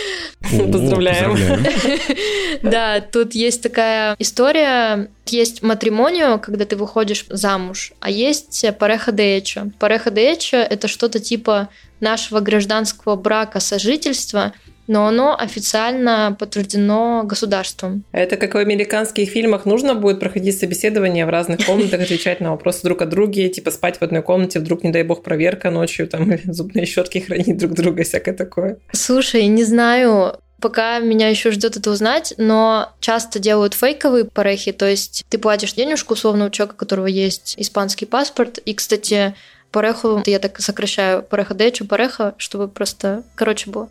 Поздравляем. 0.40 1.66
Да, 2.62 3.00
тут 3.00 3.34
есть 3.34 3.62
такая 3.62 4.16
история. 4.18 5.08
Есть 5.26 5.62
матримонио, 5.62 6.38
когда 6.38 6.64
ты 6.64 6.76
выходишь 6.76 7.24
замуж, 7.28 7.92
а 8.00 8.10
есть 8.10 8.64
пареха 8.78 9.12
де 9.12 9.38
эчо. 9.38 9.70
Пареха 9.78 10.10
де 10.10 10.34
эчо– 10.34 10.56
это 10.58 10.88
что-то 10.88 11.20
типа 11.20 11.68
нашего 12.00 12.40
гражданского 12.40 13.16
брака 13.16 13.60
сожительства– 13.60 14.52
но 14.90 15.06
оно 15.06 15.38
официально 15.38 16.36
подтверждено 16.36 17.22
государством. 17.22 18.02
Это 18.10 18.36
как 18.36 18.54
в 18.54 18.56
американских 18.56 19.30
фильмах 19.30 19.64
нужно 19.64 19.94
будет 19.94 20.18
проходить 20.18 20.58
собеседование 20.58 21.26
в 21.26 21.28
разных 21.28 21.64
комнатах, 21.64 22.00
отвечать 22.00 22.40
на 22.40 22.50
вопросы 22.50 22.80
друг 22.82 23.00
о 23.02 23.06
друге, 23.06 23.48
типа 23.50 23.70
спать 23.70 23.98
в 23.98 24.02
одной 24.02 24.22
комнате, 24.22 24.58
вдруг, 24.58 24.82
не 24.82 24.90
дай 24.90 25.04
бог, 25.04 25.22
проверка 25.22 25.70
ночью, 25.70 26.08
там, 26.08 26.32
зубные 26.44 26.86
щетки 26.86 27.18
хранить 27.18 27.56
друг 27.56 27.74
друга, 27.74 28.02
всякое 28.02 28.34
такое. 28.34 28.78
Слушай, 28.92 29.46
не 29.46 29.64
знаю, 29.64 30.36
Пока 30.60 30.98
меня 30.98 31.30
еще 31.30 31.52
ждет 31.52 31.78
это 31.78 31.90
узнать, 31.90 32.34
но 32.36 32.92
часто 33.00 33.38
делают 33.38 33.72
фейковые 33.72 34.26
парехи, 34.26 34.72
то 34.72 34.86
есть 34.86 35.24
ты 35.30 35.38
платишь 35.38 35.72
денежку 35.72 36.12
условно 36.12 36.44
у 36.44 36.50
человека, 36.50 36.74
у 36.74 36.78
которого 36.78 37.06
есть 37.06 37.54
испанский 37.56 38.04
паспорт. 38.04 38.58
И, 38.58 38.74
кстати, 38.74 39.34
пареху, 39.70 40.22
я 40.26 40.38
так 40.38 40.60
сокращаю, 40.60 41.22
пареха 41.22 41.54
дечу, 41.54 41.86
пареха, 41.86 42.34
чтобы 42.36 42.68
просто 42.68 43.22
короче 43.36 43.70
было. 43.70 43.88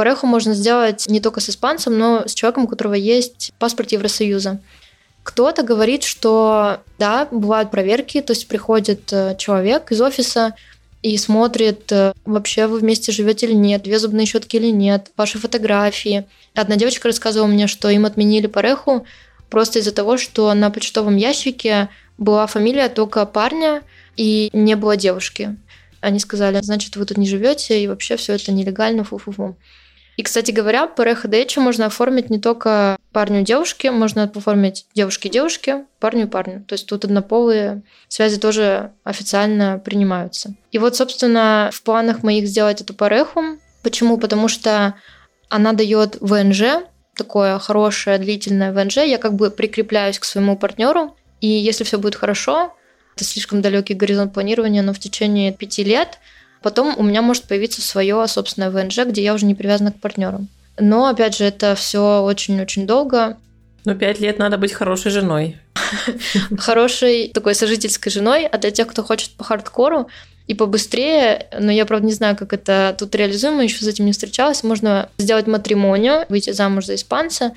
Пареху 0.00 0.26
можно 0.26 0.54
сделать 0.54 1.08
не 1.08 1.20
только 1.20 1.40
с 1.40 1.50
испанцем, 1.50 1.98
но 1.98 2.26
с 2.26 2.32
человеком, 2.32 2.64
у 2.64 2.68
которого 2.68 2.94
есть 2.94 3.52
паспорт 3.58 3.92
Евросоюза. 3.92 4.58
Кто-то 5.22 5.62
говорит, 5.62 6.04
что 6.04 6.80
да, 6.98 7.28
бывают 7.30 7.70
проверки, 7.70 8.22
то 8.22 8.30
есть 8.30 8.48
приходит 8.48 9.12
э, 9.12 9.36
человек 9.36 9.92
из 9.92 10.00
офиса 10.00 10.54
и 11.02 11.18
смотрит, 11.18 11.92
э, 11.92 12.14
вообще 12.24 12.66
вы 12.66 12.78
вместе 12.78 13.12
живете 13.12 13.44
или 13.44 13.52
нет, 13.52 13.82
две 13.82 13.98
зубные 13.98 14.24
щетки 14.24 14.56
или 14.56 14.70
нет, 14.70 15.10
ваши 15.18 15.36
фотографии. 15.36 16.26
Одна 16.54 16.76
девочка 16.76 17.08
рассказывала 17.08 17.48
мне, 17.48 17.66
что 17.66 17.90
им 17.90 18.06
отменили 18.06 18.46
пареху 18.46 19.04
просто 19.50 19.80
из-за 19.80 19.92
того, 19.92 20.16
что 20.16 20.54
на 20.54 20.70
почтовом 20.70 21.16
ящике 21.16 21.90
была 22.16 22.46
фамилия 22.46 22.88
только 22.88 23.26
парня 23.26 23.82
и 24.16 24.48
не 24.54 24.76
было 24.76 24.96
девушки. 24.96 25.58
Они 26.00 26.18
сказали, 26.20 26.58
значит, 26.62 26.96
вы 26.96 27.04
тут 27.04 27.18
не 27.18 27.28
живете, 27.28 27.84
и 27.84 27.86
вообще 27.86 28.16
все 28.16 28.36
это 28.36 28.50
нелегально, 28.50 29.04
фу-фу-фу. 29.04 29.56
И, 30.20 30.22
кстати 30.22 30.50
говоря, 30.50 30.86
ПРХ 30.86 31.28
ДЭЧ 31.28 31.56
можно 31.56 31.86
оформить 31.86 32.28
не 32.28 32.38
только 32.38 32.98
парню 33.10 33.40
и 33.40 33.42
девушке, 33.42 33.90
можно 33.90 34.24
оформить 34.24 34.84
девушке 34.94 35.30
и 35.30 35.32
девушке, 35.32 35.86
парню 35.98 36.24
и 36.24 36.28
парню. 36.28 36.62
То 36.68 36.74
есть 36.74 36.86
тут 36.86 37.06
однополые 37.06 37.80
связи 38.08 38.38
тоже 38.38 38.92
официально 39.02 39.78
принимаются. 39.82 40.52
И 40.72 40.78
вот, 40.78 40.94
собственно, 40.94 41.70
в 41.72 41.80
планах 41.80 42.22
моих 42.22 42.46
сделать 42.48 42.82
эту 42.82 42.92
пареху. 42.92 43.40
Почему? 43.82 44.18
Потому 44.18 44.48
что 44.48 44.94
она 45.48 45.72
дает 45.72 46.18
ВНЖ, 46.20 46.84
такое 47.16 47.58
хорошее 47.58 48.18
длительное 48.18 48.74
ВНЖ. 48.74 48.98
Я 48.98 49.16
как 49.16 49.32
бы 49.32 49.50
прикрепляюсь 49.50 50.18
к 50.18 50.26
своему 50.26 50.54
партнеру, 50.54 51.16
и 51.40 51.46
если 51.46 51.82
все 51.82 51.98
будет 51.98 52.16
хорошо, 52.16 52.74
это 53.16 53.24
слишком 53.24 53.62
далекий 53.62 53.94
горизонт 53.94 54.34
планирования, 54.34 54.82
но 54.82 54.92
в 54.92 54.98
течение 54.98 55.50
пяти 55.50 55.82
лет– 55.82 56.18
Потом 56.62 56.94
у 56.98 57.02
меня 57.02 57.22
может 57.22 57.44
появиться 57.44 57.80
свое 57.80 58.26
собственное 58.28 58.70
ВНЖ, 58.70 59.00
где 59.06 59.22
я 59.22 59.34
уже 59.34 59.46
не 59.46 59.54
привязана 59.54 59.92
к 59.92 60.00
партнерам. 60.00 60.48
Но, 60.78 61.06
опять 61.06 61.36
же, 61.36 61.44
это 61.44 61.74
все 61.74 62.22
очень-очень 62.22 62.86
долго. 62.86 63.36
Но 63.84 63.94
пять 63.94 64.20
лет 64.20 64.38
надо 64.38 64.58
быть 64.58 64.72
хорошей 64.72 65.10
женой. 65.10 65.56
Хорошей 66.58 67.28
такой 67.28 67.54
сожительской 67.54 68.12
женой, 68.12 68.46
а 68.46 68.58
для 68.58 68.70
тех, 68.70 68.86
кто 68.86 69.02
хочет 69.02 69.30
по 69.32 69.44
хардкору 69.44 70.08
и 70.46 70.54
побыстрее, 70.54 71.46
но 71.58 71.70
я, 71.72 71.86
правда, 71.86 72.06
не 72.06 72.12
знаю, 72.12 72.36
как 72.36 72.52
это 72.52 72.94
тут 72.98 73.14
реализуемо, 73.14 73.62
еще 73.62 73.84
с 73.84 73.88
этим 73.88 74.04
не 74.04 74.12
встречалась, 74.12 74.62
можно 74.62 75.08
сделать 75.16 75.46
матримонию, 75.46 76.26
выйти 76.28 76.50
замуж 76.50 76.86
за 76.86 76.96
испанца, 76.96 77.52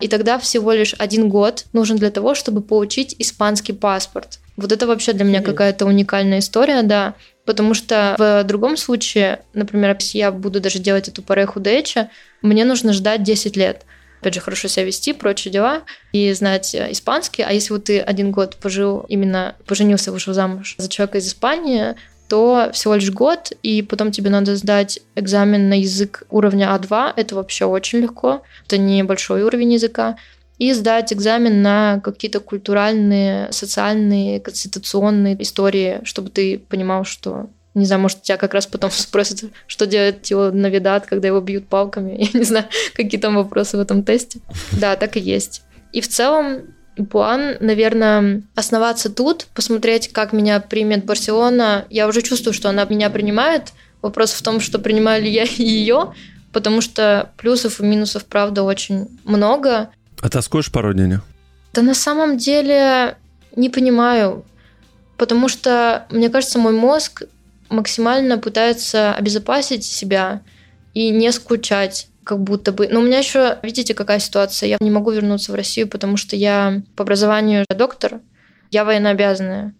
и 0.00 0.08
тогда 0.08 0.38
всего 0.38 0.72
лишь 0.72 0.94
один 0.98 1.28
год 1.28 1.66
нужен 1.72 1.96
для 1.96 2.10
того, 2.10 2.34
чтобы 2.34 2.60
получить 2.60 3.14
испанский 3.18 3.72
паспорт. 3.72 4.38
Вот 4.56 4.72
это 4.72 4.86
вообще 4.86 5.12
для 5.12 5.24
меня 5.24 5.42
какая-то 5.42 5.86
уникальная 5.86 6.38
история, 6.38 6.82
да. 6.82 7.14
Потому 7.48 7.72
что 7.72 8.14
в 8.18 8.44
другом 8.44 8.76
случае, 8.76 9.40
например, 9.54 9.96
если 9.98 10.18
я 10.18 10.30
буду 10.30 10.60
даже 10.60 10.80
делать 10.80 11.08
эту 11.08 11.22
пареху 11.22 11.60
дэча, 11.60 12.10
мне 12.42 12.66
нужно 12.66 12.92
ждать 12.92 13.22
10 13.22 13.56
лет. 13.56 13.86
Опять 14.20 14.34
же, 14.34 14.40
хорошо 14.40 14.68
себя 14.68 14.84
вести, 14.84 15.14
прочие 15.14 15.50
дела, 15.50 15.80
и 16.12 16.30
знать 16.34 16.74
испанский. 16.74 17.40
А 17.40 17.50
если 17.50 17.72
вот 17.72 17.84
ты 17.84 18.00
один 18.00 18.32
год 18.32 18.56
пожил, 18.56 19.06
именно 19.08 19.56
поженился, 19.66 20.12
вышел 20.12 20.34
замуж 20.34 20.74
за 20.76 20.90
человека 20.90 21.16
из 21.16 21.28
Испании, 21.28 21.94
то 22.28 22.68
всего 22.74 22.96
лишь 22.96 23.10
год, 23.10 23.52
и 23.62 23.80
потом 23.80 24.12
тебе 24.12 24.28
надо 24.28 24.54
сдать 24.54 25.00
экзамен 25.14 25.70
на 25.70 25.80
язык 25.80 26.24
уровня 26.28 26.78
А2. 26.78 27.14
Это 27.16 27.34
вообще 27.34 27.64
очень 27.64 28.00
легко. 28.00 28.42
Это 28.66 28.76
небольшой 28.76 29.42
уровень 29.42 29.72
языка 29.72 30.18
и 30.58 30.72
сдать 30.72 31.12
экзамен 31.12 31.62
на 31.62 32.00
какие-то 32.00 32.40
культуральные, 32.40 33.52
социальные, 33.52 34.40
конституционные 34.40 35.40
истории, 35.42 36.00
чтобы 36.04 36.30
ты 36.30 36.58
понимал, 36.58 37.04
что 37.04 37.48
не 37.74 37.84
знаю, 37.84 38.02
может, 38.02 38.22
тебя 38.22 38.36
как 38.36 38.54
раз 38.54 38.66
потом 38.66 38.90
спросят, 38.90 39.44
что 39.66 39.86
делать 39.86 40.30
его 40.30 40.50
навидат, 40.50 41.06
когда 41.06 41.28
его 41.28 41.40
бьют 41.40 41.66
палками. 41.68 42.16
Я 42.32 42.38
не 42.38 42.44
знаю, 42.44 42.66
какие 42.94 43.20
там 43.20 43.36
вопросы 43.36 43.76
в 43.76 43.80
этом 43.80 44.02
тесте. 44.02 44.40
Да, 44.72 44.96
так 44.96 45.16
и 45.16 45.20
есть. 45.20 45.62
И 45.92 46.00
в 46.00 46.08
целом 46.08 46.74
план, 47.10 47.56
наверное, 47.60 48.42
основаться 48.54 49.10
тут, 49.10 49.46
посмотреть, 49.54 50.12
как 50.12 50.32
меня 50.32 50.60
примет 50.60 51.04
Барселона. 51.04 51.86
Я 51.90 52.08
уже 52.08 52.22
чувствую, 52.22 52.52
что 52.52 52.68
она 52.68 52.84
меня 52.84 53.10
принимает. 53.10 53.72
Вопрос 54.02 54.32
в 54.32 54.42
том, 54.42 54.60
что 54.60 54.78
принимаю 54.78 55.22
ли 55.22 55.30
я 55.30 55.44
ее, 55.44 56.14
потому 56.52 56.80
что 56.80 57.32
плюсов 57.36 57.80
и 57.80 57.84
минусов, 57.84 58.24
правда, 58.24 58.62
очень 58.62 59.08
много. 59.24 59.90
А 60.20 60.28
тоскуешь 60.28 60.72
по 60.72 60.82
родине? 60.82 61.20
Да 61.72 61.82
на 61.82 61.94
самом 61.94 62.38
деле 62.38 63.16
не 63.54 63.70
понимаю, 63.70 64.44
потому 65.16 65.48
что, 65.48 66.06
мне 66.10 66.28
кажется, 66.28 66.58
мой 66.58 66.72
мозг 66.72 67.24
максимально 67.68 68.38
пытается 68.38 69.14
обезопасить 69.14 69.84
себя 69.84 70.42
и 70.94 71.10
не 71.10 71.30
скучать 71.32 72.08
как 72.24 72.40
будто 72.40 72.72
бы. 72.72 72.88
Но 72.88 73.00
у 73.00 73.02
меня 73.02 73.18
еще, 73.18 73.58
видите, 73.62 73.94
какая 73.94 74.18
ситуация. 74.18 74.68
Я 74.68 74.76
не 74.80 74.90
могу 74.90 75.10
вернуться 75.10 75.50
в 75.50 75.54
Россию, 75.54 75.88
потому 75.88 76.18
что 76.18 76.36
я 76.36 76.82
по 76.94 77.02
образованию 77.02 77.64
доктор, 77.74 78.20
я 78.70 78.84
военнообязанная. 78.84 79.74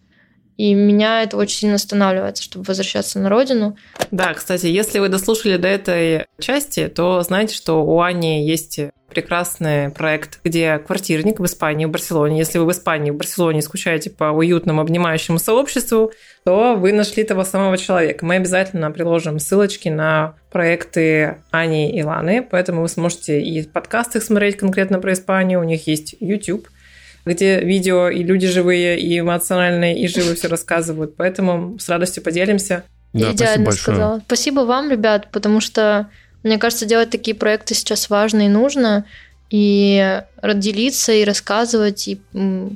И 0.59 0.73
меня 0.73 1.23
это 1.23 1.37
очень 1.37 1.55
сильно 1.55 1.75
останавливает, 1.75 2.37
чтобы 2.37 2.65
возвращаться 2.65 3.17
на 3.17 3.29
родину. 3.29 3.77
Да, 4.11 4.33
кстати, 4.33 4.65
если 4.65 4.99
вы 4.99 5.07
дослушали 5.07 5.55
до 5.55 5.69
этой 5.69 6.25
части, 6.37 6.89
то 6.89 7.21
знаете, 7.21 7.55
что 7.55 7.81
у 7.81 8.01
Ани 8.01 8.45
есть 8.45 8.77
прекрасный 9.09 9.89
проект, 9.89 10.41
где 10.43 10.77
квартирник 10.79 11.39
в 11.39 11.45
Испании, 11.45 11.85
в 11.85 11.91
Барселоне. 11.91 12.39
Если 12.39 12.57
вы 12.57 12.65
в 12.65 12.71
Испании, 12.71 13.11
в 13.11 13.15
Барселоне 13.15 13.61
скучаете 13.61 14.09
по 14.09 14.25
уютному 14.25 14.81
обнимающему 14.81 15.39
сообществу, 15.39 16.11
то 16.43 16.75
вы 16.75 16.91
нашли 16.91 17.23
того 17.23 17.45
самого 17.45 17.77
человека. 17.77 18.25
Мы 18.25 18.35
обязательно 18.35 18.91
приложим 18.91 19.39
ссылочки 19.39 19.87
на 19.87 20.35
проекты 20.51 21.37
Ани 21.51 21.97
и 21.97 22.03
Ланы, 22.03 22.41
поэтому 22.43 22.81
вы 22.81 22.89
сможете 22.89 23.41
и 23.41 23.65
подкасты 23.65 24.19
смотреть 24.19 24.57
конкретно 24.57 24.99
про 24.99 25.13
Испанию, 25.13 25.61
у 25.61 25.63
них 25.63 25.87
есть 25.87 26.17
YouTube– 26.19 26.67
где 27.25 27.59
видео 27.59 28.09
и 28.09 28.23
люди 28.23 28.47
живые, 28.47 28.99
и 28.99 29.19
эмоциональные, 29.19 29.99
и 29.99 30.07
живы 30.07 30.35
все 30.35 30.47
рассказывают. 30.47 31.15
Поэтому 31.15 31.77
с 31.79 31.89
радостью 31.89 32.23
поделимся. 32.23 32.83
Да, 33.13 33.31
Идеально 33.31 33.71
сказала. 33.71 34.21
Спасибо 34.25 34.61
вам, 34.61 34.89
ребят, 34.89 35.29
потому 35.31 35.61
что, 35.61 36.09
мне 36.43 36.57
кажется, 36.57 36.85
делать 36.85 37.09
такие 37.09 37.35
проекты 37.35 37.73
сейчас 37.73 38.09
важно 38.09 38.45
и 38.45 38.49
нужно. 38.49 39.05
И 39.49 40.21
делиться, 40.43 41.11
и 41.11 41.23
рассказывать, 41.23 42.07
и 42.07 42.21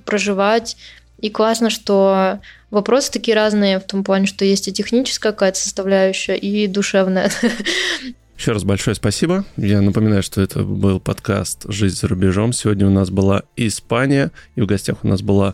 проживать. 0.05 0.75
И 1.19 1.29
классно, 1.29 1.69
что 1.69 2.39
вопросы 2.71 3.11
такие 3.11 3.35
разные 3.35 3.79
в 3.79 3.83
том 3.83 4.03
плане, 4.03 4.25
что 4.25 4.43
есть 4.43 4.67
и 4.67 4.73
техническая 4.73 5.31
какая-то 5.31 5.59
составляющая, 5.59 6.35
и 6.35 6.67
душевная. 6.67 7.31
Еще 8.37 8.51
раз 8.51 8.63
большое 8.63 8.95
спасибо. 8.95 9.45
Я 9.57 9.81
напоминаю, 9.81 10.23
что 10.23 10.41
это 10.41 10.63
был 10.63 10.99
подкаст 10.99 11.65
«Жизнь 11.69 11.95
за 11.95 12.07
рубежом». 12.07 12.51
Сегодня 12.51 12.87
у 12.87 12.89
нас 12.89 13.09
была 13.09 13.43
Испания, 13.55 14.31
и 14.55 14.61
в 14.61 14.65
гостях 14.65 15.03
у 15.03 15.07
нас 15.07 15.21
была 15.21 15.53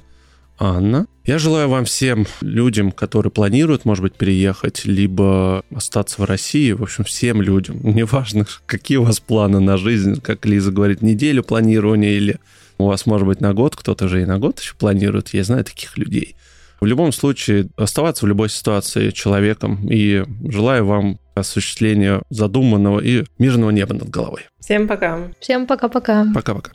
Анна. 0.58 1.08
Я 1.26 1.38
желаю 1.40 1.70
вам 1.70 1.86
всем 1.86 2.26
людям, 2.42 2.92
которые 2.92 3.32
планируют, 3.32 3.86
может 3.86 4.02
быть, 4.04 4.16
переехать, 4.16 4.86
либо 4.86 5.64
остаться 5.74 6.22
в 6.22 6.26
России, 6.26 6.72
в 6.72 6.84
общем, 6.84 7.04
всем 7.04 7.42
людям, 7.42 7.80
неважно, 7.84 8.46
какие 8.66 8.98
у 8.98 9.04
вас 9.04 9.20
планы 9.20 9.60
на 9.60 9.78
жизнь, 9.78 10.20
как 10.22 10.46
Лиза 10.46 10.72
говорит, 10.72 11.02
неделю 11.02 11.44
планирования 11.44 12.12
или 12.12 12.40
у 12.78 12.88
вас, 12.88 13.06
может 13.06 13.28
быть, 13.28 13.42
на 13.42 13.54
год, 13.54 13.76
кто-то 13.76 14.08
же 14.08 14.22
и 14.22 14.26
на 14.26 14.40
год 14.40 14.60
еще 14.60 14.74
планирует, 14.76 15.34
я 15.34 15.44
знаю 15.44 15.64
таких 15.64 15.98
людей. 15.98 16.36
В 16.82 16.86
любом 16.86 17.12
случае, 17.12 17.70
оставаться 17.76 18.26
в 18.26 18.30
любой 18.30 18.50
ситуации 18.50 19.12
человеком 19.12 19.88
и 19.90 20.24
желаю 20.50 20.86
вам 20.86 21.20
осуществления 21.40 22.22
задуманного 22.30 23.00
и 23.00 23.26
мирного 23.38 23.72
неба 23.72 23.94
над 23.94 24.10
головой. 24.10 24.48
Всем 24.60 24.88
пока. 24.88 25.20
Всем 25.40 25.68
пока-пока. 25.68 26.26
Пока-пока. 26.34 26.72